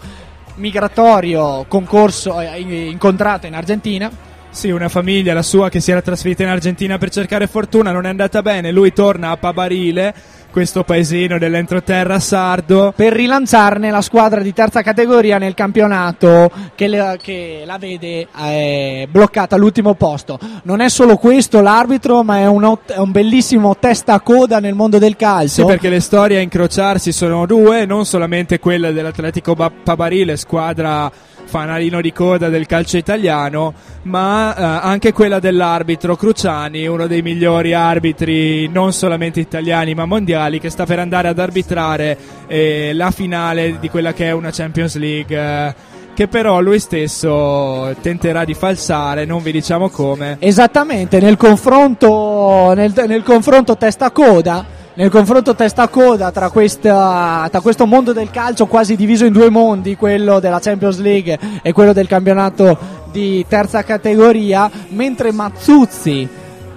migratorio 0.57 1.65
concorso 1.69 2.41
eh, 2.41 2.61
incontrato 2.61 3.47
in 3.47 3.55
Argentina. 3.55 4.11
Sì, 4.57 4.71
una 4.71 4.89
famiglia, 4.89 5.35
la 5.35 5.43
sua, 5.43 5.69
che 5.69 5.81
si 5.81 5.91
era 5.91 6.01
trasferita 6.01 6.43
in 6.43 6.49
Argentina 6.49 6.97
per 6.97 7.11
cercare 7.11 7.47
fortuna, 7.47 7.93
non 7.93 8.07
è 8.07 8.09
andata 8.09 8.41
bene. 8.41 8.71
Lui 8.73 8.91
torna 8.91 9.29
a 9.29 9.37
Pabarile, 9.37 10.15
questo 10.51 10.83
paesino 10.83 11.37
dell'entroterra 11.37 12.19
sardo. 12.21 12.95
per 12.97 13.13
rilanciarne 13.13 13.91
la 13.91 14.01
squadra 14.01 14.41
di 14.41 14.55
terza 14.55 14.81
categoria 14.81 15.37
nel 15.37 15.53
campionato 15.53 16.51
che, 16.75 16.89
le- 16.89 17.19
che 17.21 17.65
la 17.67 17.77
vede 17.77 18.29
eh, 18.35 19.07
bloccata 19.11 19.57
all'ultimo 19.57 19.93
posto. 19.93 20.39
Non 20.63 20.81
è 20.81 20.89
solo 20.89 21.19
questo 21.19 21.61
l'arbitro, 21.61 22.23
ma 22.23 22.39
è 22.39 22.47
un, 22.47 22.79
è 22.87 22.97
un 22.97 23.11
bellissimo 23.13 23.77
testa 23.79 24.15
a 24.15 24.21
coda 24.21 24.59
nel 24.59 24.75
mondo 24.75 24.97
del 24.97 25.17
calcio. 25.17 25.61
Sì, 25.61 25.65
perché 25.67 25.91
le 25.91 26.01
storie 26.01 26.39
a 26.39 26.41
incrociarsi 26.41 27.13
sono 27.13 27.45
due, 27.45 27.85
non 27.85 28.07
solamente 28.07 28.59
quella 28.59 28.91
dell'Atletico 28.91 29.53
Ba- 29.53 29.71
Pabarile, 29.71 30.39
squadra 30.39 31.13
fanalino 31.47 32.01
di 32.01 32.13
coda 32.13 32.49
del 32.49 32.67
calcio 32.67 32.97
italiano, 32.97 33.73
ma 34.03 34.55
eh, 34.55 34.63
anche 34.87 35.13
quella 35.13 35.39
dell'arbitro 35.39 36.17
Cruciani, 36.17 36.87
uno 36.87 37.07
dei 37.07 37.23
migliori 37.23 37.73
arbitri 37.73 38.69
non 38.69 38.93
solamente 38.93 39.41
italiani 39.41 39.95
ma 39.95 40.05
mondiali, 40.05 40.61
che 40.61 40.71
sta 40.71 40.85
per 40.85 40.99
andare 40.99 41.29
ad 41.29 41.39
arbitrare 41.39 42.19
eh, 42.47 42.93
la 42.93 43.11
finale 43.11 43.79
di 43.81 43.89
quella 43.89 44.13
che 44.13 44.27
è 44.27 44.33
una 44.33 44.51
Champions 44.51 44.97
League. 44.97 45.37
eh, 45.37 45.95
che 46.17 46.29
però 46.29 46.61
lui 46.63 46.79
stesso 46.79 47.95
tenterà 48.01 48.47
di 48.47 48.55
falsare, 48.55 49.27
non 49.27 49.43
vi 49.43 49.53
diciamo 49.53 49.91
come. 49.91 50.39
Esattamente, 50.39 51.21
nel 51.21 51.37
confronto, 51.37 52.73
nel, 52.75 52.95
nel 53.07 53.23
confronto 53.23 53.77
testa 53.77 54.07
a 54.07 54.11
coda. 54.11 54.76
Nel 54.99 55.11
confronto 55.11 55.55
testa 55.55 55.83
a 55.83 55.89
coda 55.89 56.31
tra, 56.31 56.49
questa- 56.49 57.47
tra 57.51 57.61
questo 57.61 57.85
mondo 57.85 58.15
del 58.15 58.31
calcio 58.31 58.65
quasi 58.67 58.97
diviso 58.97 59.27
in 59.27 59.33
due 59.35 59.51
mondi, 59.51 59.95
quello 59.95 60.41
della 60.41 60.59
Champions 60.59 60.99
League 61.01 61.39
e 61.61 61.73
quello 61.75 61.93
del 61.93 62.07
campionato 62.07 62.79
di 63.13 63.45
terza 63.47 63.83
categoria, 63.83 64.71
mentre 64.89 65.33
Mazzuzzi 65.33 66.27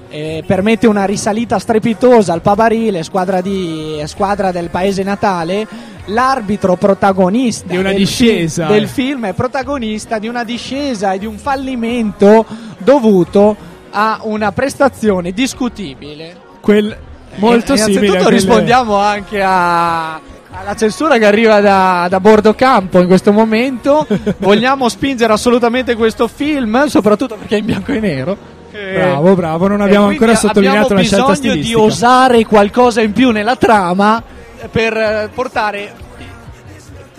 eh, 0.10 0.44
permette 0.46 0.86
una 0.86 1.06
risalita 1.06 1.60
strepitosa 1.60 2.34
al 2.34 2.42
Pabarile, 2.42 3.04
squadra, 3.04 3.40
di, 3.40 4.02
squadra 4.04 4.52
del 4.52 4.70
paese 4.70 5.02
natale, 5.04 5.66
l'arbitro 6.08 6.76
protagonista 6.76 7.68
Di 7.70 7.78
una 7.78 7.90
del, 7.90 8.00
discesa, 8.00 8.66
fi- 8.68 8.74
del 8.74 8.84
eh. 8.84 8.88
film 8.88 9.28
è 9.28 9.34
protagonista 9.34 10.20
di 10.20 10.28
una 10.28 10.44
discesa 10.44 11.14
e 11.14 11.20
di 11.20 11.26
un 11.26 11.38
fallimento 11.38 12.46
dovuto 12.80 13.56
a 13.92 14.20
una 14.24 14.52
prestazione 14.52 15.32
discutibile. 15.32 16.36
Quel 16.60 16.98
molto 17.36 17.74
E- 17.74 17.78
simile. 17.78 18.06
Innanzitutto 18.06 18.30
rispondiamo 18.30 18.96
anche 18.98 19.42
a, 19.42 20.14
alla 20.16 20.76
censura 20.76 21.18
che 21.18 21.26
arriva 21.26 21.60
da, 21.62 22.08
da 22.10 22.20
bordo 22.20 22.54
campo 22.54 23.00
in 23.00 23.08
questo 23.08 23.32
momento. 23.32 24.06
Vogliamo 24.40 24.90
spingere 24.90 25.34
assolutamente 25.34 25.96
questo 25.96 26.28
film, 26.28 26.86
soprattutto 26.88 27.36
perché 27.36 27.56
è 27.56 27.60
in 27.60 27.66
bianco 27.66 27.92
e 27.92 28.00
nero. 28.00 28.38
Bravo, 28.72 29.36
bravo, 29.36 29.68
non 29.68 29.82
abbiamo 29.82 30.08
ancora 30.08 30.36
sottolineato 30.36 30.94
la 30.94 31.02
abbiamo 31.02 31.04
scelta 31.04 31.32
bisogno 31.32 31.54
di 31.54 31.64
stilistica. 31.64 31.82
osare 31.82 32.46
qualcosa 32.46 33.02
in 33.02 33.12
più 33.14 33.32
nella 33.32 33.56
trama 33.56 34.24
per 34.72 34.96
eh, 34.96 35.30
portare 35.34 35.94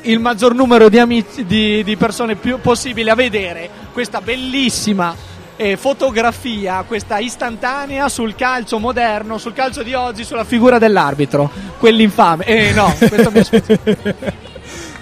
il 0.03 0.19
maggior 0.21 0.55
numero 0.55 0.89
di, 0.89 0.99
amici, 0.99 1.45
di, 1.45 1.83
di 1.85 1.97
persone 1.97 2.37
più 2.37 2.61
possibile 2.61 3.11
a 3.11 3.15
vedere 3.15 3.69
questa 3.93 4.21
bellissima 4.21 5.15
eh, 5.63 5.77
fotografia, 5.77 6.83
questa 6.87 7.19
istantanea 7.19 8.09
sul 8.09 8.35
calcio 8.35 8.79
moderno, 8.79 9.37
sul 9.37 9.53
calcio 9.53 9.83
di 9.83 9.93
oggi, 9.93 10.25
sulla 10.25 10.45
figura 10.45 10.79
dell'arbitro, 10.79 11.51
quell'infame. 11.79 12.45
Eh 12.47 12.73
no, 12.73 12.95
questo 12.97 13.31
mi 13.31 13.43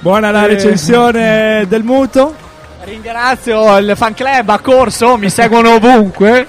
Buona 0.01 0.33
la 0.33 0.43
Eh. 0.43 0.49
recensione 0.49 1.65
del 1.69 1.85
muto. 1.85 2.35
Ringrazio 2.83 3.77
il 3.79 3.93
fan 3.95 4.15
club 4.15 4.49
a 4.49 4.59
corso, 4.59 5.17
mi 5.17 5.31
seguono 5.31 5.75
ovunque. 5.75 6.45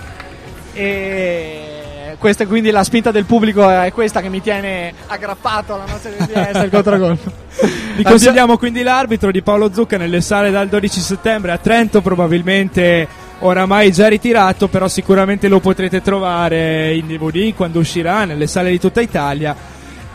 E 0.74 2.16
questa 2.18 2.46
è 2.46 2.48
quindi 2.48 2.72
la 2.72 2.84
spinta 2.84 3.12
del 3.12 3.26
pubblico, 3.26 3.70
è 3.70 3.92
questa 3.92 4.22
che 4.22 4.30
mi 4.30 4.42
tiene 4.42 4.92
aggrappato 5.06 5.76
alla 5.76 5.86
noce 5.86 6.16
del 6.18 6.26
DS 6.26 6.64
il 6.64 6.70
contragolpe. 6.72 7.32
Vi 7.96 8.04
consigliamo 8.04 8.58
quindi 8.58 8.82
l'arbitro 8.82 9.30
di 9.30 9.44
Paolo 9.44 9.72
Zucca 9.72 9.98
nelle 9.98 10.22
sale 10.22 10.50
dal 10.50 10.68
12 10.68 11.00
settembre 11.00 11.52
a 11.52 11.58
Trento, 11.58 12.02
probabilmente 12.02 13.28
oramai 13.40 13.92
già 13.92 14.08
ritirato, 14.08 14.68
però 14.68 14.88
sicuramente 14.88 15.48
lo 15.48 15.60
potrete 15.60 16.02
trovare 16.02 16.94
in 16.96 17.08
DVD 17.08 17.54
quando 17.54 17.80
uscirà 17.80 18.26
nelle 18.26 18.48
sale 18.48 18.72
di 18.72 18.80
tutta 18.80 19.02
Italia. 19.02 19.56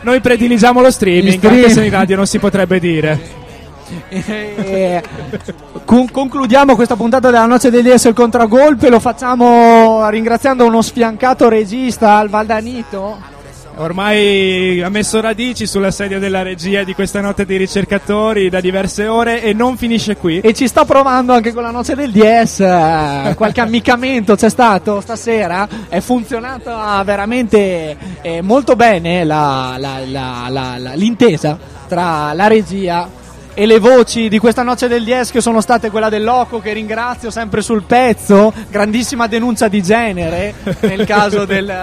Noi 0.01 0.19
prediligiamo 0.21 0.81
lo 0.81 0.91
streaming, 0.91 1.41
In 1.41 1.49
anche 1.49 1.69
se 1.69 1.83
in 1.83 1.91
radio 1.91 2.15
non 2.15 2.27
si 2.27 2.37
potrebbe 2.37 2.79
dire. 2.79 3.43
E 4.09 5.03
con- 5.85 6.09
concludiamo 6.09 6.75
questa 6.75 6.95
puntata 6.95 7.29
della 7.29 7.45
Noce 7.45 7.69
del 7.69 7.83
DS 7.83 8.05
il 8.05 8.13
contragolpe, 8.13 8.89
lo 8.89 8.99
facciamo 8.99 10.07
ringraziando 10.09 10.65
uno 10.65 10.81
sfiancato 10.81 11.49
regista 11.49 12.17
al 12.17 12.29
Valdanito. 12.29 13.34
Ormai 13.77 14.81
ha 14.81 14.89
messo 14.89 15.19
radici 15.19 15.67
sulla 15.67 15.91
sedia 15.91 16.17
della 16.17 16.41
regia 16.43 16.83
di 16.83 16.93
questa 16.93 17.19
notte 17.19 17.45
dei 17.45 17.57
ricercatori 17.57 18.49
da 18.49 18.61
diverse 18.61 19.07
ore 19.07 19.43
e 19.43 19.53
non 19.53 19.75
finisce 19.75 20.15
qui. 20.15 20.39
E 20.39 20.53
ci 20.53 20.67
sta 20.67 20.85
provando 20.85 21.33
anche 21.33 21.51
con 21.53 21.61
la 21.63 21.71
noce 21.71 21.93
del 21.95 22.11
DS. 22.11 22.59
eh, 22.61 23.33
Qualche 23.35 23.61
ammiccamento 23.61 24.35
c'è 24.35 24.49
stato 24.49 25.01
stasera. 25.01 25.67
È 25.89 25.99
funzionata 25.99 27.01
veramente 27.03 27.97
eh, 28.21 28.41
molto 28.41 28.75
bene 28.75 29.23
la- 29.25 29.75
la- 29.77 29.99
la- 30.49 30.93
l'intesa 30.95 31.57
tra 31.87 32.31
la 32.33 32.47
regia 32.47 33.07
e 33.57 33.65
le 33.65 33.79
voci 33.79 34.27
di 34.27 34.37
questa 34.37 34.63
noce 34.63 34.89
del 34.89 35.05
DS 35.05 35.31
che 35.31 35.39
sono 35.39 35.61
state 35.61 35.89
quella 35.89 36.09
del 36.09 36.23
Loco 36.25 36.59
che 36.59 36.73
ringrazio 36.73 37.31
sempre 37.31 37.61
sul 37.61 37.83
pezzo, 37.83 38.53
grandissima 38.69 39.27
denuncia 39.27 39.69
di 39.69 39.81
genere 39.81 40.53
nel 40.81 41.05
caso 41.07 41.45
del- 41.45 41.73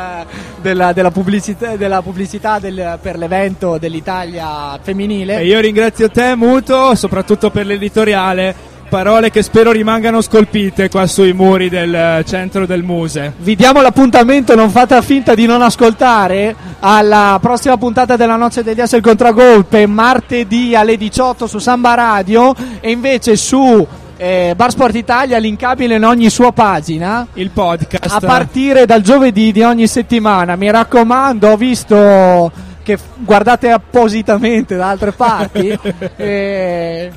della, 0.61 0.93
della 0.93 1.11
pubblicità, 1.11 1.77
della 1.77 2.03
pubblicità 2.03 2.59
del- 2.59 2.99
per 3.01 3.17
l'evento 3.17 3.79
dell'Italia 3.79 4.79
femminile. 4.83 5.39
E 5.39 5.47
io 5.47 5.61
ringrazio 5.61 6.11
te, 6.11 6.37
Muto, 6.37 6.95
soprattutto 6.95 7.51
per 7.51 7.65
l'editoriale. 7.67 8.55
Parole 8.93 9.31
che 9.31 9.43
spero 9.43 9.73
rimangano 9.73 10.21
scolpite 10.21 10.91
qua 10.91 11.07
sui 11.07 11.33
muri 11.33 11.71
del 11.71 11.95
eh, 11.95 12.25
centro 12.27 12.67
del 12.67 12.83
Muse. 12.83 13.33
Vi 13.39 13.57
diamo 13.57 13.81
l'appuntamento, 13.81 14.55
non 14.55 14.69
fate 14.69 15.01
finta 15.01 15.35
di 15.35 15.47
non 15.47 15.63
ascoltare, 15.63 16.55
alla 16.81 17.39
prossima 17.41 17.79
puntata 17.79 18.17
della 18.17 18.37
Noce 18.37 18.63
degli 18.63 18.83
Ass 18.83 18.93
il 18.93 19.01
Contragolpe, 19.01 19.87
martedì 19.87 20.77
alle 20.77 20.99
18 20.99 21.47
su 21.47 21.59
Samba 21.59 21.95
Radio 21.95 22.55
e 22.81 22.91
invece 22.91 23.35
su 23.37 23.87
eh, 24.19 24.53
Bar 24.55 24.71
Sport 24.71 24.95
Italia, 24.95 25.39
linkabile 25.39 25.97
in 25.97 26.05
ogni 26.05 26.29
sua 26.29 26.53
pagina. 26.53 27.27
Il 27.33 27.49
podcast. 27.49 28.13
A 28.13 28.21
partire 28.21 28.85
dal 28.85 29.01
giovedì 29.01 29.53
di 29.53 29.63
ogni 29.63 29.87
settimana, 29.87 30.55
mi 30.55 30.71
raccomando, 30.71 31.49
ho 31.49 31.57
visto 31.57 32.53
che 32.83 32.99
guardate 33.17 33.71
appositamente 33.71 34.77
da 34.77 34.91
altre 34.91 35.13
parti 35.13 35.79
e 36.17 37.11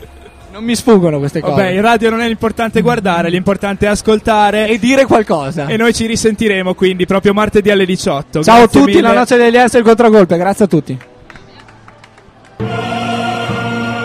non 0.56 0.64
mi 0.64 0.74
sfuggono 0.74 1.20
queste 1.20 1.42
cose. 1.42 1.54
Vabbè, 1.54 1.68
in 1.68 1.82
radio 1.82 2.10
non 2.10 2.22
è 2.22 2.28
l'importante 2.28 2.82
guardare, 2.82 3.30
l'importante 3.30 3.88
è 3.88 3.90
ascoltare 3.90 4.70
e 4.70 4.80
dire 4.80 5.04
qualcosa. 5.04 5.68
E 5.68 5.76
noi 5.76 5.94
ci 5.94 6.06
risentiremo 6.06 6.74
quindi 6.76 7.06
proprio 7.06 7.34
martedì 7.34 7.72
alle 7.72 7.86
18. 7.86 8.42
Ciao 8.42 8.64
a 8.64 8.68
tutti, 8.68 8.86
mille. 8.86 9.02
la 9.02 9.12
Noce 9.12 9.36
degli 9.36 9.58
Ass 9.58 9.74
il 9.74 9.84
Contragolpe, 9.84 10.38
grazie 10.38 10.64
a 10.64 10.68
tutti. 10.70 10.98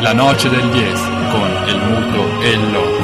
La 0.01 0.13
noce 0.13 0.49
del 0.49 0.69
10 0.71 1.03
con 1.31 1.69
el 1.69 1.79
muto 1.83 2.43
e 2.43 2.53
el 2.53 2.73
loco. 2.73 2.99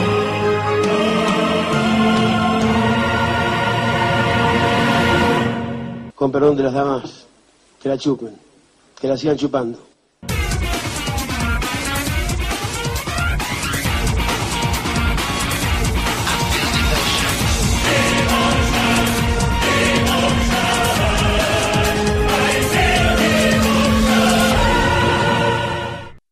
Con 6.15 6.33
perdón 6.33 6.57
de 6.57 6.63
las 6.65 6.73
damas, 6.73 7.27
que 7.81 7.89
la 7.89 7.97
chupen, 7.97 8.35
que 9.01 9.07
la 9.07 9.17
sigan 9.17 9.37
chupando. 9.37 9.96